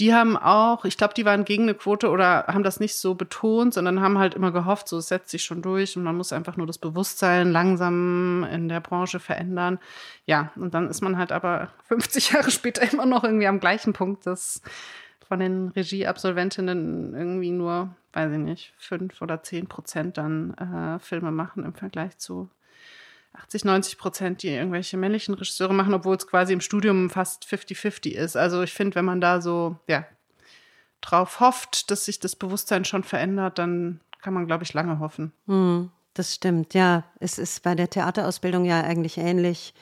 Die 0.00 0.12
haben 0.12 0.36
auch, 0.36 0.84
ich 0.84 0.96
glaube, 0.96 1.14
die 1.14 1.24
waren 1.24 1.44
gegen 1.44 1.64
eine 1.64 1.74
Quote 1.74 2.10
oder 2.10 2.46
haben 2.48 2.64
das 2.64 2.80
nicht 2.80 2.96
so 2.96 3.14
betont, 3.14 3.74
sondern 3.74 4.00
haben 4.00 4.18
halt 4.18 4.34
immer 4.34 4.50
gehofft, 4.50 4.88
so 4.88 4.98
es 4.98 5.08
setzt 5.08 5.30
sich 5.30 5.44
schon 5.44 5.62
durch 5.62 5.96
und 5.96 6.02
man 6.02 6.16
muss 6.16 6.32
einfach 6.32 6.56
nur 6.56 6.66
das 6.66 6.78
Bewusstsein 6.78 7.52
langsam 7.52 8.44
in 8.50 8.68
der 8.68 8.80
Branche 8.80 9.20
verändern. 9.20 9.78
Ja, 10.26 10.50
und 10.56 10.74
dann 10.74 10.88
ist 10.88 11.00
man 11.00 11.16
halt 11.16 11.30
aber 11.30 11.70
50 11.88 12.30
Jahre 12.30 12.50
später 12.50 12.92
immer 12.92 13.06
noch 13.06 13.22
irgendwie 13.22 13.46
am 13.46 13.60
gleichen 13.60 13.92
Punkt, 13.92 14.26
dass 14.26 14.62
von 15.28 15.38
den 15.38 15.68
Regieabsolventinnen 15.68 17.14
irgendwie 17.14 17.50
nur, 17.50 17.94
weiß 18.12 18.32
ich 18.32 18.38
nicht, 18.38 18.74
fünf 18.76 19.22
oder 19.22 19.42
zehn 19.42 19.68
Prozent 19.68 20.18
dann 20.18 20.54
äh, 20.54 20.98
Filme 20.98 21.30
machen 21.30 21.64
im 21.64 21.74
Vergleich 21.74 22.18
zu 22.18 22.48
80, 23.34 23.64
90 23.64 23.98
Prozent, 23.98 24.42
die 24.42 24.48
irgendwelche 24.48 24.96
männlichen 24.96 25.34
Regisseure 25.34 25.74
machen, 25.74 25.94
obwohl 25.94 26.16
es 26.16 26.26
quasi 26.26 26.52
im 26.52 26.60
Studium 26.60 27.10
fast 27.10 27.44
50-50 27.44 28.12
ist. 28.12 28.36
Also 28.36 28.62
ich 28.62 28.72
finde, 28.72 28.94
wenn 28.94 29.04
man 29.04 29.20
da 29.20 29.40
so, 29.40 29.76
ja, 29.88 30.06
drauf 31.00 31.40
hofft, 31.40 31.90
dass 31.90 32.04
sich 32.04 32.20
das 32.20 32.36
Bewusstsein 32.36 32.84
schon 32.84 33.04
verändert, 33.04 33.58
dann 33.58 34.00
kann 34.22 34.34
man, 34.34 34.46
glaube 34.46 34.64
ich, 34.64 34.72
lange 34.72 35.00
hoffen. 35.00 35.32
Hm, 35.46 35.90
das 36.14 36.34
stimmt, 36.34 36.74
ja. 36.74 37.04
Es 37.20 37.38
ist 37.38 37.62
bei 37.62 37.74
der 37.74 37.90
Theaterausbildung 37.90 38.64
ja 38.64 38.82
eigentlich 38.82 39.18
ähnlich 39.18 39.74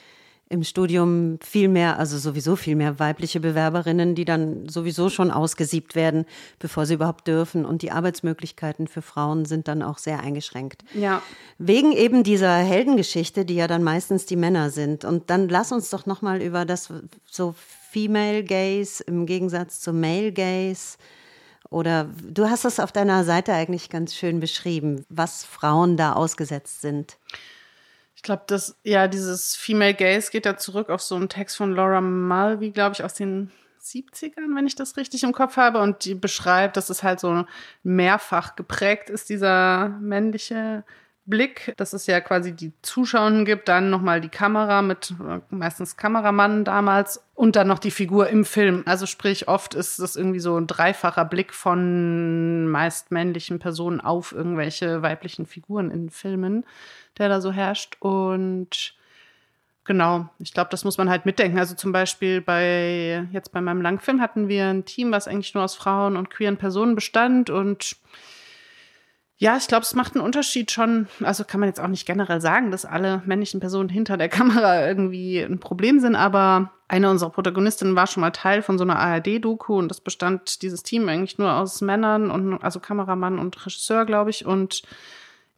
im 0.53 0.63
Studium 0.65 1.39
viel 1.43 1.69
mehr, 1.69 1.99
also 1.99 2.19
sowieso 2.19 2.57
viel 2.57 2.77
mehr 2.77 2.99
weibliche 2.99 3.41
Bewerberinnen, 3.41 4.15
die 4.15 4.27
dann 4.27 4.69
sowieso 4.69 5.09
schon 5.09 5.31
ausgesiebt 5.31 5.95
werden, 5.95 6.27
bevor 6.59 6.85
sie 6.85 6.95
überhaupt 6.95 7.27
dürfen. 7.27 7.65
Und 7.65 7.81
die 7.81 7.91
Arbeitsmöglichkeiten 7.91 8.87
für 8.87 9.01
Frauen 9.01 9.47
sind 9.47 9.67
dann 9.67 9.83
auch 9.83 9.97
sehr 9.97 10.21
eingeschränkt. 10.21 10.85
Ja. 10.95 11.23
Wegen 11.59 11.93
eben 11.93 12.23
dieser 12.23 12.55
Heldengeschichte, 12.55 13.47
die 13.47 13.55
ja 13.55 13.67
dann 13.67 13.83
meistens 13.83 14.27
die 14.27 14.37
Männer 14.37 14.71
sind. 14.71 15.07
Und 15.07 15.31
dann 15.31 15.49
lass 15.49 15.73
uns 15.73 15.89
doch 15.89 16.05
nochmal 16.05 16.43
über 16.43 16.67
das 16.67 16.93
so 17.25 17.55
Female 17.91 18.45
Gaze 18.45 19.03
im 19.05 19.25
Gegensatz 19.25 19.81
zum 19.81 20.01
Male 20.01 20.33
Gaze 20.33 20.99
oder 21.73 22.11
du 22.23 22.51
hast 22.51 22.67
das 22.67 22.79
auf 22.79 22.93
deiner 22.93 23.25
Seite 23.25 23.55
eigentlich 23.55 23.89
ganz 23.89 24.15
schön 24.15 24.41
beschrieben, 24.41 25.07
was 25.09 25.45
Frauen 25.45 25.97
da 25.97 26.13
ausgesetzt 26.13 26.83
sind. 26.83 27.17
Ich 28.23 28.25
glaube, 28.25 28.45
das, 28.47 28.79
ja, 28.85 29.09
dieses 29.09 29.57
Female 29.57 29.95
Gaze 29.95 30.31
geht 30.31 30.47
ja 30.47 30.57
zurück 30.57 30.91
auf 30.91 31.03
so 31.03 31.17
einen 31.17 31.29
Text 31.29 31.57
von 31.57 31.75
Laura 31.75 32.01
Mulvey, 32.01 32.71
glaube 32.71 32.95
ich, 32.95 33.03
aus 33.03 33.15
den 33.15 33.51
70ern, 33.83 34.55
wenn 34.55 34.65
ich 34.65 34.77
das 34.77 34.97
richtig 34.97 35.25
im 35.25 35.33
Kopf 35.33 35.57
habe. 35.57 35.81
Und 35.81 36.05
die 36.05 36.15
beschreibt, 36.15 36.77
dass 36.77 36.89
es 36.89 37.03
halt 37.03 37.19
so 37.19 37.47
mehrfach 37.83 38.55
geprägt 38.55 39.11
ist, 39.11 39.29
dieser 39.29 39.89
männliche 39.89 40.85
Blick, 41.25 41.73
dass 41.77 41.93
es 41.93 42.07
ja 42.07 42.21
quasi 42.21 42.53
die 42.53 42.73
Zuschauenden 42.83 43.45
gibt, 43.45 43.69
dann 43.69 43.91
nochmal 43.91 44.21
die 44.21 44.29
Kamera 44.29 44.83
mit 44.83 45.15
äh, 45.21 45.41
meistens 45.51 45.97
Kameramann 45.97 46.65
damals 46.65 47.25
und 47.35 47.55
dann 47.55 47.69
noch 47.69 47.79
die 47.79 47.93
Figur 47.93 48.29
im 48.29 48.45
Film. 48.45 48.83
Also 48.87 49.07
sprich, 49.07 49.47
oft 49.47 49.75
ist 49.75 49.99
es 49.99 50.17
irgendwie 50.17 50.41
so 50.41 50.57
ein 50.57 50.67
dreifacher 50.67 51.25
Blick 51.25 51.55
von 51.55 52.67
meist 52.69 53.13
männlichen 53.13 53.61
Personen 53.61 54.01
auf 54.01 54.33
irgendwelche 54.33 55.03
weiblichen 55.03 55.47
Figuren 55.47 55.91
in 55.91 56.11
Filmen 56.11 56.65
der 57.19 57.29
da 57.29 57.41
so 57.41 57.53
herrscht. 57.53 57.97
Und 58.01 58.95
genau, 59.85 60.29
ich 60.39 60.53
glaube, 60.53 60.71
das 60.71 60.85
muss 60.85 60.99
man 60.99 61.11
halt 61.11 61.27
mitdenken. 61.27 61.59
Also 61.59 61.75
zum 61.75 61.93
Beispiel 61.93 62.41
bei, 62.41 63.27
jetzt 63.33 63.53
bei 63.53 63.61
meinem 63.61 63.83
Langfilm 63.83 64.21
hatten 64.21 64.49
wir 64.49 64.67
ein 64.67 64.85
Team, 64.85 65.13
was 65.13 65.29
eigentlich 65.29 65.55
nur 65.55 65.65
aus 65.65 65.75
Frauen 65.75 66.17
und 66.17 66.31
queeren 66.31 66.57
Personen 66.57 66.95
bestand 66.95 67.51
und 67.51 67.97
ja, 69.43 69.57
ich 69.57 69.67
glaube, 69.67 69.83
es 69.83 69.97
macht 69.97 70.15
einen 70.15 70.25
Unterschied 70.25 70.71
schon. 70.71 71.09
Also 71.21 71.43
kann 71.43 71.59
man 71.59 71.69
jetzt 71.69 71.81
auch 71.81 71.89
nicht 71.89 72.07
generell 72.07 72.41
sagen, 72.41 72.71
dass 72.71 72.85
alle 72.85 73.23
männlichen 73.27 73.59
Personen 73.59 73.89
hinter 73.89 74.17
der 74.17 74.29
Kamera 74.29 74.87
irgendwie 74.87 75.41
ein 75.41 75.59
Problem 75.59 75.99
sind, 75.99 76.15
aber 76.15 76.71
eine 76.87 77.11
unserer 77.11 77.31
Protagonistinnen 77.31 77.97
war 77.97 78.07
schon 78.07 78.21
mal 78.21 78.31
Teil 78.31 78.63
von 78.63 78.79
so 78.79 78.85
einer 78.85 79.01
ARD-Doku 79.01 79.77
und 79.77 79.89
das 79.89 80.01
bestand 80.01 80.63
dieses 80.63 80.85
Team 80.85 81.09
eigentlich 81.09 81.39
nur 81.39 81.55
aus 81.55 81.81
Männern 81.81 82.31
und 82.31 82.63
also 82.63 82.79
Kameramann 82.79 83.41
und 83.41 83.67
Regisseur, 83.67 84.07
glaube 84.07 84.31
ich. 84.31 84.47
Und 84.47 84.83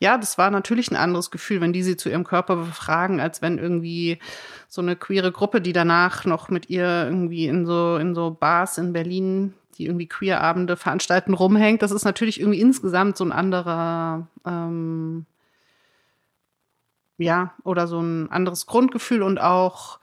ja, 0.00 0.16
das 0.16 0.38
war 0.38 0.50
natürlich 0.50 0.90
ein 0.90 0.96
anderes 0.96 1.30
Gefühl, 1.30 1.60
wenn 1.60 1.74
die 1.74 1.82
sie 1.82 1.98
zu 1.98 2.08
ihrem 2.08 2.24
Körper 2.24 2.56
befragen, 2.56 3.20
als 3.20 3.42
wenn 3.42 3.58
irgendwie 3.58 4.18
so 4.66 4.80
eine 4.80 4.96
queere 4.96 5.30
Gruppe, 5.30 5.60
die 5.60 5.74
danach 5.74 6.24
noch 6.24 6.48
mit 6.48 6.70
ihr 6.70 7.04
irgendwie 7.04 7.48
in 7.48 7.66
so, 7.66 7.98
in 7.98 8.14
so 8.14 8.30
Bars 8.30 8.78
in 8.78 8.94
Berlin, 8.94 9.52
die 9.74 9.86
irgendwie 9.86 10.08
Queer-Abende 10.08 10.76
veranstalten, 10.76 11.34
rumhängt. 11.34 11.82
Das 11.82 11.90
ist 11.90 12.04
natürlich 12.04 12.40
irgendwie 12.40 12.60
insgesamt 12.60 13.16
so 13.16 13.24
ein 13.24 13.32
anderer, 13.32 14.26
ähm, 14.46 15.26
ja, 17.18 17.54
oder 17.64 17.86
so 17.86 18.00
ein 18.00 18.30
anderes 18.30 18.66
Grundgefühl 18.66 19.22
und 19.22 19.40
auch 19.40 19.98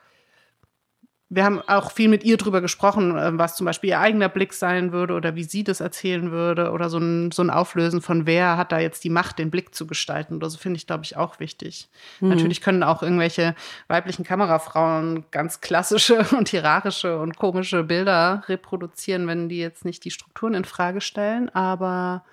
wir 1.34 1.46
haben 1.46 1.62
auch 1.62 1.94
viel 1.94 2.10
mit 2.10 2.26
ihr 2.26 2.36
drüber 2.36 2.60
gesprochen, 2.60 3.17
äh, 3.17 3.38
was 3.38 3.56
zum 3.56 3.65
Beispiel 3.65 3.91
ihr 3.91 4.00
eigener 4.02 4.28
Blick 4.28 4.52
sein 4.52 4.91
würde 4.91 5.13
oder 5.13 5.34
wie 5.36 5.46
sie 5.46 5.63
das 5.63 5.80
erzählen 5.80 6.30
würde 6.30 6.72
oder 6.72 6.89
so 6.89 6.98
ein, 6.98 7.32
so 7.32 7.41
ein 7.41 7.50
Auflösen 7.50 8.02
von 8.02 8.26
wer 8.26 8.58
hat 8.58 8.74
da 8.74 8.80
jetzt 8.80 9.06
die 9.06 9.10
Macht, 9.10 9.39
den 9.39 9.50
Blick 9.50 9.74
zu 9.74 9.88
gestalten 9.88 10.36
oder 10.36 10.50
so 10.50 10.58
finde 10.58 10.78
ich, 10.78 10.88
glaube 10.88 11.06
ich, 11.06 11.15
auch 11.15 11.39
wichtig. 11.39 11.88
Mhm. 12.20 12.30
Natürlich 12.30 12.60
können 12.60 12.84
auch 12.84 13.02
irgendwelche 13.02 13.56
weiblichen 13.88 14.26
Kamerafrauen 14.26 15.24
ganz 15.32 15.62
klassische 15.62 16.26
und 16.38 16.50
hierarchische 16.50 17.17
und 17.17 17.38
komische 17.38 17.84
Bilder 17.84 18.44
reproduzieren, 18.48 19.26
wenn 19.28 19.48
die 19.48 19.60
jetzt 19.60 19.86
nicht 19.86 20.04
die 20.04 20.12
Strukturen 20.12 20.54
in 20.54 20.65
Frage 20.65 21.00
stellen, 21.00 21.48
aber 21.56 22.26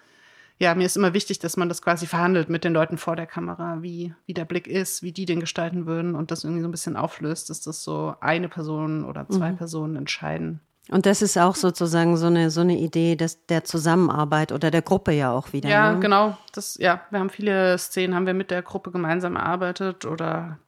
ja, 0.58 0.74
mir 0.74 0.86
ist 0.86 0.96
immer 0.96 1.14
wichtig, 1.14 1.38
dass 1.38 1.56
man 1.56 1.68
das 1.68 1.82
quasi 1.82 2.06
verhandelt 2.06 2.48
mit 2.48 2.64
den 2.64 2.72
Leuten 2.72 2.98
vor 2.98 3.14
der 3.14 3.26
Kamera, 3.26 3.80
wie, 3.80 4.14
wie 4.26 4.34
der 4.34 4.44
Blick 4.44 4.66
ist, 4.66 5.02
wie 5.02 5.12
die 5.12 5.24
den 5.24 5.40
gestalten 5.40 5.86
würden 5.86 6.16
und 6.16 6.30
das 6.30 6.42
irgendwie 6.42 6.62
so 6.62 6.68
ein 6.68 6.72
bisschen 6.72 6.96
auflöst, 6.96 7.48
dass 7.48 7.60
das 7.60 7.84
so 7.84 8.14
eine 8.20 8.48
Person 8.48 9.04
oder 9.04 9.28
zwei 9.28 9.52
mhm. 9.52 9.56
Personen 9.56 9.96
entscheiden. 9.96 10.60
Und 10.90 11.06
das 11.06 11.22
ist 11.22 11.36
auch 11.36 11.54
sozusagen 11.54 12.16
so 12.16 12.26
eine, 12.26 12.50
so 12.50 12.62
eine 12.62 12.76
Idee 12.76 13.14
des, 13.14 13.44
der 13.46 13.62
Zusammenarbeit 13.62 14.52
oder 14.52 14.70
der 14.70 14.82
Gruppe 14.82 15.12
ja 15.12 15.30
auch 15.30 15.52
wieder. 15.52 15.68
Ja, 15.68 15.92
ne? 15.92 16.00
genau. 16.00 16.36
Das, 16.52 16.76
ja, 16.78 17.02
wir 17.10 17.20
haben 17.20 17.30
viele 17.30 17.76
Szenen, 17.78 18.14
haben 18.14 18.26
wir 18.26 18.34
mit 18.34 18.50
der 18.50 18.62
Gruppe 18.62 18.90
gemeinsam 18.90 19.36
erarbeitet 19.36 20.06
oder, 20.06 20.58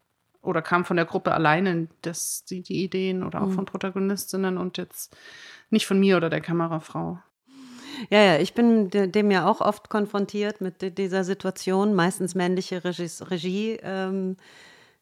oder 0.42 0.62
kam 0.62 0.84
von 0.84 0.96
der 0.96 1.06
Gruppe 1.06 1.32
alleine 1.32 1.88
das, 2.02 2.44
die, 2.44 2.62
die 2.62 2.84
Ideen 2.84 3.24
oder 3.24 3.40
auch 3.40 3.46
mhm. 3.46 3.54
von 3.54 3.64
Protagonistinnen 3.64 4.58
und 4.58 4.78
jetzt 4.78 5.16
nicht 5.70 5.86
von 5.86 5.98
mir 5.98 6.16
oder 6.18 6.28
der 6.28 6.42
Kamerafrau. 6.42 7.18
Ja, 8.10 8.20
ja, 8.20 8.38
ich 8.38 8.54
bin 8.54 8.90
dem 8.90 9.30
ja 9.30 9.48
auch 9.48 9.60
oft 9.60 9.88
konfrontiert 9.88 10.60
mit 10.60 10.98
dieser 10.98 11.24
Situation, 11.24 11.94
meistens 11.94 12.34
männliche 12.34 12.82
Regie. 12.84 13.78
Ähm, 13.82 14.36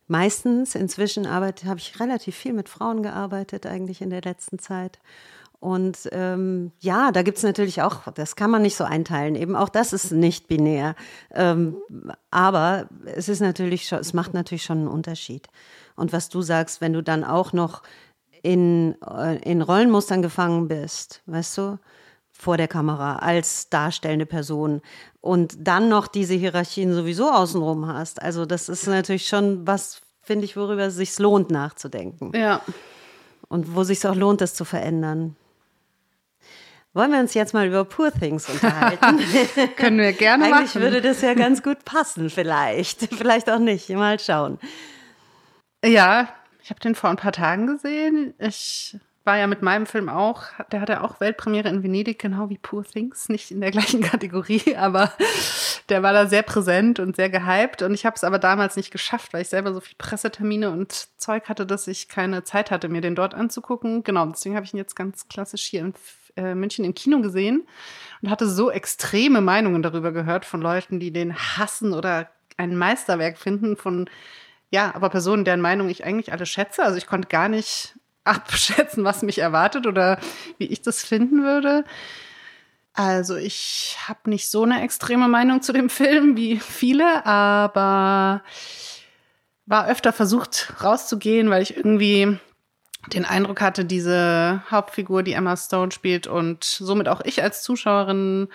meistens, 0.07 0.75
inzwischen 0.75 1.31
habe 1.31 1.53
ich 1.77 2.01
relativ 2.01 2.37
viel 2.37 2.53
mit 2.53 2.69
Frauen 2.69 3.03
gearbeitet, 3.03 3.67
eigentlich 3.67 4.01
in 4.01 4.11
der 4.11 4.23
letzten 4.23 4.59
Zeit. 4.59 4.99
Und 5.61 6.09
ähm, 6.13 6.71
ja, 6.79 7.11
da 7.11 7.23
gibt 7.23 7.39
es 7.39 7.43
natürlich 7.43 7.83
auch, 7.83 8.13
das 8.13 8.37
kann 8.37 8.51
man 8.51 8.63
nicht 8.63 8.77
so 8.77 8.85
einteilen, 8.85 9.35
eben 9.35 9.57
auch 9.57 9.69
das 9.69 9.93
ist 9.93 10.13
nicht 10.13 10.47
binär. 10.47 10.95
Ähm, 11.35 11.77
aber 12.31 12.89
es 13.05 13.29
ist 13.29 13.41
natürlich 13.41 13.89
schon, 13.89 13.99
es 13.99 14.13
macht 14.13 14.35
natürlich 14.35 14.63
schon 14.63 14.79
einen 14.79 14.89
Unterschied. 14.89 15.49
Und 15.97 16.13
was 16.13 16.29
du 16.29 16.43
sagst, 16.43 16.81
wenn 16.81 16.93
du 16.93 17.03
dann 17.03 17.25
auch 17.25 17.53
noch 17.53 17.83
in, 18.43 18.95
äh, 19.03 19.39
in 19.39 19.61
Rollenmustern 19.61 20.23
gefangen 20.23 20.69
bist, 20.69 21.23
weißt 21.27 21.59
du, 21.59 21.79
vor 22.39 22.57
der 22.57 22.69
Kamera 22.69 23.17
als 23.17 23.69
darstellende 23.69 24.25
Person 24.25 24.81
und 25.21 25.57
dann 25.59 25.89
noch 25.89 26.07
diese 26.07 26.35
Hierarchien 26.35 26.95
sowieso 26.95 27.31
außenrum 27.31 27.89
hast. 27.89 28.23
Also 28.23 28.47
das 28.47 28.69
ist 28.69 28.87
natürlich 28.87 29.27
schon 29.27 29.67
was, 29.67 30.01
finde 30.23 30.45
ich, 30.45 30.57
worüber 30.57 30.85
es 30.85 30.95
sich 30.95 31.19
lohnt 31.19 31.51
nachzudenken. 31.51 32.33
Ja. 32.35 32.63
Und 33.49 33.75
wo 33.75 33.83
sich 33.83 34.07
auch 34.07 34.15
lohnt, 34.15 34.41
das 34.41 34.55
zu 34.55 34.65
verändern. 34.65 35.37
Wollen 36.95 37.11
wir 37.13 37.19
uns 37.19 37.35
jetzt 37.35 37.55
mal 37.55 37.67
über 37.67 37.85
Poor 37.85 38.13
Things 38.13 38.49
unterhalten? 38.49 39.19
Können 39.77 39.99
wir 39.99 40.13
gerne 40.13 40.45
Eigentlich 40.45 40.51
machen. 40.51 40.55
Eigentlich 40.55 40.75
würde 40.83 41.03
das 41.03 41.21
ja 41.21 41.35
ganz 41.35 41.63
gut 41.63 41.85
passen, 41.85 42.31
vielleicht. 42.31 43.03
Vielleicht 43.15 43.51
auch 43.51 43.59
nicht. 43.59 43.89
Mal 43.91 44.19
schauen. 44.21 44.59
Ja, 45.85 46.29
ich 46.63 46.71
habe 46.71 46.81
den 46.81 46.95
vor 46.95 47.11
ein 47.11 47.17
paar 47.17 47.33
Tagen 47.33 47.67
gesehen. 47.67 48.35
Ich 48.39 48.97
war 49.29 49.37
ja 49.37 49.47
mit 49.47 49.61
meinem 49.61 49.85
Film 49.85 50.09
auch, 50.09 50.45
der 50.73 50.81
hatte 50.81 51.03
auch 51.05 51.21
Weltpremiere 51.21 51.69
in 51.69 51.83
Venedig, 51.83 52.19
genau 52.19 52.49
wie 52.49 52.57
Poor 52.57 52.83
Things, 52.83 53.29
nicht 53.29 53.51
in 53.51 53.61
der 53.61 53.71
gleichen 53.73 54.01
Kategorie, 54.01 54.75
aber 54.75 55.13
der 55.91 56.03
war 56.03 56.15
da 56.15 56.27
sehr 56.27 56.43
präsent 56.43 56.99
und 56.99 57.15
sehr 57.15 57.29
gehypt 57.29 57.83
und 57.83 57.93
ich 57.93 58.07
habe 58.07 58.17
es 58.17 58.25
aber 58.25 58.39
damals 58.39 58.77
nicht 58.77 58.91
geschafft, 58.91 59.35
weil 59.35 59.43
ich 59.43 59.51
selber 59.51 59.75
so 59.75 59.81
viel 59.81 59.97
Pressetermine 59.99 60.71
und 60.71 61.09
Zeug 61.19 61.51
hatte, 61.51 61.67
dass 61.67 61.87
ich 61.89 62.09
keine 62.09 62.43
Zeit 62.45 62.71
hatte, 62.71 62.89
mir 62.89 63.03
den 63.03 63.15
dort 63.15 63.35
anzugucken. 63.35 64.03
Genau, 64.03 64.25
deswegen 64.25 64.57
habe 64.57 64.65
ich 64.65 64.73
ihn 64.73 64.79
jetzt 64.79 64.97
ganz 64.97 65.29
klassisch 65.29 65.65
hier 65.65 65.83
in 65.83 65.95
äh, 66.37 66.55
München 66.55 66.87
im 66.87 66.95
Kino 66.95 67.21
gesehen 67.21 67.69
und 68.23 68.31
hatte 68.31 68.49
so 68.49 68.71
extreme 68.71 69.43
Meinungen 69.43 69.83
darüber 69.83 70.11
gehört 70.11 70.47
von 70.47 70.63
Leuten, 70.63 71.01
die 71.01 71.13
den 71.13 71.37
hassen 71.37 71.93
oder 71.93 72.31
ein 72.57 72.79
Meisterwerk 72.79 73.37
finden 73.37 73.77
von 73.77 74.09
ja, 74.71 74.95
aber 74.95 75.11
Personen, 75.11 75.45
deren 75.45 75.61
Meinung 75.61 75.91
ich 75.91 76.05
eigentlich 76.05 76.33
alle 76.33 76.47
schätze. 76.47 76.83
Also 76.83 76.97
ich 76.97 77.07
konnte 77.07 77.29
gar 77.29 77.51
nicht 77.51 77.95
abschätzen, 78.25 79.05
was 79.05 79.23
mich 79.23 79.39
erwartet 79.39 79.87
oder 79.87 80.19
wie 80.59 80.67
ich 80.67 80.83
das 80.83 81.03
finden 81.03 81.43
würde. 81.43 81.85
Also 82.95 83.37
ich 83.37 83.97
habe 84.09 84.29
nicht 84.29 84.51
so 84.51 84.65
eine 84.65 84.83
extreme 84.83 85.29
Meinung 85.29 85.63
zu 85.63 85.73
dem 85.73 85.89
Film 85.89 86.37
wie 86.37 86.59
viele, 86.59 87.25
aber 87.25 88.43
war 89.67 89.87
öfter 89.87 90.13
versucht 90.13 90.73
rauszugehen, 90.83 91.51
weil 91.51 91.63
ich 91.63 91.77
irgendwie 91.77 92.39
den 93.13 93.25
Eindruck 93.25 93.61
hatte, 93.61 93.85
diese 93.85 94.63
Hauptfigur, 94.71 95.23
die 95.23 95.35
Emma 95.35 95.57
Stone 95.57 95.93
spielt 95.93 96.27
und 96.27 96.65
somit 96.65 97.09
auch 97.09 97.21
ich 97.25 97.43
als 97.43 97.63
Zuschauerin 97.63 98.49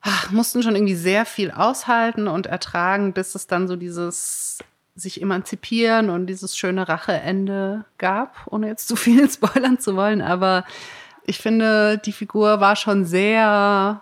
ach, 0.00 0.30
mussten 0.30 0.62
schon 0.62 0.74
irgendwie 0.74 0.94
sehr 0.94 1.26
viel 1.26 1.50
aushalten 1.50 2.28
und 2.28 2.46
ertragen, 2.46 3.12
bis 3.12 3.34
es 3.34 3.46
dann 3.46 3.68
so 3.68 3.76
dieses 3.76 4.58
sich 4.96 5.20
emanzipieren 5.20 6.10
und 6.10 6.26
dieses 6.26 6.56
schöne 6.56 6.88
Racheende 6.88 7.84
gab, 7.98 8.46
ohne 8.50 8.68
jetzt 8.68 8.88
zu 8.88 8.96
viel 8.96 9.30
spoilern 9.30 9.78
zu 9.78 9.94
wollen. 9.94 10.22
Aber 10.22 10.64
ich 11.24 11.38
finde, 11.38 11.98
die 11.98 12.12
Figur 12.12 12.60
war 12.60 12.76
schon 12.76 13.04
sehr, 13.04 14.00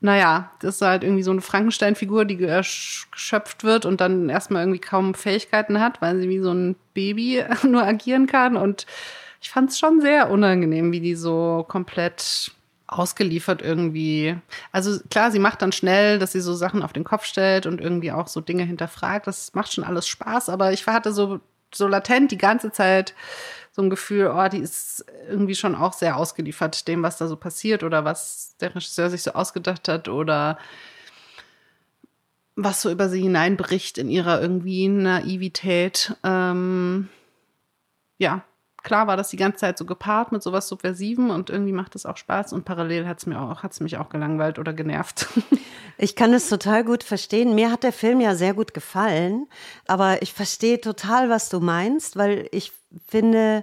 naja, 0.00 0.50
das 0.60 0.76
ist 0.76 0.82
halt 0.82 1.04
irgendwie 1.04 1.22
so 1.22 1.30
eine 1.30 1.40
Frankenstein-Figur, 1.40 2.24
die 2.24 2.36
geschöpft 2.36 3.62
wird 3.62 3.86
und 3.86 4.00
dann 4.00 4.28
erstmal 4.28 4.62
irgendwie 4.62 4.80
kaum 4.80 5.14
Fähigkeiten 5.14 5.80
hat, 5.80 6.02
weil 6.02 6.18
sie 6.18 6.28
wie 6.28 6.40
so 6.40 6.52
ein 6.52 6.76
Baby 6.92 7.44
nur 7.62 7.84
agieren 7.84 8.26
kann. 8.26 8.56
Und 8.56 8.86
ich 9.40 9.50
fand 9.50 9.70
es 9.70 9.78
schon 9.78 10.00
sehr 10.00 10.30
unangenehm, 10.30 10.92
wie 10.92 11.00
die 11.00 11.14
so 11.14 11.64
komplett 11.68 12.52
ausgeliefert 12.92 13.62
irgendwie. 13.62 14.36
Also 14.70 14.98
klar, 15.10 15.30
sie 15.30 15.38
macht 15.38 15.62
dann 15.62 15.72
schnell, 15.72 16.18
dass 16.18 16.32
sie 16.32 16.40
so 16.40 16.54
Sachen 16.54 16.82
auf 16.82 16.92
den 16.92 17.04
Kopf 17.04 17.24
stellt 17.24 17.66
und 17.66 17.80
irgendwie 17.80 18.12
auch 18.12 18.28
so 18.28 18.40
Dinge 18.40 18.64
hinterfragt. 18.64 19.26
Das 19.26 19.54
macht 19.54 19.72
schon 19.72 19.84
alles 19.84 20.06
Spaß, 20.06 20.48
aber 20.48 20.72
ich 20.72 20.86
hatte 20.86 21.12
so, 21.12 21.40
so 21.74 21.88
latent 21.88 22.30
die 22.30 22.38
ganze 22.38 22.72
Zeit 22.72 23.14
so 23.72 23.82
ein 23.82 23.90
Gefühl, 23.90 24.30
oh, 24.34 24.48
die 24.48 24.58
ist 24.58 25.04
irgendwie 25.28 25.54
schon 25.54 25.74
auch 25.74 25.94
sehr 25.94 26.16
ausgeliefert 26.18 26.86
dem, 26.88 27.02
was 27.02 27.16
da 27.16 27.26
so 27.26 27.36
passiert 27.36 27.82
oder 27.82 28.04
was 28.04 28.54
der 28.60 28.74
Regisseur 28.74 29.08
sich 29.08 29.22
so 29.22 29.32
ausgedacht 29.32 29.88
hat 29.88 30.08
oder 30.08 30.58
was 32.54 32.82
so 32.82 32.90
über 32.90 33.08
sie 33.08 33.22
hineinbricht 33.22 33.96
in 33.96 34.10
ihrer 34.10 34.42
irgendwie 34.42 34.88
Naivität. 34.88 36.14
Ähm, 36.22 37.08
ja, 38.18 38.44
klar 38.82 39.06
war 39.06 39.16
das 39.16 39.30
die 39.30 39.36
ganze 39.36 39.58
Zeit 39.58 39.78
so 39.78 39.84
gepaart 39.84 40.32
mit 40.32 40.42
sowas 40.42 40.68
Subversiven 40.68 41.30
und 41.30 41.50
irgendwie 41.50 41.72
macht 41.72 41.94
es 41.94 42.06
auch 42.06 42.16
Spaß 42.16 42.52
und 42.52 42.64
parallel 42.64 43.06
hat 43.06 43.18
es 43.18 43.26
mir 43.26 43.40
auch, 43.40 43.62
hat's 43.62 43.80
mich 43.80 43.96
auch 43.96 44.08
gelangweilt 44.08 44.58
oder 44.58 44.72
genervt. 44.72 45.28
Ich 45.98 46.16
kann 46.16 46.32
es 46.32 46.48
total 46.48 46.84
gut 46.84 47.04
verstehen. 47.04 47.54
Mir 47.54 47.70
hat 47.70 47.84
der 47.84 47.92
Film 47.92 48.20
ja 48.20 48.34
sehr 48.34 48.54
gut 48.54 48.74
gefallen, 48.74 49.46
aber 49.86 50.22
ich 50.22 50.32
verstehe 50.32 50.80
total, 50.80 51.28
was 51.28 51.48
du 51.48 51.60
meinst, 51.60 52.16
weil 52.16 52.48
ich 52.50 52.72
finde, 53.06 53.62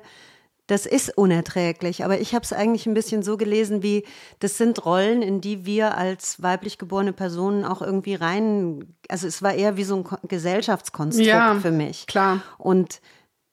das 0.69 0.85
ist 0.85 1.17
unerträglich. 1.17 2.05
Aber 2.05 2.19
ich 2.19 2.35
habe 2.35 2.43
es 2.43 2.53
eigentlich 2.53 2.85
ein 2.85 2.93
bisschen 2.93 3.23
so 3.23 3.37
gelesen, 3.37 3.81
wie 3.81 4.05
das 4.39 4.57
sind 4.57 4.85
Rollen, 4.85 5.21
in 5.21 5.41
die 5.41 5.65
wir 5.65 5.97
als 5.97 6.41
weiblich 6.41 6.77
geborene 6.77 7.11
Personen 7.11 7.65
auch 7.65 7.81
irgendwie 7.81 8.15
rein. 8.15 8.95
Also 9.09 9.27
es 9.27 9.41
war 9.41 9.53
eher 9.53 9.77
wie 9.77 9.83
so 9.83 9.97
ein 9.97 10.27
Gesellschaftskonstrukt 10.27 11.27
ja, 11.27 11.55
für 11.55 11.71
mich. 11.71 12.05
Klar. 12.05 12.41
Und 12.57 13.01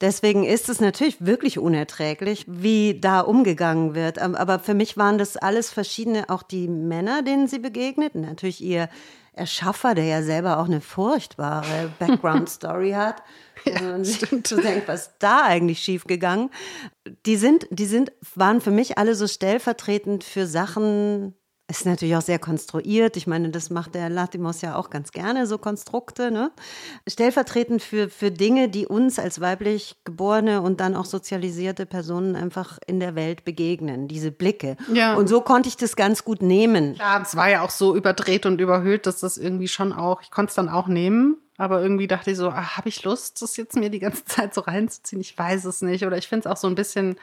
Deswegen 0.01 0.45
ist 0.45 0.69
es 0.69 0.81
natürlich 0.81 1.25
wirklich 1.25 1.59
unerträglich, 1.59 2.45
wie 2.47 3.01
da 3.01 3.21
umgegangen 3.21 3.95
wird. 3.95 4.19
Aber 4.19 4.59
für 4.59 4.75
mich 4.75 4.99
waren 4.99 5.17
das 5.17 5.39
alles 5.39 5.71
verschiedene, 5.71 6.29
auch 6.29 6.43
die 6.43 6.69
Männer, 6.69 7.23
denen 7.23 7.49
sie 7.49 7.59
begegnet. 7.59 8.15
Natürlich 8.15 8.63
ihr 8.63 8.91
Erschaffer, 9.33 9.95
der 9.95 10.05
ja 10.05 10.23
selber 10.23 10.59
auch 10.59 10.67
eine 10.67 10.81
furchtbare 10.81 11.93
Background-Story 11.99 12.93
hat. 12.93 13.23
Ja, 13.65 13.95
und 13.95 14.07
stimmt. 14.07 14.47
zu 14.47 14.57
denken, 14.57 14.83
was 14.87 15.19
da 15.19 15.45
eigentlich 15.45 15.81
schiefgegangen? 15.81 16.51
Die 17.25 17.37
sind, 17.37 17.67
die 17.71 17.87
sind, 17.87 18.13
waren 18.35 18.61
für 18.61 18.71
mich 18.71 18.99
alle 18.99 19.15
so 19.15 19.27
stellvertretend 19.27 20.25
für 20.25 20.47
Sachen, 20.47 21.35
ist 21.69 21.85
natürlich 21.85 22.15
auch 22.15 22.23
sehr 22.23 22.39
konstruiert. 22.39 23.17
Ich 23.17 23.27
meine, 23.27 23.51
das 23.51 23.71
macht 23.71 23.95
der 23.97 24.09
Latimos 24.09 24.61
ja 24.61 24.77
auch 24.77 24.89
ganz 24.89 25.11
gerne, 25.11 25.47
so 25.47 25.59
Konstrukte. 25.59 26.31
Ne? 26.31 26.53
Stellvertretend 27.09 27.83
für, 27.83 28.09
für 28.09 28.31
Dinge, 28.31 28.69
die 28.69 28.87
uns 28.87 29.19
als 29.19 29.41
weiblich 29.41 29.97
geborene 30.05 30.63
und 30.63 30.81
dann 30.81 30.95
auch 30.95 31.07
sozialisierte 31.07 31.85
Personen 31.85 32.37
einfach 32.37 32.79
in 32.87 33.01
der 33.01 33.17
Welt 33.17 33.45
begegnen, 33.45 34.07
diese 34.07 34.31
Blicke. 34.31 34.77
Ja. 34.93 35.15
Und 35.15 35.29
so 35.29 35.41
konnte 35.41 35.69
ich 35.69 35.77
das 35.77 35.97
ganz 35.97 36.25
gut 36.25 36.41
nehmen. 36.41 36.95
Ja, 36.95 37.21
es 37.21 37.35
war 37.35 37.51
ja 37.51 37.63
auch 37.63 37.71
so 37.71 37.97
überdreht 37.97 38.47
und 38.47 38.61
überhöht, 38.61 39.07
dass 39.07 39.19
das 39.19 39.37
irgendwie 39.37 39.69
schon 39.69 39.93
auch, 39.93 40.23
ich 40.23 40.31
konnte 40.31 40.51
es 40.51 40.55
dann 40.55 40.69
auch 40.69 40.87
nehmen. 40.87 41.37
Aber 41.59 41.81
irgendwie 41.83 42.07
dachte 42.07 42.31
ich 42.31 42.37
so, 42.37 42.51
ah, 42.51 42.77
habe 42.77 42.91
ich 42.91 43.03
Lust, 43.03 43.41
das 43.43 43.57
jetzt 43.57 43.77
mir 43.77 43.91
die 43.91 43.99
ganze 43.99 44.25
Zeit 44.27 44.55
so 44.55 44.61
reinzuziehen? 44.61 45.21
Ich 45.21 45.37
weiß 45.37 45.65
es 45.65 45.83
nicht. 45.83 46.07
Oder 46.07 46.17
ich 46.17 46.29
finde 46.29 46.49
es 46.49 46.53
auch 46.53 46.59
so 46.59 46.69
ein 46.69 46.75
bisschen 46.77 47.17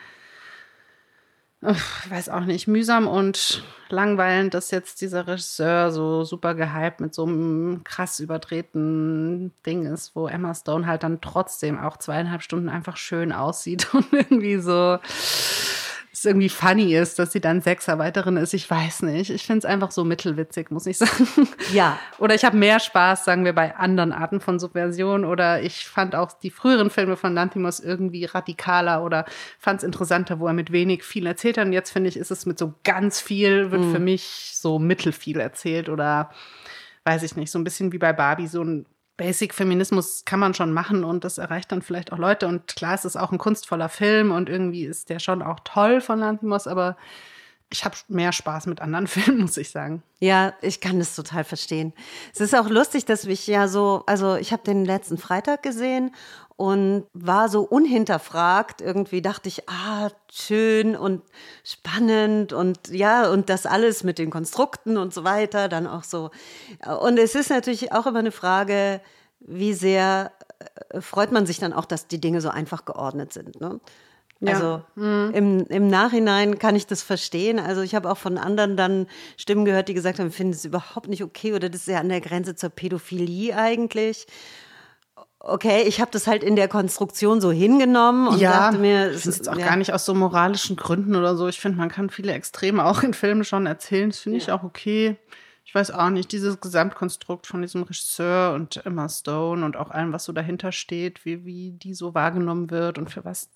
ich 1.72 2.12
weiß 2.12 2.30
auch 2.30 2.46
nicht, 2.46 2.68
mühsam 2.68 3.08
und 3.08 3.64
langweilend, 3.90 4.54
dass 4.54 4.72
jetzt 4.72 5.02
dieser 5.02 5.28
Regisseur 5.28 5.92
so 5.92 6.24
super 6.24 6.56
gehypt 6.56 7.00
mit 7.00 7.14
so 7.14 7.26
einem 7.26 7.84
krass 7.84 8.20
überdrehten 8.20 9.54
Ding 9.66 9.86
ist, 9.86 10.16
wo 10.16 10.28
Emma 10.28 10.54
Stone 10.54 10.88
halt 10.88 11.04
dann 11.04 11.22
trotzdem 11.22 11.80
auch 11.80 11.98
zweieinhalb 11.98 12.42
Stunden 12.42 12.70
einfach 12.70 12.98
schön 12.98 13.32
aussieht 13.32 13.88
und 13.94 14.12
irgendwie 14.12 14.58
so 14.58 15.00
es 16.24 16.26
irgendwie 16.26 16.50
funny 16.50 16.96
ist, 16.96 17.20
dass 17.20 17.32
sie 17.32 17.42
dann 17.42 17.62
Sexarbeiterin 17.62 18.38
ist. 18.38 18.54
Ich 18.54 18.70
weiß 18.70 19.04
nicht. 19.04 19.30
Ich 19.30 19.46
finde 19.46 19.60
es 19.60 19.66
einfach 19.66 19.92
so 19.92 20.04
mittelwitzig, 20.04 20.72
muss 20.72 20.86
ich 20.86 20.98
sagen. 21.00 21.28
Ja. 21.74 22.00
Oder 22.18 22.36
ich 22.36 22.46
habe 22.46 22.58
mehr 22.58 22.80
Spaß, 22.80 23.26
sagen 23.26 23.46
wir, 23.46 23.54
bei 23.54 23.76
anderen 23.76 24.12
Arten 24.12 24.40
von 24.40 24.60
Subversion. 24.60 25.26
Oder 25.26 25.62
ich 25.62 25.88
fand 25.88 26.16
auch 26.16 26.32
die 26.32 26.50
früheren 26.50 26.90
Filme 26.90 27.18
von 27.18 27.34
Lantimos 27.34 27.80
irgendwie 27.80 28.26
radikaler 28.26 29.04
oder 29.04 29.26
fand 29.60 29.80
es 29.80 29.84
interessanter, 29.84 30.40
wo 30.40 30.48
er 30.48 30.54
mit 30.54 30.72
wenig 30.72 31.04
viel 31.04 31.26
erzählt 31.26 31.58
hat. 31.58 31.66
Und 31.66 31.74
jetzt 31.74 31.92
finde 31.92 32.10
ich, 32.10 32.18
ist 32.18 32.32
es 32.32 32.46
mit 32.46 32.58
so 32.58 32.74
ganz 32.84 33.20
viel, 33.20 33.72
wird 33.72 33.82
mhm. 33.82 33.92
für 33.92 34.00
mich 34.00 34.52
so 34.54 34.80
mittelfiel 34.80 35.40
erzählt 35.40 35.90
oder 35.90 36.30
weiß 37.06 37.24
ich 37.24 37.36
nicht, 37.36 37.52
so 37.52 37.60
ein 37.60 37.66
bisschen 37.66 37.92
wie 37.92 37.98
bei 37.98 38.14
Barbie, 38.14 38.48
so 38.48 38.64
ein 38.64 38.86
Basic-Feminismus 39.24 40.26
kann 40.26 40.42
man 40.42 40.54
schon 40.54 40.74
machen 40.74 41.06
und 41.06 41.24
das 41.24 41.38
erreicht 41.38 41.72
dann 41.72 41.82
vielleicht 41.82 42.12
auch 42.12 42.18
Leute. 42.18 42.46
Und 42.46 42.68
klar, 42.68 42.96
es 42.96 43.06
ist 43.06 43.16
auch 43.16 43.32
ein 43.32 43.38
kunstvoller 43.38 43.88
Film 43.88 44.32
und 44.34 44.50
irgendwie 44.50 44.84
ist 44.84 45.10
der 45.10 45.20
schon 45.20 45.42
auch 45.42 45.62
toll 45.64 46.02
von 46.02 46.20
Lantimos, 46.20 46.68
aber 46.68 46.98
ich 47.72 47.86
habe 47.86 47.96
mehr 48.10 48.34
Spaß 48.34 48.66
mit 48.66 48.82
anderen 48.82 49.08
Filmen, 49.08 49.40
muss 49.40 49.56
ich 49.56 49.72
sagen. 49.72 50.04
Ja, 50.20 50.54
ich 50.62 50.82
kann 50.82 51.00
das 51.00 51.16
total 51.16 51.46
verstehen. 51.46 51.94
Es 52.34 52.42
ist 52.42 52.54
auch 52.54 52.68
lustig, 52.68 53.06
dass 53.06 53.24
ich 53.24 53.48
ja 53.48 53.70
so, 53.70 54.04
also 54.08 54.36
ich 54.36 54.52
habe 54.52 54.64
den 54.64 54.84
letzten 54.84 55.18
Freitag 55.18 55.64
gesehen 55.64 56.14
und 56.56 57.06
war 57.14 57.50
so 57.50 57.62
unhinterfragt. 57.62 58.82
Irgendwie 58.82 59.22
dachte 59.22 59.50
ich, 59.50 59.68
ah, 59.70 60.10
schön 60.32 60.96
und 60.96 61.22
spannend 61.64 62.54
und 62.54 62.90
ja, 62.90 63.30
und 63.30 63.50
das 63.50 63.66
alles 63.66 64.04
mit 64.04 64.20
den 64.20 64.30
Konstrukten 64.30 64.98
und 64.98 65.14
so 65.14 65.24
weiter, 65.24 65.70
dann 65.70 65.88
auch 65.88 66.04
so. 66.04 66.32
Und 67.02 67.18
es 67.18 67.36
ist 67.36 67.50
natürlich 67.50 67.92
auch 67.92 68.06
immer 68.06 68.20
eine 68.20 68.32
Frage, 68.32 69.02
wie 69.40 69.74
sehr 69.74 70.32
äh, 70.90 71.02
freut 71.02 71.32
man 71.32 71.46
sich 71.46 71.60
dann 71.60 71.74
auch, 71.74 71.86
dass 71.86 72.08
die 72.08 72.22
Dinge 72.22 72.42
so 72.42 72.50
einfach 72.50 72.86
geordnet 72.86 73.34
sind. 73.34 73.60
Ne? 73.60 73.80
Ja. 74.44 74.54
Also 74.54 74.82
mhm. 74.96 75.32
im, 75.34 75.66
im 75.68 75.88
Nachhinein 75.88 76.60
kann 76.60 76.76
ich 76.76 76.86
das 76.86 77.02
verstehen. 77.02 77.60
Also 77.60 77.82
ich 77.82 77.96
habe 77.96 78.12
auch 78.12 78.18
von 78.18 78.38
anderen 78.38 78.76
dann 78.76 79.08
Stimmen 79.38 79.64
gehört, 79.64 79.88
die 79.88 79.94
gesagt 79.94 80.20
haben, 80.20 80.32
finden 80.32 80.54
es 80.54 80.66
überhaupt 80.66 81.08
nicht 81.08 81.24
okay 81.24 81.54
oder 81.54 81.70
das 81.70 81.82
ist 81.82 81.88
ja 81.88 82.00
an 82.00 82.10
der 82.10 82.22
Grenze 82.22 82.56
zur 82.56 82.70
Pädophilie 82.70 83.56
eigentlich. 83.56 84.28
Okay, 85.46 85.84
ich 85.86 86.00
habe 86.00 86.10
das 86.10 86.26
halt 86.26 86.42
in 86.42 86.56
der 86.56 86.70
Konstruktion 86.70 87.42
so 87.42 87.52
hingenommen 87.52 88.30
und 88.30 88.40
ja, 88.40 88.52
dachte 88.72 88.78
mir, 88.78 89.08
es 89.08 89.26
ist 89.26 89.50
auch 89.50 89.58
ja. 89.58 89.66
gar 89.66 89.76
nicht 89.76 89.92
aus 89.92 90.06
so 90.06 90.14
moralischen 90.14 90.78
Gründen 90.78 91.18
oder 91.18 91.36
so. 91.36 91.50
Ich 91.50 91.60
finde, 91.60 91.80
man 91.80 91.90
kann 91.90 92.10
viele 92.10 92.32
Extreme 92.32 92.86
auch 92.86 93.04
in 93.04 93.14
Filmen 93.14 93.44
schon 93.44 93.66
erzählen. 93.66 94.10
Das 94.10 94.20
finde 94.20 94.38
ich 94.38 94.52
auch 94.52 94.64
okay. 94.64 95.18
Ich 95.66 95.76
weiß 95.76 95.92
auch 95.92 96.10
nicht, 96.12 96.32
dieses 96.32 96.62
Gesamtkonstrukt 96.62 97.46
von 97.46 97.62
diesem 97.62 97.84
Regisseur 97.84 98.54
und 98.54 98.86
Emma 98.86 99.10
Stone 99.10 99.66
und 99.66 99.76
auch 99.76 99.92
allem, 99.92 100.14
was 100.14 100.24
so 100.24 100.32
dahinter 100.32 100.72
steht, 100.72 101.26
wie, 101.26 101.44
wie 101.44 101.72
die 101.72 101.94
so 101.94 102.14
wahrgenommen 102.14 102.72
wird 102.72 102.98
und 102.98 103.10
für 103.10 103.26
was 103.26 103.50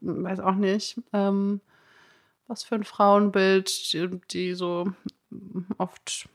weiß 0.00 0.38
auch 0.38 0.54
nicht, 0.54 1.00
ähm, 1.12 1.60
was 2.46 2.62
für 2.62 2.76
ein 2.76 2.84
Frauenbild, 2.84 3.92
die, 3.92 4.08
die 4.30 4.54
so 4.54 4.92
oft 5.78 6.28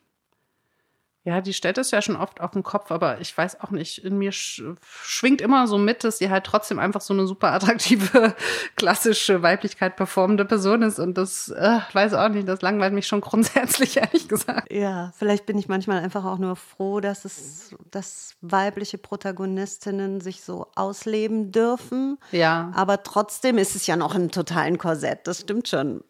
ja, 1.25 1.39
die 1.39 1.53
stellt 1.53 1.77
es 1.77 1.91
ja 1.91 2.01
schon 2.01 2.17
oft 2.17 2.41
auf 2.41 2.51
den 2.51 2.63
Kopf, 2.63 2.91
aber 2.91 3.21
ich 3.21 3.37
weiß 3.37 3.61
auch 3.61 3.71
nicht, 3.71 4.03
in 4.03 4.17
mir 4.17 4.33
sch 4.33 4.61
schwingt 4.81 5.39
immer 5.39 5.67
so 5.67 5.77
mit, 5.77 6.03
dass 6.03 6.17
sie 6.17 6.29
halt 6.29 6.43
trotzdem 6.43 6.79
einfach 6.79 6.99
so 6.99 7.13
eine 7.13 7.27
super 7.27 7.53
attraktive, 7.53 8.35
klassische 8.75 9.41
Weiblichkeit 9.41 9.95
performende 9.95 10.43
Person 10.43 10.81
ist 10.81 10.99
und 10.99 11.17
das, 11.17 11.47
äh, 11.49 11.79
weiß 11.93 12.13
auch 12.15 12.27
nicht, 12.27 12.47
das 12.47 12.61
langweilt 12.61 12.93
mich 12.93 13.07
schon 13.07 13.21
grundsätzlich, 13.21 13.95
ehrlich 14.01 14.27
gesagt. 14.27 14.71
Ja, 14.71 15.13
vielleicht 15.15 15.45
bin 15.45 15.57
ich 15.57 15.69
manchmal 15.69 16.03
einfach 16.03 16.25
auch 16.25 16.39
nur 16.39 16.57
froh, 16.57 16.99
dass 16.99 17.23
es, 17.23 17.73
dass 17.89 18.35
weibliche 18.41 18.97
Protagonistinnen 18.97 20.19
sich 20.19 20.43
so 20.43 20.67
ausleben 20.75 21.53
dürfen. 21.53 22.17
Ja. 22.31 22.71
Aber 22.75 23.01
trotzdem 23.03 23.57
ist 23.57 23.77
es 23.77 23.87
ja 23.87 23.95
noch 23.95 24.15
ein 24.15 24.29
totalen 24.29 24.77
Korsett, 24.77 25.25
das 25.25 25.41
stimmt 25.41 25.69
schon. 25.69 26.03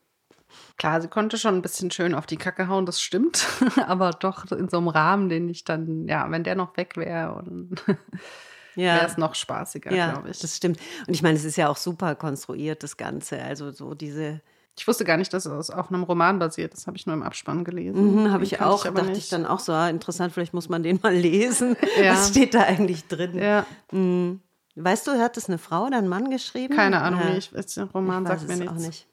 Klar, 0.77 1.01
sie 1.01 1.07
konnte 1.07 1.37
schon 1.37 1.55
ein 1.55 1.61
bisschen 1.61 1.91
schön 1.91 2.13
auf 2.13 2.25
die 2.25 2.37
Kacke 2.37 2.67
hauen, 2.67 2.85
das 2.85 3.01
stimmt. 3.01 3.47
Aber 3.87 4.11
doch 4.11 4.51
in 4.51 4.69
so 4.69 4.77
einem 4.77 4.87
Rahmen, 4.87 5.29
den 5.29 5.49
ich 5.49 5.63
dann, 5.63 6.07
ja, 6.07 6.29
wenn 6.29 6.43
der 6.43 6.55
noch 6.55 6.75
weg 6.77 6.97
wäre 6.97 7.43
ja. 8.75 8.95
wäre 8.95 9.05
es 9.05 9.17
noch 9.17 9.35
spaßiger, 9.35 9.93
ja, 9.93 10.11
glaube 10.11 10.29
ich. 10.29 10.39
Das 10.39 10.55
stimmt. 10.55 10.79
Und 11.07 11.13
ich 11.13 11.21
meine, 11.21 11.37
es 11.37 11.45
ist 11.45 11.57
ja 11.57 11.69
auch 11.69 11.77
super 11.77 12.15
konstruiert, 12.15 12.83
das 12.83 12.97
Ganze. 12.97 13.41
Also 13.41 13.71
so 13.71 13.93
diese. 13.93 14.41
Ich 14.75 14.87
wusste 14.87 15.05
gar 15.05 15.17
nicht, 15.17 15.31
dass 15.31 15.45
es 15.45 15.69
auf 15.69 15.89
einem 15.89 16.01
Roman 16.01 16.39
basiert. 16.39 16.73
Das 16.73 16.87
habe 16.87 16.97
ich 16.97 17.05
nur 17.05 17.15
im 17.15 17.21
Abspann 17.21 17.63
gelesen. 17.63 18.23
Mhm, 18.23 18.31
habe 18.31 18.43
ich 18.43 18.59
auch. 18.59 18.85
Ich 18.85 18.91
dachte 18.91 19.09
nicht. 19.09 19.17
ich 19.19 19.29
dann 19.29 19.45
auch 19.45 19.59
so, 19.59 19.71
ah, 19.71 19.87
interessant, 19.87 20.33
vielleicht 20.33 20.55
muss 20.55 20.67
man 20.67 20.81
den 20.81 20.99
mal 21.01 21.13
lesen. 21.13 21.75
Ja. 22.01 22.13
Was 22.13 22.29
steht 22.29 22.55
da 22.55 22.61
eigentlich 22.61 23.07
drin? 23.07 23.37
Ja. 23.37 23.67
Mhm. 23.91 24.41
Weißt 24.75 25.05
du, 25.05 25.11
hat 25.19 25.37
es 25.37 25.47
eine 25.47 25.59
Frau 25.59 25.85
oder 25.85 25.99
ein 25.99 26.07
Mann 26.07 26.31
geschrieben? 26.31 26.75
Keine 26.75 27.01
Ahnung, 27.01 27.21
äh, 27.21 27.37
ich, 27.37 27.51
der 27.51 27.83
Roman 27.85 28.23
ich 28.23 28.29
sagt 28.29 28.47
mir 28.47 28.53
es 28.53 28.59
nichts. 28.59 28.73
Auch 28.73 28.79
nicht. 28.79 29.07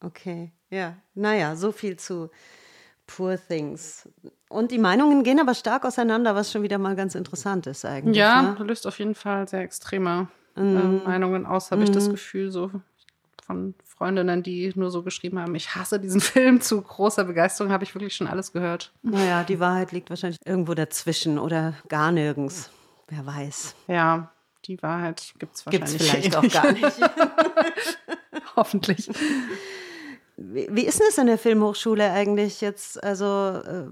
Okay, 0.00 0.52
ja. 0.70 0.96
Naja, 1.14 1.56
so 1.56 1.72
viel 1.72 1.96
zu 1.96 2.30
Poor 3.06 3.36
Things. 3.36 4.08
Und 4.48 4.70
die 4.70 4.78
Meinungen 4.78 5.24
gehen 5.24 5.40
aber 5.40 5.54
stark 5.54 5.84
auseinander, 5.84 6.34
was 6.34 6.52
schon 6.52 6.62
wieder 6.62 6.78
mal 6.78 6.94
ganz 6.94 7.14
interessant 7.14 7.66
ist 7.66 7.84
eigentlich. 7.84 8.16
Ja, 8.16 8.42
ne? 8.42 8.54
du 8.56 8.64
löst 8.64 8.86
auf 8.86 8.98
jeden 8.98 9.14
Fall 9.14 9.48
sehr 9.48 9.60
extreme 9.60 10.28
äh, 10.56 10.60
Meinungen 10.60 11.44
aus, 11.44 11.70
habe 11.70 11.82
ich 11.82 11.90
das 11.90 12.08
Gefühl, 12.08 12.50
so 12.50 12.70
von 13.50 13.74
Freundinnen, 13.84 14.44
die 14.44 14.72
nur 14.76 14.90
so 14.92 15.02
geschrieben 15.02 15.40
haben, 15.40 15.54
ich 15.56 15.74
hasse 15.74 15.98
diesen 15.98 16.20
Film 16.20 16.60
zu 16.60 16.80
großer 16.80 17.24
Begeisterung, 17.24 17.72
habe 17.72 17.82
ich 17.82 17.94
wirklich 17.94 18.14
schon 18.14 18.28
alles 18.28 18.52
gehört. 18.52 18.92
Naja, 19.02 19.42
die 19.42 19.58
Wahrheit 19.58 19.90
liegt 19.90 20.08
wahrscheinlich 20.08 20.38
irgendwo 20.44 20.74
dazwischen 20.74 21.38
oder 21.38 21.74
gar 21.88 22.12
nirgends. 22.12 22.70
Wer 23.08 23.26
weiß. 23.26 23.74
Ja, 23.88 24.30
die 24.66 24.80
Wahrheit 24.82 25.34
gibt 25.38 25.56
es 25.56 25.66
wahrscheinlich 25.66 26.00
vielleicht 26.00 26.32
eh 26.32 26.36
auch 26.36 26.48
gar 26.52 26.72
nicht. 26.72 27.00
Hoffentlich. 28.56 29.10
Wie, 30.42 30.86
ist 30.86 30.98
denn 30.98 31.08
es 31.10 31.18
an 31.18 31.26
der 31.26 31.36
Filmhochschule 31.36 32.10
eigentlich 32.12 32.62
jetzt? 32.62 33.02
Also 33.04 33.26
äh, 33.26 33.84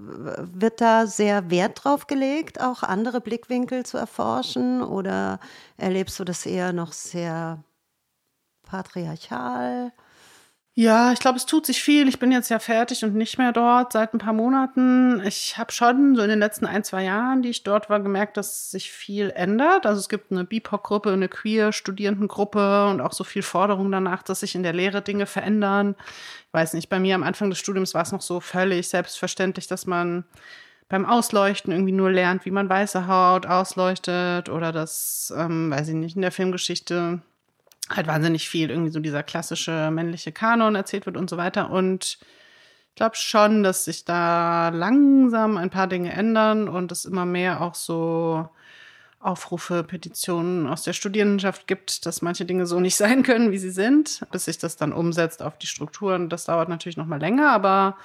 wird 0.51 0.81
da 0.81 1.05
sehr 1.05 1.51
Wert 1.51 1.83
drauf 1.83 2.07
gelegt, 2.07 2.59
auch 2.59 2.81
andere 2.81 3.21
Blickwinkel 3.21 3.85
zu 3.85 3.99
erforschen? 3.99 4.81
Oder 4.81 5.39
erlebst 5.77 6.19
du 6.19 6.23
das 6.23 6.47
eher 6.47 6.73
noch 6.73 6.91
sehr 6.91 7.63
patriarchal? 8.63 9.91
Ja, 10.81 11.11
ich 11.11 11.19
glaube, 11.19 11.35
es 11.35 11.45
tut 11.45 11.65
sich 11.65 11.83
viel. 11.83 12.07
Ich 12.07 12.19
bin 12.19 12.31
jetzt 12.31 12.47
ja 12.47 12.57
fertig 12.57 13.03
und 13.03 13.13
nicht 13.13 13.37
mehr 13.37 13.51
dort 13.51 13.91
seit 13.91 14.13
ein 14.13 14.17
paar 14.17 14.31
Monaten. 14.31 15.21
Ich 15.25 15.57
habe 15.57 15.73
schon 15.73 16.15
so 16.15 16.21
in 16.21 16.29
den 16.29 16.39
letzten 16.39 16.65
ein, 16.65 16.85
zwei 16.85 17.03
Jahren, 17.03 17.41
die 17.41 17.49
ich 17.49 17.63
dort 17.63 17.89
war, 17.89 17.99
gemerkt, 17.99 18.37
dass 18.37 18.71
sich 18.71 18.89
viel 18.89 19.29
ändert. 19.31 19.85
Also 19.85 19.99
es 19.99 20.07
gibt 20.07 20.31
eine 20.31 20.45
BIPOC-Gruppe, 20.45 21.11
eine 21.11 21.27
Queer-Studierendengruppe 21.27 22.87
und 22.87 23.01
auch 23.01 23.11
so 23.11 23.25
viel 23.25 23.41
Forderung 23.41 23.91
danach, 23.91 24.23
dass 24.23 24.39
sich 24.39 24.55
in 24.55 24.63
der 24.63 24.71
Lehre 24.71 25.01
Dinge 25.01 25.25
verändern. 25.25 25.97
Ich 26.47 26.53
weiß 26.53 26.71
nicht, 26.75 26.87
bei 26.87 27.01
mir 27.01 27.15
am 27.15 27.23
Anfang 27.23 27.49
des 27.49 27.59
Studiums 27.59 27.93
war 27.93 28.03
es 28.03 28.13
noch 28.13 28.21
so 28.21 28.39
völlig 28.39 28.87
selbstverständlich, 28.87 29.67
dass 29.67 29.85
man 29.85 30.23
beim 30.87 31.05
Ausleuchten 31.05 31.73
irgendwie 31.73 31.91
nur 31.91 32.09
lernt, 32.09 32.45
wie 32.45 32.51
man 32.51 32.69
weiße 32.69 33.05
Haut 33.05 33.45
ausleuchtet 33.45 34.47
oder 34.47 34.71
dass, 34.71 35.33
ähm, 35.35 35.71
weiß 35.71 35.89
ich 35.89 35.95
nicht, 35.95 36.15
in 36.15 36.21
der 36.21 36.31
Filmgeschichte 36.31 37.19
halt 37.89 38.07
wahnsinnig 38.07 38.49
viel 38.49 38.69
irgendwie 38.69 38.91
so 38.91 38.99
dieser 38.99 39.23
klassische 39.23 39.91
männliche 39.91 40.31
Kanon 40.31 40.75
erzählt 40.75 41.05
wird 41.05 41.17
und 41.17 41.29
so 41.29 41.37
weiter. 41.37 41.69
Und 41.69 42.19
ich 42.89 42.95
glaube 42.95 43.15
schon, 43.15 43.63
dass 43.63 43.85
sich 43.85 44.05
da 44.05 44.69
langsam 44.69 45.57
ein 45.57 45.69
paar 45.69 45.87
Dinge 45.87 46.11
ändern 46.11 46.67
und 46.67 46.91
es 46.91 47.05
immer 47.05 47.25
mehr 47.25 47.61
auch 47.61 47.75
so 47.75 48.49
Aufrufe, 49.21 49.83
Petitionen 49.83 50.65
aus 50.67 50.83
der 50.83 50.93
Studierendenschaft 50.93 51.67
gibt, 51.67 52.05
dass 52.05 52.21
manche 52.21 52.45
Dinge 52.45 52.65
so 52.65 52.79
nicht 52.79 52.95
sein 52.97 53.23
können, 53.23 53.51
wie 53.51 53.57
sie 53.57 53.71
sind, 53.71 54.25
bis 54.31 54.45
sich 54.45 54.57
das 54.57 54.77
dann 54.77 54.93
umsetzt 54.93 55.41
auf 55.41 55.57
die 55.57 55.67
Strukturen. 55.67 56.29
Das 56.29 56.45
dauert 56.45 56.69
natürlich 56.69 56.97
noch 56.97 57.05
mal 57.05 57.19
länger, 57.19 57.51
aber 57.51 57.97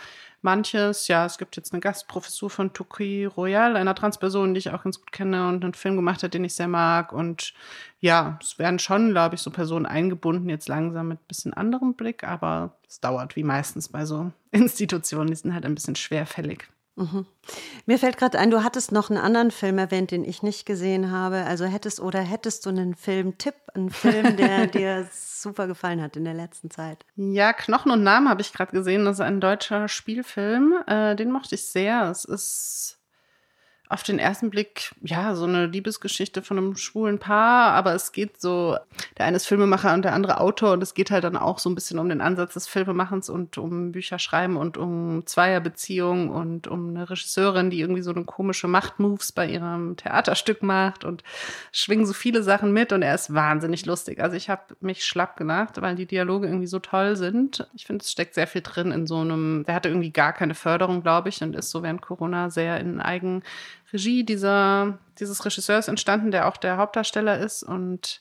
manches, 0.44 1.08
ja, 1.08 1.26
es 1.26 1.38
gibt 1.38 1.56
jetzt 1.56 1.72
eine 1.72 1.80
Gastprofessur 1.80 2.50
von 2.50 2.72
Tuki 2.72 3.24
Royal, 3.24 3.76
einer 3.76 3.94
Transperson, 3.94 4.54
die 4.54 4.58
ich 4.58 4.70
auch 4.70 4.84
ganz 4.84 4.98
gut 4.98 5.10
kenne 5.10 5.48
und 5.48 5.64
einen 5.64 5.74
Film 5.74 5.96
gemacht 5.96 6.22
hat, 6.22 6.34
den 6.34 6.44
ich 6.44 6.54
sehr 6.54 6.68
mag. 6.68 7.12
Und 7.12 7.54
ja, 8.00 8.38
es 8.40 8.58
werden 8.58 8.78
schon, 8.78 9.10
glaube 9.10 9.34
ich, 9.34 9.40
so 9.40 9.50
Personen 9.50 9.86
eingebunden, 9.86 10.48
jetzt 10.48 10.68
langsam 10.68 11.08
mit 11.08 11.18
ein 11.18 11.26
bisschen 11.26 11.54
anderem 11.54 11.94
Blick, 11.94 12.22
aber 12.22 12.76
es 12.86 13.00
dauert 13.00 13.34
wie 13.34 13.42
meistens 13.42 13.88
bei 13.88 14.04
so 14.04 14.30
Institutionen, 14.52 15.28
die 15.28 15.36
sind 15.36 15.54
halt 15.54 15.64
ein 15.64 15.74
bisschen 15.74 15.96
schwerfällig. 15.96 16.68
Mir 17.86 17.98
fällt 17.98 18.18
gerade 18.18 18.38
ein, 18.38 18.50
du 18.50 18.62
hattest 18.62 18.92
noch 18.92 19.10
einen 19.10 19.18
anderen 19.18 19.50
Film 19.50 19.78
erwähnt, 19.78 20.12
den 20.12 20.24
ich 20.24 20.42
nicht 20.42 20.64
gesehen 20.64 21.10
habe. 21.10 21.44
Also 21.44 21.64
hättest 21.64 22.00
oder 22.00 22.20
hättest 22.20 22.64
du 22.66 22.70
einen 22.70 22.94
Filmtipp, 22.94 23.54
einen 23.74 23.90
Film, 23.90 24.36
der 24.36 24.66
dir 24.68 25.08
super 25.10 25.66
gefallen 25.66 26.00
hat 26.00 26.16
in 26.16 26.24
der 26.24 26.34
letzten 26.34 26.70
Zeit? 26.70 27.04
Ja, 27.16 27.52
Knochen 27.52 27.90
und 27.90 28.04
Namen 28.04 28.28
habe 28.28 28.42
ich 28.42 28.52
gerade 28.52 28.72
gesehen. 28.72 29.04
Das 29.04 29.16
ist 29.16 29.20
ein 29.20 29.40
deutscher 29.40 29.88
Spielfilm. 29.88 30.74
Äh, 30.86 31.16
den 31.16 31.32
mochte 31.32 31.56
ich 31.56 31.66
sehr. 31.66 32.10
Es 32.10 32.24
ist 32.24 33.00
auf 33.90 34.02
den 34.02 34.18
ersten 34.18 34.48
Blick, 34.48 34.92
ja, 35.02 35.34
so 35.34 35.44
eine 35.44 35.66
Liebesgeschichte 35.66 36.40
von 36.40 36.56
einem 36.56 36.76
schwulen 36.76 37.18
Paar, 37.18 37.72
aber 37.72 37.94
es 37.94 38.12
geht 38.12 38.40
so, 38.40 38.78
der 39.18 39.26
eine 39.26 39.36
ist 39.36 39.46
Filmemacher 39.46 39.92
und 39.92 40.06
der 40.06 40.14
andere 40.14 40.40
Autor 40.40 40.72
und 40.72 40.82
es 40.82 40.94
geht 40.94 41.10
halt 41.10 41.22
dann 41.24 41.36
auch 41.36 41.58
so 41.58 41.68
ein 41.68 41.74
bisschen 41.74 41.98
um 41.98 42.08
den 42.08 42.22
Ansatz 42.22 42.54
des 42.54 42.66
Filmemachens 42.66 43.28
und 43.28 43.58
um 43.58 43.92
Bücherschreiben 43.92 44.56
und 44.56 44.78
um 44.78 45.26
Zweierbeziehungen 45.26 46.30
und 46.30 46.66
um 46.66 46.88
eine 46.88 47.10
Regisseurin, 47.10 47.68
die 47.68 47.80
irgendwie 47.80 48.00
so 48.00 48.10
eine 48.10 48.24
komische 48.24 48.68
Machtmoves 48.68 49.32
bei 49.32 49.46
ihrem 49.46 49.96
Theaterstück 49.98 50.62
macht 50.62 51.04
und 51.04 51.22
schwingen 51.70 52.06
so 52.06 52.14
viele 52.14 52.42
Sachen 52.42 52.72
mit 52.72 52.90
und 52.90 53.02
er 53.02 53.14
ist 53.14 53.34
wahnsinnig 53.34 53.84
lustig. 53.84 54.18
Also 54.18 54.34
ich 54.34 54.48
habe 54.48 54.62
mich 54.80 55.04
schlapp 55.04 55.36
gelacht, 55.36 55.82
weil 55.82 55.94
die 55.94 56.06
Dialoge 56.06 56.46
irgendwie 56.46 56.66
so 56.66 56.78
toll 56.78 57.16
sind. 57.16 57.68
Ich 57.74 57.84
finde, 57.84 58.02
es 58.02 58.10
steckt 58.10 58.34
sehr 58.34 58.46
viel 58.46 58.62
drin 58.62 58.92
in 58.92 59.06
so 59.06 59.18
einem, 59.18 59.64
der 59.66 59.74
hatte 59.74 59.90
irgendwie 59.90 60.10
gar 60.10 60.32
keine 60.32 60.54
Förderung, 60.54 61.02
glaube 61.02 61.28
ich, 61.28 61.42
und 61.42 61.54
ist 61.54 61.70
so 61.70 61.82
während 61.82 62.00
Corona 62.00 62.48
sehr 62.48 62.80
in 62.80 62.98
Eigen 62.98 63.42
Regie 63.94 64.24
dieser, 64.24 64.98
dieses 65.18 65.42
Regisseurs 65.44 65.88
entstanden, 65.88 66.30
der 66.32 66.48
auch 66.48 66.56
der 66.58 66.76
Hauptdarsteller 66.76 67.38
ist. 67.38 67.62
Und 67.62 68.20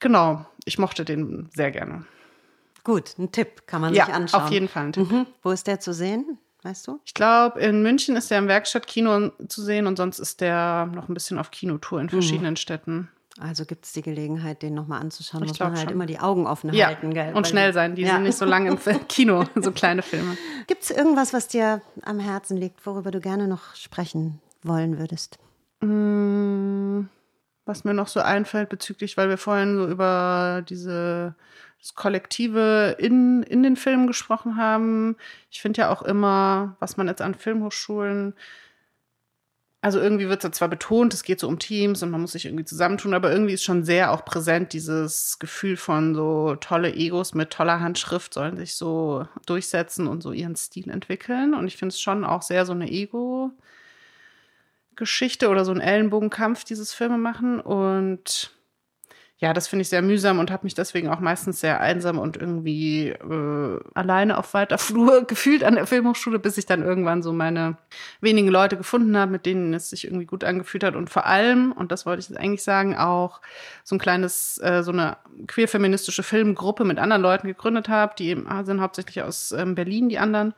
genau, 0.00 0.46
ich 0.64 0.78
mochte 0.78 1.04
den 1.04 1.50
sehr 1.54 1.70
gerne. 1.72 2.04
Gut, 2.84 3.18
ein 3.18 3.32
Tipp 3.32 3.66
kann 3.66 3.80
man 3.80 3.92
ja, 3.92 4.06
sich 4.06 4.14
anschauen. 4.14 4.42
auf 4.42 4.50
jeden 4.50 4.68
Fall 4.68 4.84
ein 4.86 4.92
Tipp. 4.92 5.10
Mhm. 5.10 5.26
Wo 5.42 5.50
ist 5.50 5.66
der 5.66 5.80
zu 5.80 5.92
sehen? 5.92 6.38
Weißt 6.62 6.86
du? 6.86 7.00
Ich 7.04 7.14
glaube, 7.14 7.60
in 7.60 7.82
München 7.82 8.16
ist 8.16 8.30
der 8.30 8.38
im 8.38 8.48
Werkstattkino 8.48 9.30
zu 9.48 9.62
sehen 9.62 9.86
und 9.86 9.96
sonst 9.96 10.18
ist 10.20 10.40
der 10.40 10.86
noch 10.94 11.08
ein 11.08 11.14
bisschen 11.14 11.38
auf 11.38 11.50
Kinotour 11.50 12.00
in 12.00 12.08
verschiedenen 12.08 12.56
Städten. 12.56 13.08
Also 13.38 13.66
gibt 13.66 13.84
es 13.84 13.92
die 13.92 14.02
Gelegenheit, 14.02 14.62
den 14.62 14.74
nochmal 14.74 15.00
anzuschauen. 15.00 15.42
Ich 15.44 15.50
Muss 15.50 15.60
man 15.60 15.72
halt 15.72 15.80
schon. 15.82 15.90
immer 15.92 16.06
die 16.06 16.18
Augen 16.18 16.46
offen 16.46 16.72
Ja, 16.72 16.86
halten. 16.86 17.12
Gell? 17.12 17.28
und 17.28 17.34
Weil 17.34 17.44
schnell 17.44 17.72
sein. 17.74 17.94
Die 17.94 18.02
Ja. 18.02 18.14
sind 18.14 18.22
nicht 18.22 18.38
so 18.38 18.44
lange 18.46 18.70
im 18.70 18.78
Kino, 19.08 19.44
so 19.56 19.72
kleine 19.72 20.02
Filme. 20.02 20.36
Gibt 20.66 20.84
es 20.84 20.90
irgendwas, 20.90 21.32
was 21.34 21.46
dir 21.46 21.82
am 22.02 22.18
Herzen 22.18 22.56
liegt, 22.56 22.84
worüber 22.86 23.10
du 23.10 23.20
gerne 23.20 23.46
noch 23.46 23.74
sprechen 23.74 24.40
wollen 24.66 24.98
würdest? 24.98 25.38
Mm, 25.80 27.08
Was 27.64 27.84
mir 27.84 27.94
noch 27.94 28.08
so 28.08 28.20
einfällt 28.20 28.68
bezüglich, 28.68 29.16
weil 29.16 29.28
wir 29.28 29.38
vorhin 29.38 29.76
so 29.76 29.86
über 29.86 30.62
diese 30.68 31.34
das 31.80 31.94
Kollektive 31.94 32.96
in, 32.98 33.42
in 33.42 33.62
den 33.62 33.76
Filmen 33.76 34.06
gesprochen 34.06 34.56
haben. 34.56 35.16
Ich 35.50 35.60
finde 35.60 35.82
ja 35.82 35.90
auch 35.90 36.02
immer, 36.02 36.76
was 36.80 36.96
man 36.96 37.06
jetzt 37.06 37.20
an 37.22 37.34
Filmhochschulen, 37.34 38.34
also 39.82 40.00
irgendwie 40.00 40.28
wird 40.28 40.40
es 40.40 40.44
ja 40.44 40.52
zwar 40.52 40.68
betont, 40.68 41.14
es 41.14 41.22
geht 41.22 41.38
so 41.38 41.46
um 41.46 41.60
Teams 41.60 42.02
und 42.02 42.10
man 42.10 42.20
muss 42.20 42.32
sich 42.32 42.46
irgendwie 42.46 42.64
zusammentun, 42.64 43.14
aber 43.14 43.30
irgendwie 43.30 43.52
ist 43.52 43.62
schon 43.62 43.84
sehr 43.84 44.10
auch 44.10 44.24
präsent 44.24 44.72
dieses 44.72 45.38
Gefühl 45.38 45.76
von 45.76 46.14
so 46.14 46.56
tolle 46.56 46.92
Egos 46.92 47.34
mit 47.34 47.50
toller 47.50 47.78
Handschrift 47.78 48.34
sollen 48.34 48.56
sich 48.56 48.74
so 48.74 49.28
durchsetzen 49.46 50.08
und 50.08 50.22
so 50.22 50.32
ihren 50.32 50.56
Stil 50.56 50.90
entwickeln. 50.90 51.54
Und 51.54 51.68
ich 51.68 51.76
finde 51.76 51.92
es 51.92 52.00
schon 52.00 52.24
auch 52.24 52.42
sehr 52.42 52.66
so 52.66 52.72
eine 52.72 52.90
Ego- 52.90 53.52
Geschichte 54.96 55.48
oder 55.48 55.64
so 55.64 55.72
ein 55.72 55.80
Ellenbogenkampf, 55.80 56.64
dieses 56.64 56.92
Filme 56.92 57.18
machen. 57.18 57.60
Und 57.60 58.50
ja, 59.38 59.52
das 59.52 59.68
finde 59.68 59.82
ich 59.82 59.90
sehr 59.90 60.00
mühsam 60.00 60.38
und 60.38 60.50
habe 60.50 60.64
mich 60.64 60.72
deswegen 60.72 61.10
auch 61.10 61.20
meistens 61.20 61.60
sehr 61.60 61.80
einsam 61.82 62.18
und 62.18 62.38
irgendwie 62.38 63.08
äh, 63.08 63.80
alleine 63.92 64.38
auf 64.38 64.54
weiter 64.54 64.78
Flur 64.78 65.26
gefühlt 65.26 65.62
an 65.62 65.74
der 65.74 65.86
Filmhochschule, 65.86 66.38
bis 66.38 66.56
ich 66.56 66.64
dann 66.64 66.82
irgendwann 66.82 67.22
so 67.22 67.34
meine 67.34 67.76
wenigen 68.22 68.48
Leute 68.48 68.78
gefunden 68.78 69.14
habe, 69.14 69.30
mit 69.30 69.44
denen 69.44 69.74
es 69.74 69.90
sich 69.90 70.06
irgendwie 70.06 70.24
gut 70.24 70.42
angefühlt 70.42 70.84
hat. 70.84 70.96
Und 70.96 71.10
vor 71.10 71.26
allem, 71.26 71.72
und 71.72 71.92
das 71.92 72.06
wollte 72.06 72.20
ich 72.20 72.30
jetzt 72.30 72.38
eigentlich 72.38 72.62
sagen, 72.62 72.96
auch 72.96 73.42
so 73.84 73.96
ein 73.96 73.98
kleines, 73.98 74.58
äh, 74.62 74.82
so 74.82 74.90
eine 74.90 75.18
queer-feministische 75.46 76.22
Filmgruppe 76.22 76.84
mit 76.84 76.98
anderen 76.98 77.20
Leuten 77.20 77.46
gegründet 77.46 77.90
habe. 77.90 78.14
Die 78.18 78.34
sind 78.62 78.80
hauptsächlich 78.80 79.22
aus 79.22 79.52
ähm, 79.52 79.74
Berlin, 79.74 80.08
die 80.08 80.18
anderen. 80.18 80.54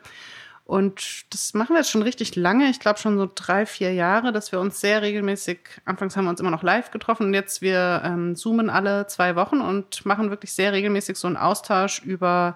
Und 0.69 1.25
das 1.33 1.55
machen 1.55 1.73
wir 1.73 1.79
jetzt 1.79 1.91
schon 1.91 2.03
richtig 2.03 2.37
lange. 2.37 2.69
Ich 2.69 2.79
glaube 2.79 2.99
schon 2.99 3.17
so 3.17 3.27
drei, 3.35 3.65
vier 3.65 3.95
Jahre, 3.95 4.33
dass 4.33 4.53
wir 4.53 4.61
uns 4.61 4.83
sehr 4.83 5.01
regelmäßig, 5.01 5.61
anfangs 5.87 6.15
haben 6.15 6.27
wir 6.27 6.31
uns 6.31 6.41
immer 6.41 6.51
noch 6.51 6.63
live 6.63 6.91
getroffen 6.91 7.29
und 7.29 7.33
jetzt 7.33 7.63
wir 7.63 8.03
ähm, 8.05 8.37
zoomen 8.37 8.69
alle 8.69 9.07
zwei 9.07 9.35
Wochen 9.35 9.63
und 9.63 10.05
machen 10.05 10.29
wirklich 10.29 10.53
sehr 10.53 10.75
regelmäßig 10.75 11.17
so 11.17 11.27
einen 11.27 11.39
Austausch 11.39 12.03
über, 12.03 12.55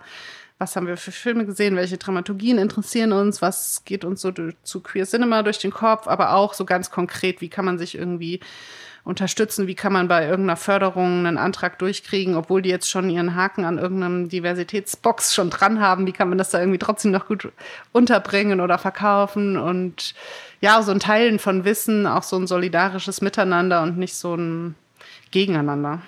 was 0.58 0.76
haben 0.76 0.86
wir 0.86 0.98
für 0.98 1.10
Filme 1.10 1.46
gesehen, 1.46 1.74
welche 1.74 1.96
Dramaturgien 1.96 2.58
interessieren 2.58 3.12
uns, 3.12 3.40
was 3.40 3.82
geht 3.86 4.04
uns 4.04 4.20
so 4.20 4.30
zu 4.30 4.80
Queer 4.82 5.06
Cinema 5.06 5.42
durch 5.42 5.60
den 5.60 5.70
Kopf, 5.70 6.06
aber 6.06 6.34
auch 6.34 6.52
so 6.52 6.66
ganz 6.66 6.90
konkret, 6.90 7.40
wie 7.40 7.48
kann 7.48 7.64
man 7.64 7.78
sich 7.78 7.94
irgendwie 7.94 8.40
unterstützen, 9.04 9.66
wie 9.66 9.74
kann 9.74 9.92
man 9.92 10.06
bei 10.06 10.24
irgendeiner 10.26 10.56
Förderung 10.56 11.26
einen 11.26 11.38
Antrag 11.38 11.78
durchkriegen, 11.78 12.36
obwohl 12.36 12.62
die 12.62 12.68
jetzt 12.68 12.88
schon 12.88 13.10
ihren 13.10 13.34
Haken 13.34 13.64
an 13.64 13.78
irgendeinem 13.78 14.28
Diversitätsbox 14.28 15.34
schon 15.34 15.50
dran 15.50 15.80
haben, 15.80 16.06
wie 16.06 16.12
kann 16.12 16.28
man 16.28 16.38
das 16.38 16.50
da 16.50 16.60
irgendwie 16.60 16.78
trotzdem 16.78 17.10
noch 17.10 17.26
gut 17.26 17.50
unterbringen 17.90 18.60
oder 18.60 18.78
verkaufen 18.78 19.56
und 19.56 20.14
ja, 20.60 20.82
so 20.82 20.92
ein 20.92 21.00
Teilen 21.00 21.40
von 21.40 21.64
Wissen, 21.64 22.06
auch 22.06 22.22
so 22.22 22.36
ein 22.36 22.46
solidarisches 22.46 23.20
Miteinander 23.20 23.82
und 23.82 23.98
nicht 23.98 24.14
so 24.14 24.36
ein 24.36 24.76
Gegeneinander. 25.32 26.02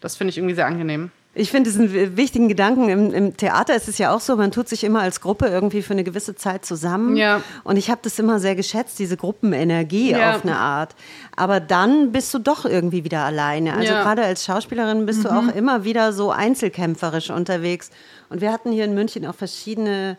Das 0.00 0.16
finde 0.16 0.30
ich 0.30 0.38
irgendwie 0.38 0.54
sehr 0.54 0.66
angenehm. 0.66 1.10
Ich 1.40 1.50
finde 1.50 1.70
es 1.70 1.76
einen 1.76 2.16
wichtigen 2.16 2.48
Gedanken. 2.48 2.88
Im, 2.90 3.14
Im, 3.14 3.36
Theater 3.36 3.74
ist 3.74 3.88
es 3.88 3.96
ja 3.96 4.14
auch 4.14 4.20
so, 4.20 4.36
man 4.36 4.52
tut 4.52 4.68
sich 4.68 4.84
immer 4.84 5.00
als 5.00 5.20
Gruppe 5.20 5.46
irgendwie 5.46 5.80
für 5.80 5.94
eine 5.94 6.04
gewisse 6.04 6.34
Zeit 6.34 6.66
zusammen. 6.66 7.16
Ja. 7.16 7.40
Und 7.64 7.78
ich 7.78 7.90
habe 7.90 8.00
das 8.02 8.18
immer 8.18 8.38
sehr 8.40 8.54
geschätzt, 8.54 8.98
diese 8.98 9.16
Gruppenenergie 9.16 10.10
ja. 10.10 10.36
auf 10.36 10.42
eine 10.42 10.56
Art. 10.56 10.94
Aber 11.36 11.58
dann 11.58 12.12
bist 12.12 12.34
du 12.34 12.38
doch 12.38 12.66
irgendwie 12.66 13.04
wieder 13.04 13.20
alleine. 13.20 13.74
Also 13.74 13.92
ja. 13.92 14.02
gerade 14.02 14.22
als 14.22 14.44
Schauspielerin 14.44 15.06
bist 15.06 15.20
mhm. 15.20 15.22
du 15.22 15.28
auch 15.30 15.54
immer 15.54 15.84
wieder 15.84 16.12
so 16.12 16.30
einzelkämpferisch 16.30 17.30
unterwegs. 17.30 17.90
Und 18.28 18.42
wir 18.42 18.52
hatten 18.52 18.70
hier 18.70 18.84
in 18.84 18.94
München 18.94 19.26
auch 19.26 19.34
verschiedene 19.34 20.18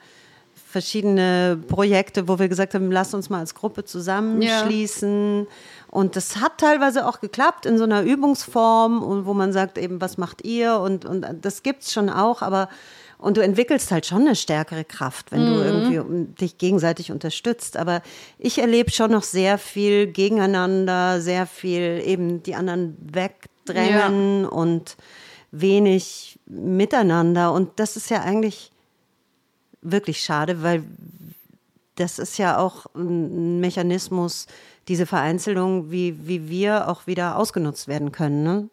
verschiedene 0.71 1.59
Projekte, 1.67 2.27
wo 2.27 2.39
wir 2.39 2.47
gesagt 2.47 2.73
haben, 2.73 2.91
lass 2.91 3.13
uns 3.13 3.29
mal 3.29 3.39
als 3.39 3.53
Gruppe 3.55 3.83
zusammenschließen. 3.83 5.39
Ja. 5.41 5.45
Und 5.91 6.15
das 6.15 6.37
hat 6.37 6.57
teilweise 6.57 7.05
auch 7.05 7.19
geklappt 7.19 7.65
in 7.65 7.77
so 7.77 7.83
einer 7.83 8.01
Übungsform, 8.01 9.25
wo 9.25 9.33
man 9.33 9.51
sagt 9.51 9.77
eben, 9.77 9.99
was 10.01 10.17
macht 10.17 10.43
ihr? 10.45 10.79
Und, 10.79 11.05
und 11.05 11.25
das 11.41 11.63
gibt's 11.63 11.91
schon 11.91 12.09
auch, 12.09 12.41
aber 12.41 12.69
und 13.21 13.37
du 13.37 13.43
entwickelst 13.43 13.91
halt 13.91 14.07
schon 14.07 14.21
eine 14.21 14.35
stärkere 14.35 14.83
Kraft, 14.83 15.31
wenn 15.31 15.47
mhm. 15.47 15.53
du 15.53 15.61
irgendwie 15.61 16.33
dich 16.41 16.57
gegenseitig 16.57 17.11
unterstützt. 17.11 17.77
Aber 17.77 18.01
ich 18.39 18.57
erlebe 18.57 18.89
schon 18.89 19.11
noch 19.11 19.21
sehr 19.21 19.59
viel 19.59 20.07
gegeneinander, 20.07 21.21
sehr 21.21 21.45
viel 21.45 22.01
eben 22.03 22.41
die 22.41 22.55
anderen 22.55 22.97
wegdrängen 22.99 24.43
ja. 24.43 24.47
und 24.47 24.97
wenig 25.51 26.39
miteinander. 26.47 27.53
Und 27.53 27.79
das 27.79 27.95
ist 27.95 28.09
ja 28.09 28.21
eigentlich 28.21 28.71
wirklich 29.83 30.23
schade, 30.23 30.63
weil 30.63 30.83
das 31.95 32.17
ist 32.17 32.39
ja 32.39 32.57
auch 32.57 32.87
ein 32.95 33.59
Mechanismus, 33.59 34.47
diese 34.91 35.05
Vereinzelung, 35.05 35.89
wie, 35.89 36.27
wie 36.27 36.49
wir 36.49 36.89
auch 36.89 37.07
wieder 37.07 37.37
ausgenutzt 37.37 37.87
werden 37.87 38.11
können. 38.11 38.43
Ne? 38.43 38.69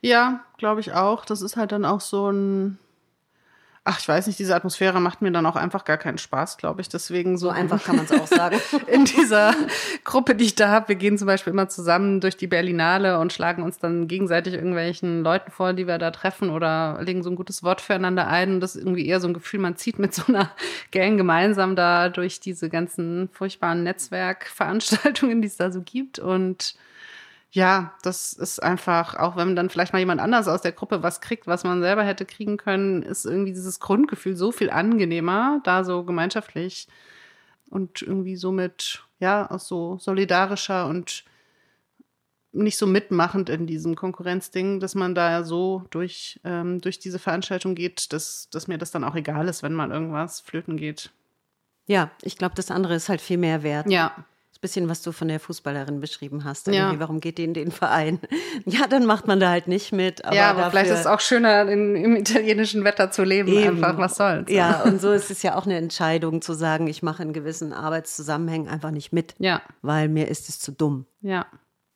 Ja, 0.00 0.46
glaube 0.56 0.80
ich 0.80 0.94
auch. 0.94 1.26
Das 1.26 1.42
ist 1.42 1.58
halt 1.58 1.72
dann 1.72 1.84
auch 1.84 2.00
so 2.00 2.30
ein 2.30 2.78
ach, 3.84 3.98
ich 3.98 4.06
weiß 4.06 4.28
nicht, 4.28 4.38
diese 4.38 4.54
Atmosphäre 4.54 5.00
macht 5.00 5.22
mir 5.22 5.32
dann 5.32 5.44
auch 5.44 5.56
einfach 5.56 5.84
gar 5.84 5.98
keinen 5.98 6.18
Spaß, 6.18 6.56
glaube 6.56 6.80
ich. 6.80 6.88
Deswegen 6.88 7.36
so, 7.36 7.48
so 7.48 7.52
einfach 7.52 7.82
kann 7.82 7.96
man 7.96 8.04
es 8.04 8.12
auch 8.12 8.28
sagen. 8.28 8.60
in 8.86 9.04
dieser 9.04 9.54
Gruppe, 10.04 10.36
die 10.36 10.44
ich 10.44 10.54
da 10.54 10.68
habe, 10.68 10.88
wir 10.88 10.94
gehen 10.94 11.18
zum 11.18 11.26
Beispiel 11.26 11.52
immer 11.52 11.68
zusammen 11.68 12.20
durch 12.20 12.36
die 12.36 12.46
Berlinale 12.46 13.18
und 13.18 13.32
schlagen 13.32 13.64
uns 13.64 13.78
dann 13.78 14.06
gegenseitig 14.06 14.54
irgendwelchen 14.54 15.24
Leuten 15.24 15.50
vor, 15.50 15.72
die 15.72 15.88
wir 15.88 15.98
da 15.98 16.12
treffen 16.12 16.50
oder 16.50 17.00
legen 17.02 17.24
so 17.24 17.30
ein 17.30 17.36
gutes 17.36 17.64
Wort 17.64 17.80
füreinander 17.80 18.28
ein. 18.28 18.54
Und 18.54 18.60
das 18.60 18.76
ist 18.76 18.82
irgendwie 18.82 19.06
eher 19.06 19.20
so 19.20 19.26
ein 19.26 19.34
Gefühl, 19.34 19.58
man 19.58 19.76
zieht 19.76 19.98
mit 19.98 20.14
so 20.14 20.22
einer 20.28 20.52
Gang 20.92 21.16
gemeinsam 21.16 21.74
da 21.74 22.08
durch 22.08 22.38
diese 22.38 22.68
ganzen 22.68 23.30
furchtbaren 23.32 23.82
Netzwerkveranstaltungen, 23.82 25.42
die 25.42 25.48
es 25.48 25.56
da 25.56 25.72
so 25.72 25.82
gibt 25.82 26.20
und 26.20 26.76
ja, 27.52 27.94
das 28.02 28.32
ist 28.32 28.62
einfach, 28.62 29.14
auch 29.14 29.36
wenn 29.36 29.54
dann 29.54 29.68
vielleicht 29.68 29.92
mal 29.92 29.98
jemand 29.98 30.22
anders 30.22 30.48
aus 30.48 30.62
der 30.62 30.72
Gruppe 30.72 31.02
was 31.02 31.20
kriegt, 31.20 31.46
was 31.46 31.64
man 31.64 31.82
selber 31.82 32.02
hätte 32.02 32.24
kriegen 32.24 32.56
können, 32.56 33.02
ist 33.02 33.26
irgendwie 33.26 33.52
dieses 33.52 33.78
Grundgefühl 33.78 34.36
so 34.36 34.52
viel 34.52 34.70
angenehmer, 34.70 35.60
da 35.62 35.84
so 35.84 36.02
gemeinschaftlich 36.02 36.88
und 37.68 38.00
irgendwie 38.00 38.36
somit, 38.36 39.04
ja, 39.18 39.50
auch 39.50 39.60
so 39.60 39.98
solidarischer 39.98 40.86
und 40.86 41.24
nicht 42.52 42.78
so 42.78 42.86
mitmachend 42.86 43.50
in 43.50 43.66
diesem 43.66 43.96
Konkurrenzding, 43.96 44.80
dass 44.80 44.94
man 44.94 45.14
da 45.14 45.44
so 45.44 45.84
durch, 45.90 46.40
ähm, 46.44 46.80
durch 46.80 47.00
diese 47.00 47.18
Veranstaltung 47.18 47.74
geht, 47.74 48.14
dass, 48.14 48.48
dass 48.50 48.66
mir 48.66 48.78
das 48.78 48.92
dann 48.92 49.04
auch 49.04 49.14
egal 49.14 49.46
ist, 49.48 49.62
wenn 49.62 49.74
mal 49.74 49.90
irgendwas 49.90 50.40
flöten 50.40 50.78
geht. 50.78 51.10
Ja, 51.86 52.10
ich 52.22 52.38
glaube, 52.38 52.54
das 52.54 52.70
andere 52.70 52.94
ist 52.94 53.10
halt 53.10 53.20
viel 53.20 53.38
mehr 53.38 53.62
wert. 53.62 53.90
Ja, 53.90 54.24
bisschen, 54.62 54.88
was 54.88 55.02
du 55.02 55.12
von 55.12 55.28
der 55.28 55.40
Fußballerin 55.40 56.00
beschrieben 56.00 56.44
hast. 56.44 56.68
Ja. 56.68 56.98
Warum 56.98 57.20
geht 57.20 57.36
die 57.36 57.44
in 57.44 57.52
den 57.52 57.70
Verein? 57.70 58.18
Ja, 58.64 58.86
dann 58.86 59.06
macht 59.06 59.26
man 59.26 59.40
da 59.40 59.50
halt 59.50 59.66
nicht 59.66 59.92
mit. 59.92 60.24
Aber 60.24 60.36
ja, 60.36 60.50
aber 60.50 60.70
vielleicht 60.70 60.90
ist 60.90 61.00
es 61.00 61.06
auch 61.06 61.20
schöner, 61.20 61.68
in, 61.68 61.96
im 61.96 62.16
italienischen 62.16 62.84
Wetter 62.84 63.10
zu 63.10 63.24
leben. 63.24 63.48
Eben. 63.48 63.82
Einfach, 63.82 63.98
was 63.98 64.16
soll's. 64.16 64.50
Ja, 64.50 64.82
und 64.82 65.00
so 65.00 65.10
ist 65.10 65.30
es 65.30 65.42
ja 65.42 65.56
auch 65.56 65.64
eine 65.64 65.76
Entscheidung 65.76 66.42
zu 66.42 66.52
sagen, 66.52 66.86
ich 66.86 67.02
mache 67.02 67.22
in 67.22 67.32
gewissen 67.32 67.72
Arbeitszusammenhängen 67.72 68.68
einfach 68.68 68.92
nicht 68.92 69.12
mit. 69.12 69.34
Ja. 69.38 69.62
Weil 69.80 70.08
mir 70.08 70.28
ist 70.28 70.48
es 70.48 70.60
zu 70.60 70.70
dumm. 70.70 71.06
Ja. 71.22 71.46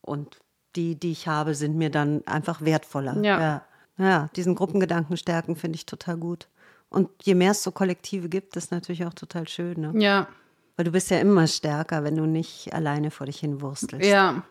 Und 0.00 0.38
die, 0.74 0.98
die 0.98 1.12
ich 1.12 1.28
habe, 1.28 1.54
sind 1.54 1.76
mir 1.76 1.90
dann 1.90 2.26
einfach 2.26 2.62
wertvoller. 2.62 3.16
Ja. 3.22 3.40
Ja, 3.40 3.62
ja 3.98 4.30
diesen 4.34 4.56
Gruppengedanken 4.56 5.16
stärken 5.16 5.54
finde 5.56 5.76
ich 5.76 5.86
total 5.86 6.16
gut. 6.16 6.48
Und 6.88 7.10
je 7.22 7.34
mehr 7.34 7.52
es 7.52 7.62
so 7.62 7.70
Kollektive 7.70 8.28
gibt, 8.28 8.56
ist 8.56 8.72
natürlich 8.72 9.04
auch 9.04 9.14
total 9.14 9.46
schön. 9.46 9.80
Ne? 9.80 9.92
Ja. 10.02 10.28
Weil 10.76 10.84
du 10.84 10.92
bist 10.92 11.10
ja 11.10 11.18
immer 11.18 11.46
stärker, 11.46 12.04
wenn 12.04 12.16
du 12.16 12.26
nicht 12.26 12.72
alleine 12.74 13.10
vor 13.10 13.26
dich 13.26 13.38
hin 13.38 13.60
wurstelst. 13.60 14.08
Ja, 14.08 14.42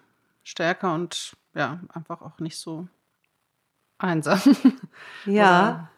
stärker 0.44 0.94
und 0.94 1.38
ja, 1.54 1.80
einfach 1.94 2.22
auch 2.22 2.40
nicht 2.40 2.58
so 2.58 2.88
einsam. 3.98 4.42
Ja, 5.26 5.90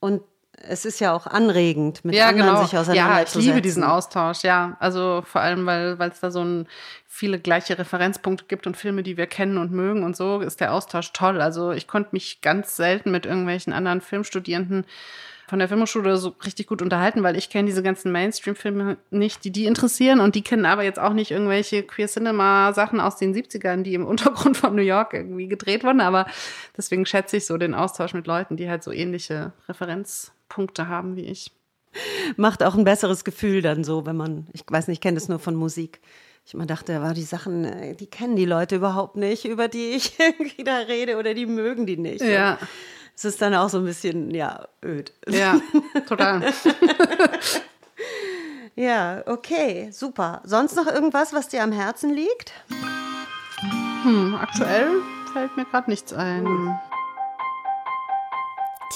und 0.00 0.22
es 0.64 0.84
ist 0.84 1.00
ja 1.00 1.12
auch 1.12 1.26
anregend, 1.26 2.04
mit 2.04 2.14
ja, 2.14 2.28
anderen 2.28 2.54
genau. 2.54 2.64
sich 2.64 2.76
auseinanderzusetzen. 2.76 3.40
Ja, 3.40 3.40
ich 3.40 3.46
liebe 3.46 3.62
diesen 3.62 3.84
Austausch, 3.84 4.42
ja. 4.42 4.76
Also 4.80 5.22
vor 5.24 5.40
allem, 5.40 5.66
weil 5.66 5.98
es 6.00 6.20
da 6.20 6.30
so 6.30 6.44
ein, 6.44 6.68
viele 7.06 7.38
gleiche 7.38 7.78
Referenzpunkte 7.78 8.44
gibt 8.46 8.66
und 8.66 8.76
Filme, 8.76 9.02
die 9.02 9.16
wir 9.16 9.26
kennen 9.26 9.58
und 9.58 9.72
mögen 9.72 10.04
und 10.04 10.16
so, 10.16 10.40
ist 10.40 10.60
der 10.60 10.72
Austausch 10.72 11.12
toll. 11.12 11.40
Also 11.40 11.72
ich 11.72 11.88
konnte 11.88 12.10
mich 12.12 12.40
ganz 12.42 12.76
selten 12.76 13.10
mit 13.10 13.26
irgendwelchen 13.26 13.72
anderen 13.72 14.00
Filmstudierenden 14.00 14.84
von 15.48 15.58
der 15.58 15.68
Filmhochschule 15.68 16.16
so 16.16 16.34
richtig 16.44 16.66
gut 16.66 16.82
unterhalten, 16.82 17.22
weil 17.22 17.36
ich 17.36 17.50
kenne 17.50 17.66
diese 17.66 17.82
ganzen 17.82 18.12
Mainstream-Filme 18.12 18.96
nicht, 19.10 19.44
die 19.44 19.50
die 19.50 19.66
interessieren 19.66 20.20
und 20.20 20.34
die 20.34 20.42
kennen 20.42 20.64
aber 20.64 20.82
jetzt 20.82 20.98
auch 20.98 21.12
nicht 21.12 21.30
irgendwelche 21.30 21.82
Queer 21.82 22.08
Cinema-Sachen 22.08 23.00
aus 23.00 23.16
den 23.16 23.34
70ern, 23.34 23.82
die 23.82 23.94
im 23.94 24.06
Untergrund 24.12 24.56
von 24.56 24.74
New 24.74 24.82
York 24.82 25.14
irgendwie 25.14 25.48
gedreht 25.48 25.84
wurden, 25.84 26.00
aber 26.00 26.26
deswegen 26.76 27.06
schätze 27.06 27.36
ich 27.36 27.46
so 27.46 27.58
den 27.58 27.74
Austausch 27.74 28.14
mit 28.14 28.26
Leuten, 28.26 28.56
die 28.56 28.68
halt 28.68 28.82
so 28.82 28.92
ähnliche 28.92 29.52
Referenzpunkte 29.68 30.88
haben 30.88 31.16
wie 31.16 31.26
ich. 31.26 31.50
Macht 32.36 32.62
auch 32.62 32.74
ein 32.74 32.84
besseres 32.84 33.24
Gefühl 33.24 33.60
dann 33.60 33.84
so, 33.84 34.06
wenn 34.06 34.16
man, 34.16 34.46
ich 34.52 34.62
weiß 34.66 34.88
nicht, 34.88 34.96
ich 34.96 35.00
kenne 35.02 35.16
das 35.16 35.28
nur 35.28 35.38
von 35.38 35.54
Musik. 35.54 36.00
Ich 36.44 36.54
immer 36.54 36.66
dachte, 36.66 37.00
war 37.00 37.14
die 37.14 37.22
Sachen, 37.22 37.64
äh, 37.64 37.94
die 37.94 38.06
kennen 38.06 38.34
die 38.34 38.46
Leute 38.46 38.76
überhaupt 38.76 39.16
nicht, 39.16 39.44
über 39.44 39.68
die 39.68 39.90
ich 39.90 40.14
irgendwie 40.18 40.64
da 40.64 40.78
rede 40.78 41.18
oder 41.18 41.34
die 41.34 41.46
mögen 41.46 41.86
die 41.86 41.96
nicht. 41.96 42.24
Ja. 42.24 42.58
Es 43.14 43.24
ist 43.24 43.42
dann 43.42 43.54
auch 43.54 43.68
so 43.68 43.78
ein 43.78 43.84
bisschen, 43.84 44.30
ja, 44.32 44.66
öd. 44.84 45.12
Ja, 45.28 45.60
total. 46.08 46.42
ja, 48.74 49.22
okay, 49.26 49.90
super. 49.92 50.40
Sonst 50.44 50.76
noch 50.76 50.86
irgendwas, 50.86 51.32
was 51.32 51.48
dir 51.48 51.62
am 51.62 51.72
Herzen 51.72 52.12
liegt? 52.12 52.52
Hm, 54.02 54.34
aktuell 54.34 54.90
fällt 55.32 55.56
mir 55.56 55.64
gerade 55.64 55.90
nichts 55.90 56.12
ein. 56.12 56.46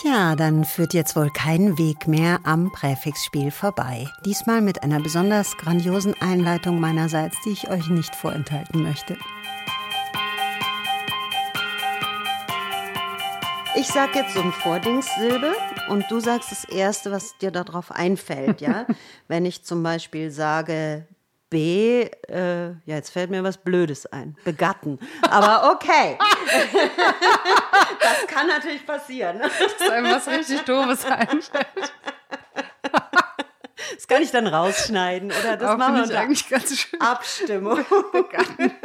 Tja, 0.01 0.37
dann 0.37 0.67
führt 0.67 0.93
jetzt 0.93 1.17
wohl 1.17 1.31
kein 1.31 1.79
Weg 1.79 2.07
mehr 2.07 2.41
am 2.43 2.71
Präfixspiel 2.71 3.51
vorbei. 3.51 4.07
Diesmal 4.27 4.61
mit 4.61 4.83
einer 4.83 5.01
besonders 5.01 5.57
grandiosen 5.57 6.15
Einleitung 6.21 6.81
meinerseits, 6.81 7.39
die 7.47 7.53
ich 7.53 7.71
euch 7.71 7.89
nicht 7.89 8.15
vorenthalten 8.15 8.83
möchte. 8.83 9.17
Ich 13.77 13.89
sag 13.89 14.15
jetzt 14.17 14.35
so 14.35 14.41
ein 14.41 14.53
Vordingssilbe 14.53 15.55
und 15.89 16.11
du 16.11 16.19
sagst 16.19 16.51
das 16.51 16.65
Erste, 16.65 17.13
was 17.13 17.37
dir 17.39 17.51
darauf 17.51 17.93
einfällt, 17.93 18.61
ja? 18.61 18.87
Wenn 19.29 19.45
ich 19.45 19.65
zum 19.65 19.83
Beispiel 19.83 20.31
sage 20.31 21.07
B, 21.51 22.03
äh, 22.29 22.69
ja, 22.69 22.75
jetzt 22.87 23.11
fällt 23.11 23.31
mir 23.31 23.45
was 23.45 23.59
Blödes 23.59 24.07
ein. 24.07 24.37
Begatten. 24.45 24.99
Aber 25.23 25.73
okay. 25.73 26.19
das 28.01 28.27
kann 28.27 28.47
natürlich 28.47 28.85
passieren. 28.87 29.39
Dass 29.41 29.91
einem 29.91 30.11
was 30.11 30.27
richtig 30.27 30.63
Doofes 30.63 31.05
einfällt. 31.05 31.93
Das 33.95 34.09
kann 34.09 34.23
ich 34.23 34.31
dann 34.31 34.47
rausschneiden, 34.47 35.31
oder? 35.31 35.57
Das 35.57 35.71
Auch 35.71 35.77
machen 35.77 36.09
wir 36.09 36.19
eigentlich 36.19 36.49
ganz 36.49 36.77
schön. 36.77 37.01
Abstimmung. 37.01 37.85
Begatten. 38.13 38.73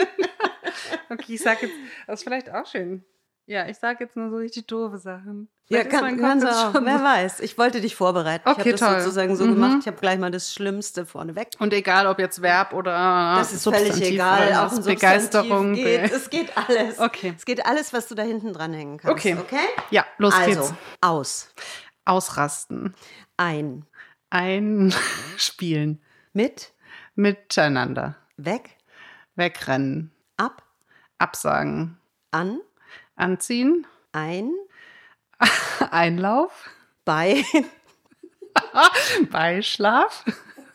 Okay, 1.09 1.33
ich 1.33 1.41
sag 1.41 1.61
jetzt, 1.61 1.73
das 2.07 2.19
ist 2.19 2.23
vielleicht 2.23 2.49
auch 2.49 2.65
schön. 2.65 3.03
Ja, 3.45 3.67
ich 3.67 3.77
sage 3.77 4.03
jetzt 4.03 4.15
nur 4.15 4.29
so 4.29 4.37
richtig 4.37 4.67
doofe 4.67 4.97
Sachen. 4.97 5.49
Vielleicht 5.67 5.91
ja, 5.91 5.99
kann, 5.99 6.17
kann 6.19 6.45
auch. 6.45 6.73
Wer 6.73 7.03
weiß. 7.03 7.39
Ich 7.39 7.57
wollte 7.57 7.81
dich 7.81 7.95
vorbereiten. 7.95 8.47
Okay, 8.47 8.73
ich 8.73 8.81
habe 8.81 8.95
das 8.95 9.03
sozusagen 9.03 9.35
so 9.35 9.45
mhm. 9.45 9.55
gemacht. 9.55 9.77
Ich 9.81 9.87
habe 9.87 9.97
gleich 9.97 10.19
mal 10.19 10.31
das 10.31 10.53
Schlimmste 10.53 11.05
vorneweg. 11.05 11.49
Und 11.59 11.73
egal, 11.73 12.07
ob 12.07 12.19
jetzt 12.19 12.41
Verb 12.41 12.73
oder 12.73 13.35
Das 13.37 13.53
ist 13.53 13.63
völlig 13.63 14.01
egal. 14.01 14.53
Auch 14.53 14.71
ein 14.71 14.83
Begeisterung. 14.83 15.73
Geht. 15.73 16.11
Es 16.11 16.29
geht 16.29 16.55
alles. 16.57 16.99
Okay. 16.99 17.33
Es 17.35 17.45
geht 17.45 17.65
alles, 17.65 17.93
was 17.93 18.07
du 18.07 18.15
da 18.15 18.23
hinten 18.23 18.53
dranhängen 18.53 18.97
kannst. 18.97 19.13
Okay. 19.13 19.37
Okay? 19.39 19.65
Ja, 19.89 20.05
los 20.17 20.33
also, 20.33 20.49
geht's. 20.49 20.73
aus. 21.01 21.53
Ausrasten. 22.05 22.93
Ein. 23.37 23.85
Einspielen. 24.29 26.01
Mit. 26.33 26.73
Miteinander. 27.15 28.15
Weg. 28.37 28.77
Wegrennen. 29.35 30.11
Ab. 30.37 30.63
Absagen. 31.17 31.97
An. 32.31 32.59
Anziehen. 33.21 33.85
Ein. 34.11 34.51
Einlauf. 35.91 36.69
Bei. 37.05 37.43
Beischlaf. 39.31 40.25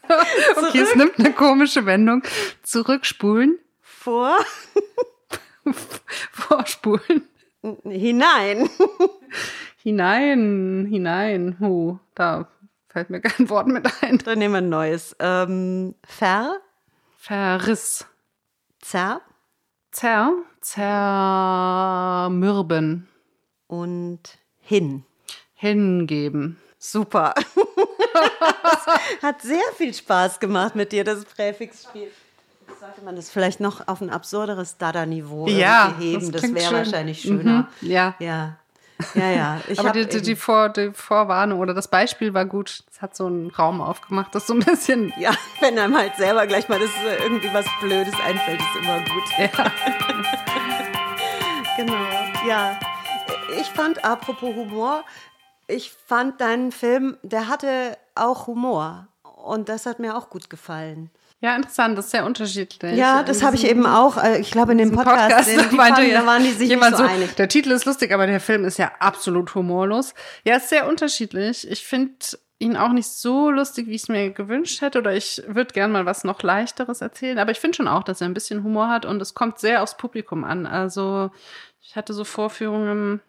okay, 0.57 0.81
es 0.81 0.95
nimmt 0.95 1.19
eine 1.19 1.33
komische 1.33 1.87
Wendung. 1.87 2.23
Zurückspulen. 2.63 3.59
Vor. 3.81 4.37
Vorspulen. 6.31 7.29
Hinein. 7.83 8.71
Hinein, 9.83 10.87
hinein. 10.89 11.57
Huh, 11.59 11.99
da 12.15 12.49
fällt 12.89 13.11
mir 13.11 13.21
kein 13.21 13.49
Wort 13.51 13.67
mit 13.67 13.89
ein. 14.03 14.19
Dann 14.19 14.39
nehmen 14.39 14.55
wir 14.55 14.59
ein 14.59 14.69
neues. 14.69 15.17
Ähm, 15.19 15.97
ver, 16.07 16.61
Verriss. 17.17 18.07
zer 18.81 19.21
Zer, 19.99 20.31
zermürben. 22.27 23.09
und 23.67 24.21
hin. 24.61 25.05
Hingeben. 25.55 26.59
Super. 26.79 27.33
Hat 29.23 29.41
sehr 29.41 29.59
viel 29.75 29.95
Spaß 29.95 30.39
gemacht 30.39 30.77
mit 30.77 30.93
dir, 30.93 31.03
das 31.03 31.25
Präfixspiel. 31.25 32.11
Sollte 32.79 33.01
man 33.07 33.17
das 33.17 33.31
vielleicht 33.31 33.61
noch 33.61 33.89
auf 33.89 34.03
ein 34.03 34.11
absurderes 34.11 34.77
Dada-Niveau 34.77 35.49
Ja, 35.49 35.95
heben? 35.99 36.31
das 36.31 36.43
Das, 36.43 36.53
wäre 36.55 36.75
wahrscheinlich 36.75 37.23
schöner. 37.23 37.67
Mhm, 37.81 37.91
ja. 37.91 38.15
Ja. 38.19 38.59
Ja, 39.15 39.31
ja. 39.31 39.61
Ich 39.69 39.79
Aber 39.79 39.93
die, 39.93 40.07
die, 40.07 40.23
die, 40.23 40.37
Vor, 40.37 40.69
die 40.71 40.93
Vorwarnung 40.93 41.61
oder 41.61 41.75
das 41.75 41.89
Beispiel 41.89 42.33
war 42.35 42.47
gut. 42.47 42.85
Es 42.91 43.03
hat 43.03 43.15
so 43.17 43.27
einen 43.27 43.51
Raum 43.51 43.81
aufgemacht, 43.81 44.35
das 44.35 44.47
so 44.47 44.55
ein 44.55 44.61
bisschen. 44.61 45.13
ja, 45.19 45.33
wenn 45.61 45.79
einem 45.79 45.97
halt 45.97 46.17
selber 46.17 46.47
gleich 46.47 46.69
mal 46.69 46.79
das 46.79 46.91
äh, 47.05 47.23
irgendwie 47.23 47.53
was 47.53 47.67
Blödes 47.81 48.15
einfällt, 48.27 48.61
ist 48.61 48.83
immer 48.83 48.99
gut. 49.01 49.25
Ja. 49.39 49.71
Genau, 51.77 52.07
ja. 52.49 52.79
Ich 53.61 53.67
fand, 53.67 54.03
apropos 54.03 54.55
Humor, 54.55 55.05
ich 55.67 55.93
fand 55.93 56.41
deinen 56.41 56.73
Film, 56.73 57.19
der 57.23 57.49
hatte 57.49 57.99
auch 58.15 58.47
Humor. 58.47 59.09
Und 59.23 59.69
das 59.69 59.85
hat 59.85 59.99
mir 59.99 60.17
auch 60.17 60.31
gut 60.31 60.49
gefallen. 60.49 61.11
Ja, 61.41 61.55
interessant, 61.55 61.99
das 61.99 62.07
ist 62.07 62.11
sehr 62.13 62.25
unterschiedlich. 62.25 62.97
Ja, 62.97 63.23
das 63.23 63.43
habe 63.43 63.57
ich 63.57 63.67
eben 63.69 63.85
auch, 63.85 64.17
äh, 64.17 64.39
ich 64.41 64.51
glaube, 64.51 64.73
in 64.73 64.79
dem 64.79 64.91
Im 64.91 64.97
Podcast, 64.97 65.51
den, 65.51 65.59
die 65.59 65.65
fanden, 65.77 66.11
da 66.11 66.25
waren 66.25 66.43
die 66.43 66.51
sich 66.51 66.61
nicht 66.61 66.71
jemand 66.71 66.97
so, 66.97 67.03
einig. 67.03 67.35
Der 67.37 67.49
Titel 67.49 67.73
ist 67.73 67.85
lustig, 67.85 68.13
aber 68.13 68.27
der 68.27 68.41
Film 68.41 68.65
ist 68.65 68.79
ja 68.79 68.91
absolut 69.01 69.55
humorlos. 69.55 70.15
Ja, 70.45 70.57
ist 70.57 70.71
sehr 70.71 70.89
unterschiedlich. 70.89 71.71
Ich 71.71 71.85
finde 71.85 72.15
ihn 72.59 72.77
auch 72.77 72.93
nicht 72.93 73.09
so 73.09 73.51
lustig, 73.51 73.87
wie 73.87 73.95
ich 73.95 74.05
es 74.05 74.09
mir 74.09 74.31
gewünscht 74.31 74.81
hätte. 74.81 74.99
Oder 74.99 75.15
ich 75.15 75.43
würde 75.47 75.75
gern 75.75 75.93
mal 75.93 76.07
was 76.07 76.25
noch 76.25 76.43
leichteres 76.43 77.03
erzählen. 77.03 77.39
Aber 77.39 77.51
ich 77.51 77.61
finde 77.61 77.77
schon 77.77 77.89
auch, 77.89 78.03
dass 78.03 78.23
er 78.23 78.29
ein 78.29 78.35
bisschen 78.35 78.65
Humor 78.65 78.89
hat 78.89 79.05
und 79.05 79.21
es 79.21 79.35
kommt 79.35 79.59
sehr 79.59 79.83
aufs 79.83 79.99
Publikum 79.99 80.43
an. 80.43 80.67
Also 80.67 81.31
ich 81.83 81.97
hatte 81.97 82.15
so 82.15 82.25
Vorführungen, 82.25 83.21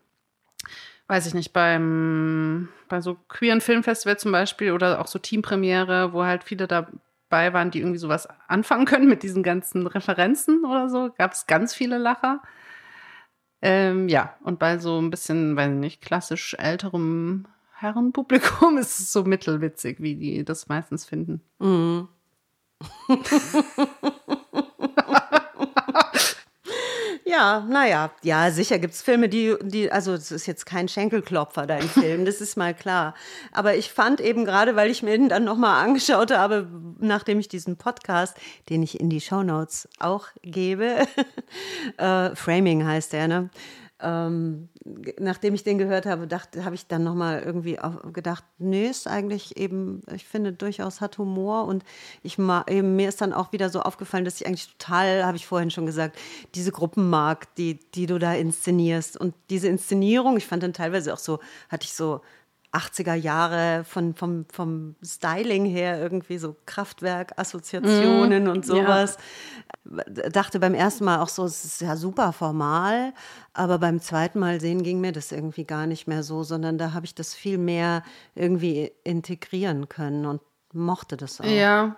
weiß 1.07 1.27
ich 1.27 1.33
nicht, 1.33 1.51
beim 1.51 2.69
bei 2.87 3.01
so 3.01 3.17
queeren 3.27 3.59
Filmfestival 3.59 4.17
zum 4.17 4.31
Beispiel 4.31 4.71
oder 4.71 5.01
auch 5.01 5.07
so 5.07 5.19
Teampremiere, 5.19 6.13
wo 6.13 6.23
halt 6.23 6.45
viele 6.45 6.67
dabei 7.29 7.53
waren, 7.53 7.71
die 7.71 7.79
irgendwie 7.79 7.99
sowas 7.99 8.27
anfangen 8.47 8.85
können 8.85 9.07
mit 9.07 9.23
diesen 9.23 9.43
ganzen 9.43 9.87
Referenzen 9.87 10.65
oder 10.65 10.89
so, 10.89 11.11
gab 11.17 11.33
es 11.33 11.47
ganz 11.47 11.73
viele 11.73 11.97
Lacher. 11.97 12.41
Ähm, 13.61 14.07
ja, 14.07 14.35
und 14.43 14.59
bei 14.59 14.77
so 14.77 14.99
ein 15.01 15.09
bisschen, 15.09 15.55
weiß 15.55 15.71
ich 15.71 15.79
nicht, 15.79 16.01
klassisch 16.01 16.55
älterem 16.59 17.47
Herrenpublikum 17.73 18.77
ist 18.77 18.99
es 18.99 19.11
so 19.11 19.23
mittelwitzig, 19.23 19.99
wie 19.99 20.15
die 20.15 20.45
das 20.45 20.67
meistens 20.67 21.05
finden. 21.05 21.41
Mhm. 21.59 22.07
Ja, 27.29 27.65
naja, 27.67 28.11
ja, 28.23 28.51
sicher 28.51 28.79
gibt's 28.79 29.01
Filme, 29.01 29.27
die, 29.27 29.55
die, 29.61 29.91
also 29.91 30.13
es 30.13 30.31
ist 30.31 30.45
jetzt 30.45 30.65
kein 30.65 30.87
Schenkelklopfer, 30.87 31.67
dein 31.67 31.81
Film, 31.81 32.23
das 32.23 32.39
ist 32.39 32.55
mal 32.55 32.73
klar. 32.73 33.15
Aber 33.51 33.75
ich 33.75 33.91
fand 33.91 34.21
eben 34.21 34.45
gerade, 34.45 34.77
weil 34.77 34.89
ich 34.89 35.03
mir 35.03 35.13
ihn 35.13 35.27
dann 35.27 35.43
nochmal 35.43 35.83
angeschaut 35.83 36.31
habe, 36.31 36.69
nachdem 36.99 37.39
ich 37.39 37.49
diesen 37.49 37.75
Podcast, 37.75 38.37
den 38.69 38.81
ich 38.81 39.01
in 39.01 39.09
die 39.09 39.19
Shownotes 39.19 39.89
auch 39.99 40.27
gebe, 40.41 41.05
äh, 41.97 42.33
Framing 42.33 42.85
heißt 42.85 43.11
der, 43.11 43.27
ne? 43.27 43.49
Ähm, 43.99 44.69
nachdem 45.19 45.55
ich 45.55 45.63
den 45.63 45.79
gehört 45.79 46.05
habe, 46.05 46.27
habe 46.63 46.75
ich 46.75 46.87
dann 46.87 47.03
nochmal 47.03 47.41
irgendwie 47.41 47.79
gedacht, 48.13 48.43
nee, 48.59 48.87
ist 48.87 49.07
eigentlich 49.07 49.57
eben, 49.57 50.01
ich 50.13 50.25
finde 50.25 50.53
durchaus 50.53 51.01
hat 51.01 51.17
Humor. 51.17 51.65
Und 51.65 51.83
ich 52.21 52.37
eben, 52.37 52.95
mir 52.95 53.09
ist 53.09 53.21
dann 53.21 53.33
auch 53.33 53.51
wieder 53.53 53.69
so 53.69 53.81
aufgefallen, 53.81 54.25
dass 54.25 54.39
ich 54.39 54.45
eigentlich 54.45 54.69
total, 54.77 55.25
habe 55.25 55.37
ich 55.37 55.47
vorhin 55.47 55.71
schon 55.71 55.85
gesagt, 55.87 56.17
diese 56.53 56.71
Gruppen 56.71 57.09
mag, 57.09 57.53
die, 57.55 57.79
die 57.95 58.05
du 58.05 58.19
da 58.19 58.33
inszenierst. 58.33 59.17
Und 59.17 59.33
diese 59.49 59.67
Inszenierung, 59.67 60.37
ich 60.37 60.45
fand 60.45 60.61
dann 60.61 60.73
teilweise 60.73 61.13
auch 61.13 61.19
so, 61.19 61.39
hatte 61.69 61.85
ich 61.85 61.93
so 61.93 62.21
80er 62.73 63.13
Jahre 63.13 63.83
von, 63.85 64.13
vom, 64.13 64.45
vom 64.51 64.95
Styling 65.03 65.65
her 65.65 66.01
irgendwie 66.01 66.37
so 66.37 66.55
Kraftwerk-Assoziationen 66.65 68.47
und 68.47 68.65
sowas. 68.65 69.17
Dachte 70.31 70.59
beim 70.59 70.73
ersten 70.73 71.05
Mal 71.05 71.19
auch 71.19 71.29
so, 71.29 71.45
es 71.45 71.63
ist 71.65 71.81
ja 71.81 71.95
super 71.95 72.33
formal, 72.33 73.13
aber 73.53 73.79
beim 73.79 73.99
zweiten 73.99 74.39
Mal 74.39 74.59
sehen 74.59 74.83
ging 74.83 74.99
mir 74.99 75.11
das 75.11 75.31
irgendwie 75.31 75.63
gar 75.63 75.87
nicht 75.87 76.07
mehr 76.07 76.23
so, 76.23 76.43
sondern 76.43 76.77
da 76.77 76.93
habe 76.93 77.05
ich 77.05 77.15
das 77.15 77.33
viel 77.33 77.57
mehr 77.57 78.03
irgendwie 78.35 78.91
integrieren 79.03 79.89
können 79.89 80.25
und 80.25 80.41
mochte 80.73 81.17
das 81.17 81.41
auch. 81.41 81.45
Ja. 81.45 81.95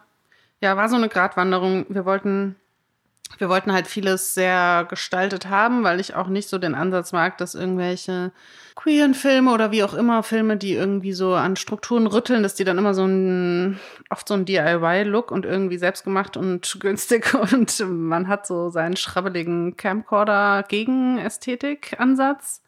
Ja, 0.62 0.76
war 0.76 0.90
so 0.90 0.98
eine 0.98 1.08
Gratwanderung. 1.08 1.86
Wir 1.88 2.06
wollten, 2.06 2.56
wir 3.38 3.50
wollten 3.50 3.72
halt 3.72 3.88
vieles 3.88 4.34
sehr 4.34 4.86
gestaltet 4.90 5.48
haben, 5.48 5.84
weil 5.84 6.00
ich 6.00 6.16
auch 6.16 6.28
nicht 6.28 6.50
so 6.50 6.58
den 6.58 6.74
Ansatz 6.76 7.12
mag, 7.12 7.38
dass 7.38 7.56
irgendwelche 7.56 8.32
queeren 8.76 9.14
Filme 9.14 9.52
oder 9.52 9.72
wie 9.72 9.84
auch 9.84 9.94
immer 9.94 10.24
Filme, 10.24 10.58
die 10.58 10.74
irgendwie 10.74 11.14
so 11.14 11.36
an 11.36 11.56
Strukturen 11.56 12.08
rütteln, 12.08 12.44
dass 12.44 12.56
die 12.56 12.64
dann 12.64 12.78
immer 12.78 12.94
so 12.94 13.06
ein, 13.06 13.80
oft 14.10 14.28
so 14.28 14.34
ein 14.34 14.46
DIY-Look 14.46 15.32
und 15.32 15.46
irgendwie 15.46 15.78
selbstgemacht 15.78 16.38
und 16.38 16.78
günstig 16.84 17.34
und 17.34 17.80
man 17.88 18.28
hat 18.28 18.48
so 18.48 18.70
seinen 18.70 18.98
schrabbeligen 18.98 19.78
Camcorder-Gegen-Ästhetik-Ansatz. 19.78 22.64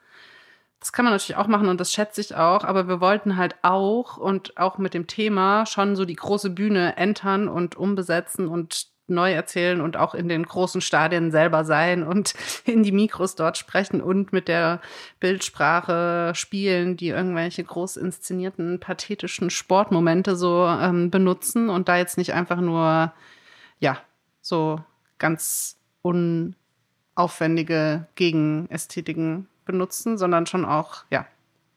Das 0.79 0.91
kann 0.91 1.05
man 1.05 1.13
natürlich 1.13 1.37
auch 1.37 1.47
machen 1.47 1.69
und 1.69 1.79
das 1.79 1.93
schätze 1.93 2.21
ich 2.21 2.35
auch, 2.35 2.63
aber 2.63 2.87
wir 2.87 3.01
wollten 3.01 3.37
halt 3.37 3.55
auch 3.61 4.17
und 4.17 4.57
auch 4.57 4.79
mit 4.79 4.93
dem 4.93 5.07
Thema 5.07 5.65
schon 5.65 5.95
so 5.95 6.05
die 6.05 6.15
große 6.15 6.49
Bühne 6.49 6.97
entern 6.97 7.47
und 7.47 7.75
umbesetzen 7.75 8.47
und 8.47 8.90
neu 9.11 9.31
erzählen 9.31 9.81
und 9.81 9.97
auch 9.97 10.15
in 10.15 10.27
den 10.27 10.43
großen 10.43 10.81
Stadien 10.81 11.31
selber 11.31 11.63
sein 11.63 12.03
und 12.03 12.33
in 12.65 12.83
die 12.83 12.91
Mikros 12.91 13.35
dort 13.35 13.57
sprechen 13.57 14.01
und 14.01 14.33
mit 14.33 14.47
der 14.47 14.81
Bildsprache 15.19 16.33
spielen, 16.35 16.97
die 16.97 17.09
irgendwelche 17.09 17.63
groß 17.63 17.97
inszenierten, 17.97 18.79
pathetischen 18.79 19.49
Sportmomente 19.49 20.35
so 20.35 20.65
ähm, 20.65 21.11
benutzen 21.11 21.69
und 21.69 21.87
da 21.87 21.97
jetzt 21.97 22.17
nicht 22.17 22.33
einfach 22.33 22.61
nur, 22.61 23.13
ja, 23.79 23.97
so 24.41 24.81
ganz 25.19 25.77
unaufwendige 26.01 28.07
Gegenästhetiken 28.15 29.47
benutzen, 29.65 30.17
sondern 30.17 30.47
schon 30.47 30.65
auch, 30.65 31.03
ja, 31.11 31.27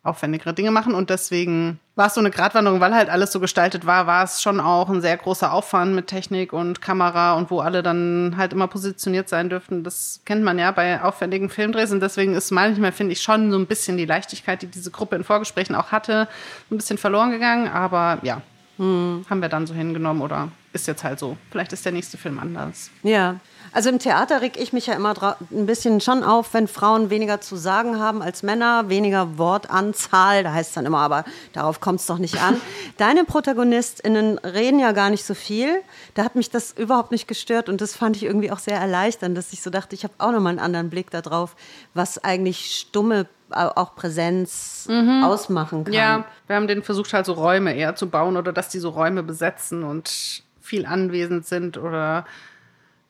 aufwendigere 0.04 0.52
Dinge 0.52 0.70
machen. 0.70 0.94
Und 0.94 1.10
deswegen 1.10 1.80
war 1.96 2.08
es 2.08 2.14
so 2.14 2.20
eine 2.20 2.30
Gratwanderung, 2.30 2.80
weil 2.80 2.94
halt 2.94 3.08
alles 3.08 3.32
so 3.32 3.40
gestaltet 3.40 3.86
war, 3.86 4.06
war 4.06 4.22
es 4.24 4.42
schon 4.42 4.60
auch 4.60 4.88
ein 4.90 5.00
sehr 5.00 5.16
großer 5.16 5.52
Aufwand 5.52 5.94
mit 5.94 6.06
Technik 6.06 6.52
und 6.52 6.80
Kamera 6.80 7.34
und 7.34 7.50
wo 7.50 7.60
alle 7.60 7.82
dann 7.82 8.34
halt 8.36 8.52
immer 8.52 8.68
positioniert 8.68 9.28
sein 9.28 9.48
dürften. 9.48 9.82
Das 9.82 10.20
kennt 10.24 10.44
man 10.44 10.58
ja 10.58 10.70
bei 10.70 11.02
aufwendigen 11.02 11.48
Filmdrehs 11.48 11.90
und 11.90 12.00
deswegen 12.00 12.34
ist 12.34 12.50
manchmal, 12.50 12.92
finde 12.92 13.14
ich, 13.14 13.22
schon 13.22 13.50
so 13.50 13.58
ein 13.58 13.66
bisschen 13.66 13.96
die 13.96 14.06
Leichtigkeit, 14.06 14.62
die 14.62 14.66
diese 14.66 14.90
Gruppe 14.90 15.16
in 15.16 15.24
Vorgesprächen 15.24 15.74
auch 15.74 15.90
hatte, 15.90 16.28
ein 16.70 16.76
bisschen 16.76 16.98
verloren 16.98 17.30
gegangen. 17.30 17.68
Aber 17.68 18.18
ja, 18.22 18.42
haben 18.78 19.40
wir 19.40 19.48
dann 19.48 19.66
so 19.66 19.74
hingenommen 19.74 20.20
oder 20.20 20.48
ist 20.72 20.88
jetzt 20.88 21.04
halt 21.04 21.20
so. 21.20 21.36
Vielleicht 21.50 21.72
ist 21.72 21.84
der 21.84 21.92
nächste 21.92 22.18
Film 22.18 22.40
anders. 22.40 22.90
Ja, 23.04 23.36
also 23.72 23.88
im 23.88 24.00
Theater 24.00 24.40
reg 24.40 24.56
ich 24.56 24.72
mich 24.72 24.86
ja 24.86 24.94
immer 24.94 25.36
ein 25.52 25.66
bisschen 25.66 26.00
schon 26.00 26.24
auf, 26.24 26.52
wenn 26.54 26.66
Frauen 26.66 27.10
weniger 27.10 27.40
zu 27.40 27.56
sagen 27.56 27.98
haben 28.00 28.22
als 28.22 28.42
Männer, 28.42 28.88
weniger 28.88 29.38
Wortanzahl, 29.38 30.42
da 30.42 30.52
heißt 30.52 30.70
es 30.70 30.74
dann 30.74 30.86
immer, 30.86 30.98
aber 30.98 31.24
darauf 31.52 31.80
kommt 31.80 32.00
es 32.00 32.06
doch 32.06 32.18
nicht 32.18 32.42
an. 32.42 32.60
Deine 32.96 33.24
ProtagonistInnen 33.24 34.38
reden 34.38 34.80
ja 34.80 34.92
gar 34.92 35.10
nicht 35.10 35.24
so 35.24 35.34
viel. 35.34 35.80
Da 36.14 36.24
hat 36.24 36.34
mich 36.34 36.50
das 36.50 36.72
überhaupt 36.72 37.12
nicht 37.12 37.28
gestört 37.28 37.68
und 37.68 37.80
das 37.80 37.94
fand 37.94 38.16
ich 38.16 38.24
irgendwie 38.24 38.50
auch 38.50 38.58
sehr 38.58 38.78
erleichternd, 38.78 39.36
dass 39.36 39.52
ich 39.52 39.62
so 39.62 39.70
dachte, 39.70 39.94
ich 39.94 40.02
habe 40.02 40.14
auch 40.18 40.32
nochmal 40.32 40.50
einen 40.50 40.60
anderen 40.60 40.90
Blick 40.90 41.10
darauf, 41.10 41.54
was 41.94 42.22
eigentlich 42.22 42.74
stumme 42.74 43.26
auch 43.50 43.94
Präsenz 43.94 44.88
ausmachen 45.22 45.84
kann. 45.84 45.92
Ja, 45.92 46.24
wir 46.46 46.56
haben 46.56 46.66
den 46.66 46.82
versucht 46.82 47.12
halt 47.12 47.26
so 47.26 47.34
Räume 47.34 47.74
eher 47.74 47.96
zu 47.96 48.08
bauen 48.08 48.36
oder 48.36 48.52
dass 48.52 48.68
die 48.68 48.78
so 48.78 48.90
Räume 48.90 49.22
besetzen 49.22 49.82
und 49.82 50.42
viel 50.60 50.86
anwesend 50.86 51.46
sind 51.46 51.78
oder 51.78 52.24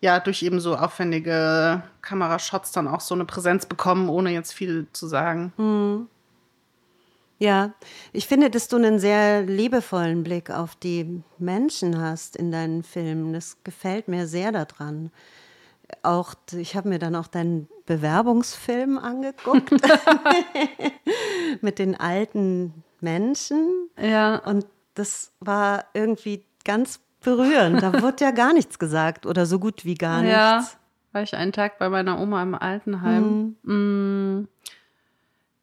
ja, 0.00 0.20
durch 0.20 0.42
eben 0.42 0.60
so 0.60 0.76
aufwendige 0.76 1.82
Kamerashots 2.02 2.72
dann 2.72 2.88
auch 2.88 3.00
so 3.00 3.14
eine 3.14 3.24
Präsenz 3.24 3.64
bekommen, 3.64 4.10
ohne 4.10 4.32
jetzt 4.32 4.52
viel 4.52 4.86
zu 4.92 5.06
sagen. 5.06 6.08
Ja, 7.38 7.72
ich 8.12 8.26
finde, 8.26 8.50
dass 8.50 8.68
du 8.68 8.76
einen 8.76 8.98
sehr 8.98 9.42
liebevollen 9.42 10.22
Blick 10.22 10.50
auf 10.50 10.76
die 10.76 11.22
Menschen 11.38 12.00
hast 12.00 12.36
in 12.36 12.50
deinen 12.52 12.82
Filmen. 12.82 13.32
Das 13.32 13.56
gefällt 13.64 14.08
mir 14.08 14.26
sehr 14.26 14.52
daran. 14.52 15.10
Auch, 16.02 16.34
ich 16.52 16.76
habe 16.76 16.88
mir 16.88 16.98
dann 16.98 17.14
auch 17.16 17.26
deinen 17.26 17.68
Bewerbungsfilm 17.86 18.98
angeguckt 18.98 19.70
mit 21.60 21.78
den 21.78 21.98
alten 21.98 22.82
Menschen. 23.00 23.90
Ja. 23.98 24.36
Und 24.38 24.66
das 24.94 25.32
war 25.40 25.84
irgendwie 25.94 26.44
ganz 26.64 27.00
berührend. 27.20 27.82
Da 27.82 28.02
wurde 28.02 28.24
ja 28.24 28.30
gar 28.30 28.52
nichts 28.52 28.78
gesagt 28.78 29.26
oder 29.26 29.46
so 29.46 29.58
gut 29.58 29.84
wie 29.84 29.94
gar 29.94 30.22
Ja, 30.24 30.58
nichts. 30.58 30.76
war 31.12 31.22
ich 31.22 31.34
einen 31.34 31.52
Tag 31.52 31.78
bei 31.78 31.88
meiner 31.88 32.18
Oma 32.20 32.42
im 32.42 32.54
Altenheim. 32.54 33.56
Mm. 33.62 34.48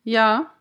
Ja, 0.04 0.52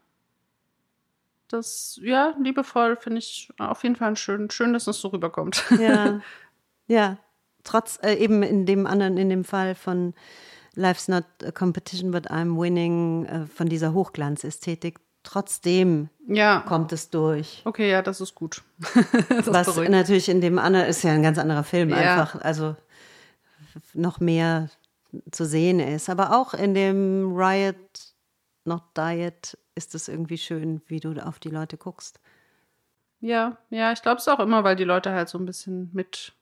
das, 1.48 1.98
ja, 2.02 2.34
liebevoll 2.38 2.96
finde 2.96 3.18
ich 3.18 3.50
auf 3.58 3.82
jeden 3.82 3.96
Fall 3.96 4.16
schön. 4.16 4.50
Schön, 4.50 4.72
dass 4.72 4.86
es 4.86 5.00
so 5.00 5.08
rüberkommt. 5.08 5.64
Ja, 5.80 6.20
ja. 6.86 7.16
Trotz 7.64 7.98
äh, 8.02 8.14
eben 8.14 8.42
in 8.42 8.66
dem 8.66 8.86
anderen, 8.86 9.16
in 9.16 9.28
dem 9.28 9.44
Fall 9.44 9.74
von 9.74 10.14
Life's 10.74 11.08
not 11.08 11.24
a 11.44 11.50
competition, 11.50 12.10
but 12.10 12.30
I'm 12.30 12.60
winning, 12.60 13.26
äh, 13.26 13.46
von 13.46 13.68
dieser 13.68 13.92
Hochglanzästhetik, 13.92 14.98
trotzdem 15.22 16.08
ja. 16.26 16.60
kommt 16.66 16.92
es 16.92 17.10
durch. 17.10 17.62
Okay, 17.64 17.90
ja, 17.90 18.02
das 18.02 18.20
ist 18.20 18.34
gut. 18.34 18.62
das 19.28 19.52
Was 19.52 19.66
beruhigt. 19.66 19.90
natürlich 19.90 20.28
in 20.28 20.40
dem 20.40 20.58
anderen 20.58 20.86
ist 20.86 21.02
ja 21.02 21.12
ein 21.12 21.22
ganz 21.22 21.38
anderer 21.38 21.64
Film, 21.64 21.90
ja. 21.90 21.96
einfach, 21.96 22.40
also 22.40 22.76
noch 23.94 24.20
mehr 24.20 24.70
zu 25.30 25.44
sehen 25.44 25.80
ist. 25.80 26.08
Aber 26.08 26.36
auch 26.36 26.54
in 26.54 26.74
dem 26.74 27.36
Riot 27.36 27.76
Not 28.64 28.82
Diet 28.96 29.58
ist 29.74 29.94
es 29.94 30.08
irgendwie 30.08 30.38
schön, 30.38 30.82
wie 30.86 31.00
du 31.00 31.14
auf 31.24 31.38
die 31.38 31.48
Leute 31.48 31.76
guckst. 31.76 32.20
Ja, 33.20 33.58
ja, 33.68 33.92
ich 33.92 34.02
glaube 34.02 34.18
es 34.18 34.28
auch 34.28 34.40
immer, 34.40 34.64
weil 34.64 34.76
die 34.76 34.84
Leute 34.84 35.12
halt 35.12 35.28
so 35.28 35.38
ein 35.38 35.44
bisschen 35.44 35.90
mit 35.92 36.32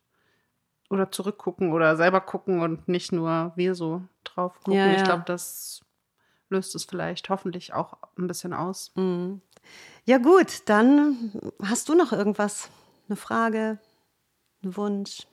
oder 0.90 1.10
zurückgucken 1.10 1.72
oder 1.72 1.96
selber 1.96 2.20
gucken 2.20 2.60
und 2.60 2.88
nicht 2.88 3.12
nur 3.12 3.52
wir 3.56 3.74
so 3.74 4.02
drauf 4.24 4.54
gucken. 4.58 4.74
Ja, 4.74 4.86
ja. 4.86 4.94
Ich 4.94 5.04
glaube, 5.04 5.24
das 5.26 5.82
löst 6.48 6.74
es 6.74 6.84
vielleicht 6.84 7.28
hoffentlich 7.28 7.74
auch 7.74 7.98
ein 8.16 8.26
bisschen 8.26 8.52
aus. 8.52 8.92
Mhm. 8.94 9.42
Ja, 10.04 10.18
gut, 10.18 10.62
dann 10.66 11.32
hast 11.62 11.88
du 11.88 11.94
noch 11.94 12.12
irgendwas? 12.12 12.70
Eine 13.08 13.16
Frage, 13.16 13.78
einen 14.62 14.76
Wunsch? 14.76 15.26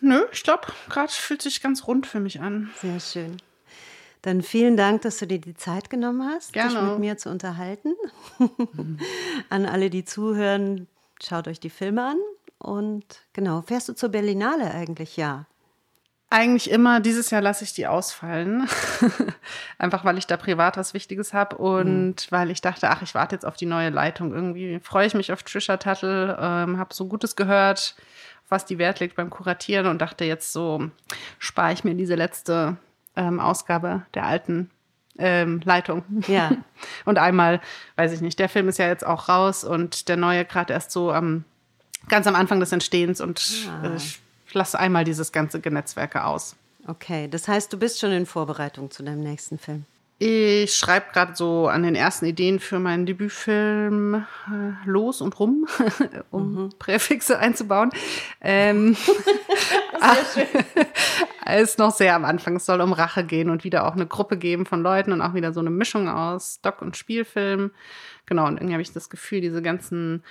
Nö, 0.00 0.24
ich 0.32 0.42
glaube, 0.42 0.66
gerade 0.88 1.12
fühlt 1.12 1.42
sich 1.42 1.62
ganz 1.62 1.86
rund 1.86 2.06
für 2.06 2.20
mich 2.20 2.40
an. 2.40 2.70
Sehr 2.80 3.00
schön. 3.00 3.36
Dann 4.22 4.42
vielen 4.42 4.76
Dank, 4.76 5.02
dass 5.02 5.18
du 5.18 5.26
dir 5.26 5.40
die 5.40 5.54
Zeit 5.54 5.88
genommen 5.88 6.28
hast, 6.28 6.52
Gerne. 6.52 6.70
dich 6.74 6.80
mit 6.80 6.98
mir 6.98 7.16
zu 7.16 7.30
unterhalten. 7.30 7.94
An 9.50 9.66
alle, 9.66 9.88
die 9.88 10.04
zuhören, 10.04 10.88
schaut 11.22 11.46
euch 11.46 11.60
die 11.60 11.70
Filme 11.70 12.04
an. 12.04 12.18
Und 12.58 13.04
genau, 13.32 13.62
fährst 13.62 13.88
du 13.88 13.92
zur 13.92 14.08
Berlinale 14.08 14.70
eigentlich? 14.72 15.16
Ja. 15.16 15.46
Eigentlich 16.28 16.70
immer. 16.70 16.98
Dieses 17.00 17.30
Jahr 17.30 17.40
lasse 17.40 17.62
ich 17.62 17.72
die 17.72 17.86
ausfallen. 17.86 18.68
Einfach 19.78 20.04
weil 20.04 20.18
ich 20.18 20.26
da 20.26 20.36
privat 20.36 20.76
was 20.76 20.92
Wichtiges 20.92 21.32
habe 21.32 21.56
und 21.56 22.08
mhm. 22.08 22.26
weil 22.30 22.50
ich 22.50 22.60
dachte, 22.60 22.90
ach, 22.90 23.02
ich 23.02 23.14
warte 23.14 23.36
jetzt 23.36 23.46
auf 23.46 23.56
die 23.56 23.66
neue 23.66 23.90
Leitung. 23.90 24.34
Irgendwie 24.34 24.80
freue 24.80 25.06
ich 25.06 25.14
mich 25.14 25.32
auf 25.32 25.44
Trisha 25.44 25.76
Tuttle, 25.76 26.36
ähm, 26.40 26.78
habe 26.78 26.92
so 26.94 27.06
Gutes 27.06 27.36
gehört, 27.36 27.94
was 28.48 28.64
die 28.64 28.78
Wert 28.78 28.98
legt 28.98 29.14
beim 29.14 29.30
Kuratieren 29.30 29.86
und 29.86 30.00
dachte 30.00 30.24
jetzt 30.24 30.52
so, 30.52 30.90
spare 31.38 31.72
ich 31.72 31.84
mir 31.84 31.94
diese 31.94 32.16
letzte 32.16 32.76
ähm, 33.14 33.38
Ausgabe 33.38 34.04
der 34.14 34.24
alten 34.24 34.70
ähm, 35.18 35.60
Leitung. 35.64 36.04
Ja. 36.26 36.50
und 37.04 37.18
einmal, 37.18 37.60
weiß 37.94 38.12
ich 38.12 38.20
nicht, 38.20 38.38
der 38.40 38.48
Film 38.48 38.68
ist 38.68 38.78
ja 38.78 38.88
jetzt 38.88 39.06
auch 39.06 39.28
raus 39.28 39.62
und 39.62 40.08
der 40.08 40.16
neue 40.16 40.44
gerade 40.44 40.72
erst 40.72 40.90
so 40.90 41.12
am, 41.12 41.44
ganz 42.08 42.26
am 42.26 42.34
Anfang 42.34 42.60
des 42.60 42.72
Entstehens 42.72 43.20
und 43.20 43.42
ah. 43.68 43.88
äh, 43.88 43.96
ich 43.96 44.54
lasse 44.54 44.78
einmal 44.78 45.04
dieses 45.04 45.32
ganze 45.32 45.60
Genetzwerke 45.60 46.24
aus. 46.24 46.56
Okay, 46.86 47.28
das 47.28 47.48
heißt, 47.48 47.72
du 47.72 47.78
bist 47.78 47.98
schon 47.98 48.12
in 48.12 48.26
Vorbereitung 48.26 48.90
zu 48.90 49.02
deinem 49.02 49.22
nächsten 49.22 49.58
Film. 49.58 49.84
Ich 50.18 50.74
schreibe 50.74 51.06
gerade 51.12 51.36
so 51.36 51.68
an 51.68 51.82
den 51.82 51.94
ersten 51.94 52.24
Ideen 52.24 52.58
für 52.58 52.78
meinen 52.78 53.04
Debütfilm 53.04 54.14
äh, 54.14 54.88
los 54.88 55.20
und 55.20 55.38
rum, 55.38 55.66
um 56.30 56.54
mhm. 56.54 56.68
Präfixe 56.78 57.38
einzubauen. 57.38 57.90
Ähm, 58.40 58.96
ist 61.60 61.78
noch 61.78 61.94
sehr 61.94 62.14
am 62.14 62.24
Anfang. 62.24 62.56
Es 62.56 62.64
soll 62.64 62.80
um 62.80 62.94
Rache 62.94 63.24
gehen 63.24 63.50
und 63.50 63.62
wieder 63.62 63.86
auch 63.86 63.92
eine 63.92 64.06
Gruppe 64.06 64.38
geben 64.38 64.64
von 64.64 64.82
Leuten 64.82 65.12
und 65.12 65.20
auch 65.20 65.34
wieder 65.34 65.52
so 65.52 65.60
eine 65.60 65.70
Mischung 65.70 66.08
aus 66.08 66.60
Doc- 66.62 66.80
und 66.80 66.96
Spielfilm. 66.96 67.72
Genau, 68.24 68.46
und 68.46 68.56
irgendwie 68.56 68.72
habe 68.72 68.82
ich 68.82 68.92
das 68.92 69.10
Gefühl, 69.10 69.42
diese 69.42 69.60
ganzen 69.60 70.24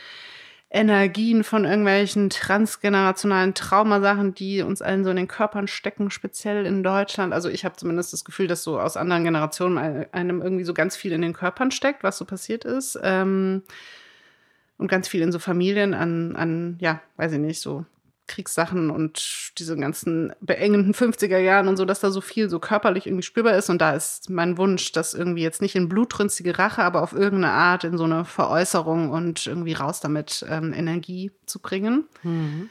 Energien 0.76 1.46
von 1.46 1.64
irgendwelchen 1.64 2.30
transgenerationalen 2.30 3.54
Traumasachen, 3.54 4.36
die 4.36 4.62
uns 4.62 4.82
allen 4.82 5.06
so 5.06 5.10
in 5.10 5.16
den 5.16 5.30
Körpern 5.30 5.70
stecken, 5.70 6.12
speziell 6.12 6.66
in 6.66 6.84
Deutschland. 6.84 7.34
Also 7.34 7.48
ich 7.48 7.64
habe 7.64 7.78
zumindest 7.78 8.12
das 8.12 8.26
Gefühl, 8.26 8.48
dass 8.48 8.64
so 8.64 8.78
aus 8.78 8.98
anderen 8.98 9.24
Generationen 9.24 10.06
einem 10.12 10.42
irgendwie 10.42 10.66
so 10.66 10.74
ganz 10.74 10.98
viel 10.98 11.14
in 11.14 11.22
den 11.22 11.32
Körpern 11.32 11.72
steckt, 11.72 12.04
was 12.04 12.18
so 12.18 12.26
passiert 12.26 12.66
ist. 12.66 13.00
Ähm, 13.02 13.64
und 14.78 14.90
ganz 14.90 15.08
viel 15.08 15.22
in 15.22 15.32
so 15.32 15.40
Familien 15.40 15.94
an, 15.94 16.36
an, 16.36 16.78
ja, 16.82 17.02
weiß 17.16 17.32
ich 17.32 17.40
nicht, 17.40 17.62
so 17.62 17.86
Kriegssachen 18.28 18.90
und 18.90 19.52
diese 19.58 19.78
ganzen 19.78 20.34
beengenden 20.42 20.94
50er 20.94 21.38
Jahren 21.38 21.68
und 21.68 21.78
so, 21.78 21.86
dass 21.86 22.00
da 22.00 22.12
so 22.12 22.22
viel 22.22 22.50
so 22.50 22.60
körperlich 22.60 23.06
irgendwie 23.08 23.24
spürbar 23.24 23.56
ist. 23.56 23.70
Und 23.70 23.80
da 23.80 23.94
ist 23.94 24.30
mein 24.30 24.58
Wunsch, 24.58 24.92
das 24.92 25.14
irgendwie 25.14 25.44
jetzt 25.44 25.62
nicht 25.62 25.76
in 25.76 25.90
blutrünstige 25.90 26.58
Rache, 26.58 26.84
aber 26.84 27.04
auf 27.04 27.14
irgendeine 27.14 27.54
Art 27.54 27.84
in 27.84 27.98
so 27.98 28.04
eine 28.06 28.26
Veräußerung 28.26 29.10
und 29.10 29.46
irgendwie 29.46 29.74
raus 29.74 30.00
damit 30.00 30.46
ähm, 30.50 30.74
Energie 30.74 31.32
zu 31.46 31.60
bringen. 31.60 32.06
Mhm. 32.24 32.70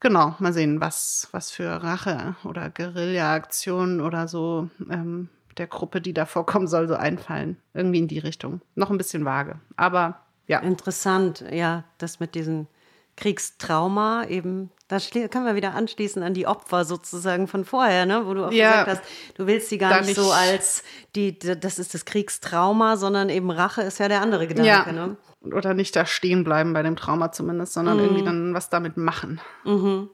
Genau, 0.00 0.34
mal 0.38 0.52
sehen, 0.52 0.80
was, 0.80 1.28
was 1.32 1.50
für 1.50 1.82
Rache 1.82 2.36
oder 2.44 2.68
Guerilla-Aktionen 2.70 4.00
oder 4.00 4.28
so 4.28 4.68
ähm, 4.90 5.28
der 5.56 5.66
Gruppe, 5.66 6.00
die 6.00 6.12
da 6.12 6.26
vorkommen 6.26 6.66
soll, 6.66 6.88
so 6.88 6.94
einfallen. 6.94 7.56
Irgendwie 7.72 8.00
in 8.00 8.08
die 8.08 8.18
Richtung. 8.18 8.60
Noch 8.74 8.90
ein 8.90 8.98
bisschen 8.98 9.24
vage. 9.24 9.60
Aber 9.76 10.20
ja. 10.46 10.58
Interessant, 10.58 11.44
ja, 11.50 11.84
das 11.98 12.20
mit 12.20 12.34
diesen 12.34 12.68
Kriegstrauma 13.16 14.26
eben, 14.28 14.70
da 14.88 14.98
können 14.98 15.46
wir 15.46 15.54
wieder 15.54 15.74
anschließen 15.74 16.22
an 16.22 16.34
die 16.34 16.46
Opfer 16.46 16.84
sozusagen 16.84 17.46
von 17.46 17.64
vorher, 17.64 18.06
ne? 18.06 18.26
wo 18.26 18.34
du 18.34 18.46
auch 18.46 18.52
ja, 18.52 18.84
gesagt 18.84 19.00
hast, 19.02 19.10
du 19.36 19.46
willst 19.46 19.68
sie 19.68 19.78
gar 19.78 20.00
nicht 20.00 20.16
so 20.16 20.32
als 20.32 20.82
die, 21.14 21.38
das 21.38 21.78
ist 21.78 21.94
das 21.94 22.04
Kriegstrauma, 22.04 22.96
sondern 22.96 23.28
eben 23.28 23.50
Rache 23.50 23.82
ist 23.82 23.98
ja 23.98 24.08
der 24.08 24.20
andere 24.20 24.46
Gedanke. 24.46 24.68
Ja. 24.68 24.92
Ne? 24.92 25.16
Oder 25.42 25.74
nicht 25.74 25.94
da 25.94 26.06
stehen 26.06 26.42
bleiben 26.42 26.72
bei 26.72 26.82
dem 26.82 26.96
Trauma 26.96 27.30
zumindest, 27.30 27.74
sondern 27.74 27.98
mhm. 27.98 28.04
irgendwie 28.04 28.24
dann 28.24 28.54
was 28.54 28.68
damit 28.68 28.96
machen. 28.96 29.40
Mhm. 29.64 30.10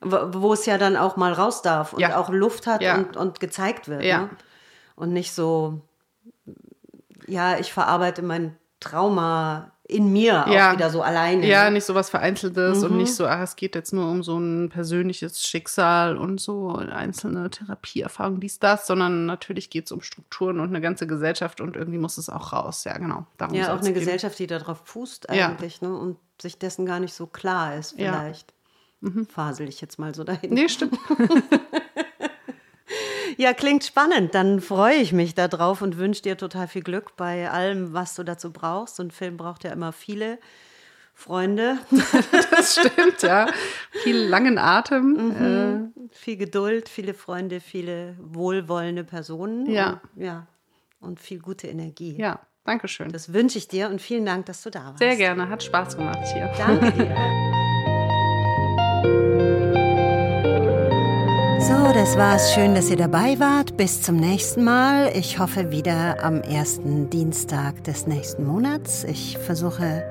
Wo 0.00 0.52
es 0.52 0.66
ja 0.66 0.78
dann 0.78 0.96
auch 0.96 1.16
mal 1.16 1.32
raus 1.32 1.62
darf 1.62 1.94
und 1.94 2.00
ja. 2.00 2.18
auch 2.18 2.28
Luft 2.28 2.66
hat 2.66 2.84
und, 2.84 3.16
und 3.16 3.40
gezeigt 3.40 3.88
wird. 3.88 4.02
Ja. 4.02 4.22
Ne? 4.22 4.30
Und 4.96 5.12
nicht 5.12 5.32
so, 5.32 5.80
ja, 7.26 7.58
ich 7.58 7.72
verarbeite 7.72 8.22
mein 8.22 8.56
Trauma 8.80 9.72
in 9.86 10.12
mir 10.12 10.46
ja. 10.48 10.70
auch 10.70 10.76
wieder 10.76 10.88
so 10.90 11.02
alleine. 11.02 11.46
Ja, 11.46 11.68
nicht 11.70 11.84
so 11.84 11.94
was 11.94 12.08
Vereinzeltes 12.08 12.78
mhm. 12.78 12.84
und 12.84 12.96
nicht 12.96 13.14
so, 13.14 13.26
ach, 13.26 13.40
es 13.40 13.54
geht 13.54 13.74
jetzt 13.74 13.92
nur 13.92 14.10
um 14.10 14.22
so 14.22 14.38
ein 14.38 14.70
persönliches 14.70 15.42
Schicksal 15.42 16.16
und 16.16 16.40
so 16.40 16.74
einzelne 16.76 17.50
Therapieerfahrungen, 17.50 18.40
dies, 18.40 18.58
das, 18.58 18.86
sondern 18.86 19.26
natürlich 19.26 19.68
geht 19.68 19.86
es 19.86 19.92
um 19.92 20.00
Strukturen 20.00 20.60
und 20.60 20.70
eine 20.70 20.80
ganze 20.80 21.06
Gesellschaft 21.06 21.60
und 21.60 21.76
irgendwie 21.76 21.98
muss 21.98 22.16
es 22.16 22.30
auch 22.30 22.54
raus. 22.54 22.84
Ja, 22.84 22.96
genau. 22.96 23.26
Darum 23.36 23.54
ja, 23.54 23.74
auch 23.74 23.80
eine 23.80 23.92
gehen. 23.92 23.94
Gesellschaft, 23.94 24.38
die 24.38 24.46
darauf 24.46 24.80
fußt 24.84 25.28
eigentlich 25.28 25.80
ja. 25.82 25.88
ne, 25.88 25.96
und 25.96 26.16
sich 26.40 26.58
dessen 26.58 26.86
gar 26.86 27.00
nicht 27.00 27.14
so 27.14 27.26
klar 27.26 27.76
ist 27.76 27.92
vielleicht. 27.92 28.52
Ja. 29.02 29.10
Mhm. 29.10 29.26
Fasel 29.26 29.68
ich 29.68 29.82
jetzt 29.82 29.98
mal 29.98 30.14
so 30.14 30.24
dahin. 30.24 30.54
Nee, 30.54 30.70
stimmt. 30.70 30.98
Ja, 33.36 33.52
klingt 33.52 33.84
spannend. 33.84 34.34
Dann 34.34 34.60
freue 34.60 34.96
ich 34.96 35.12
mich 35.12 35.34
darauf 35.34 35.82
und 35.82 35.98
wünsche 35.98 36.22
dir 36.22 36.36
total 36.36 36.68
viel 36.68 36.82
Glück 36.82 37.16
bei 37.16 37.50
allem, 37.50 37.92
was 37.92 38.14
du 38.14 38.22
dazu 38.22 38.52
brauchst. 38.52 39.00
Und 39.00 39.12
Film 39.12 39.36
braucht 39.36 39.64
ja 39.64 39.72
immer 39.72 39.92
viele 39.92 40.38
Freunde. 41.14 41.78
das 42.50 42.74
stimmt, 42.74 43.22
ja. 43.22 43.46
Viel 44.02 44.16
langen 44.16 44.58
Atem. 44.58 45.12
Mhm. 45.12 45.92
Äh. 45.96 46.08
Viel 46.10 46.36
Geduld, 46.36 46.88
viele 46.88 47.14
Freunde, 47.14 47.60
viele 47.60 48.16
wohlwollende 48.20 49.04
Personen. 49.04 49.70
Ja. 49.70 50.00
Und, 50.14 50.22
ja. 50.22 50.46
Und 51.00 51.20
viel 51.20 51.38
gute 51.38 51.68
Energie. 51.68 52.16
Ja, 52.18 52.40
danke 52.64 52.88
schön. 52.88 53.10
Das 53.12 53.32
wünsche 53.32 53.58
ich 53.58 53.68
dir 53.68 53.88
und 53.88 54.00
vielen 54.00 54.26
Dank, 54.26 54.46
dass 54.46 54.62
du 54.62 54.70
da 54.70 54.86
warst. 54.86 54.98
Sehr 54.98 55.16
gerne, 55.16 55.48
hat 55.48 55.62
Spaß 55.62 55.96
gemacht 55.96 56.20
hier. 56.32 56.50
Danke 56.56 56.92
dir. 56.92 57.14
So, 61.66 61.94
das 61.94 62.18
war's. 62.18 62.52
Schön, 62.52 62.74
dass 62.74 62.90
ihr 62.90 62.98
dabei 62.98 63.40
wart. 63.40 63.78
Bis 63.78 64.02
zum 64.02 64.16
nächsten 64.16 64.64
Mal. 64.64 65.10
Ich 65.16 65.38
hoffe 65.38 65.70
wieder 65.70 66.22
am 66.22 66.42
ersten 66.42 67.08
Dienstag 67.08 67.82
des 67.84 68.06
nächsten 68.06 68.44
Monats. 68.44 69.02
Ich 69.04 69.38
versuche 69.38 70.04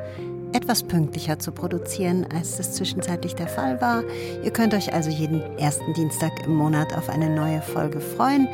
etwas 0.54 0.82
pünktlicher 0.82 1.38
zu 1.38 1.52
produzieren, 1.52 2.26
als 2.36 2.58
das 2.58 2.74
zwischenzeitlich 2.74 3.36
der 3.36 3.48
Fall 3.48 3.80
war. 3.82 4.04
Ihr 4.44 4.50
könnt 4.50 4.74
euch 4.74 4.94
also 4.94 5.12
jeden 5.12 5.42
ersten 5.60 5.94
Dienstag 5.94 6.32
im 6.44 6.56
Monat 6.56 6.98
auf 6.98 7.08
eine 7.08 7.30
neue 7.30 7.62
Folge 7.62 8.00
freuen. 8.00 8.48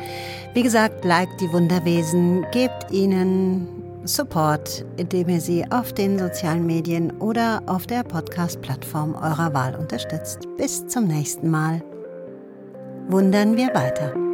Wie 0.52 0.62
gesagt, 0.62 1.02
liked 1.02 1.40
die 1.40 1.50
Wunderwesen, 1.54 2.44
gebt 2.52 2.90
ihnen 2.90 3.66
Support, 4.04 4.84
indem 4.98 5.30
ihr 5.30 5.40
sie 5.40 5.64
auf 5.70 5.94
den 5.94 6.18
sozialen 6.18 6.66
Medien 6.66 7.12
oder 7.18 7.62
auf 7.64 7.86
der 7.86 8.02
Podcast-Plattform 8.02 9.14
eurer 9.14 9.54
Wahl 9.54 9.74
unterstützt. 9.74 10.40
Bis 10.58 10.86
zum 10.86 11.06
nächsten 11.06 11.48
Mal 11.48 11.82
wundern 13.08 13.56
wir 13.56 13.74
weiter. 13.74 14.29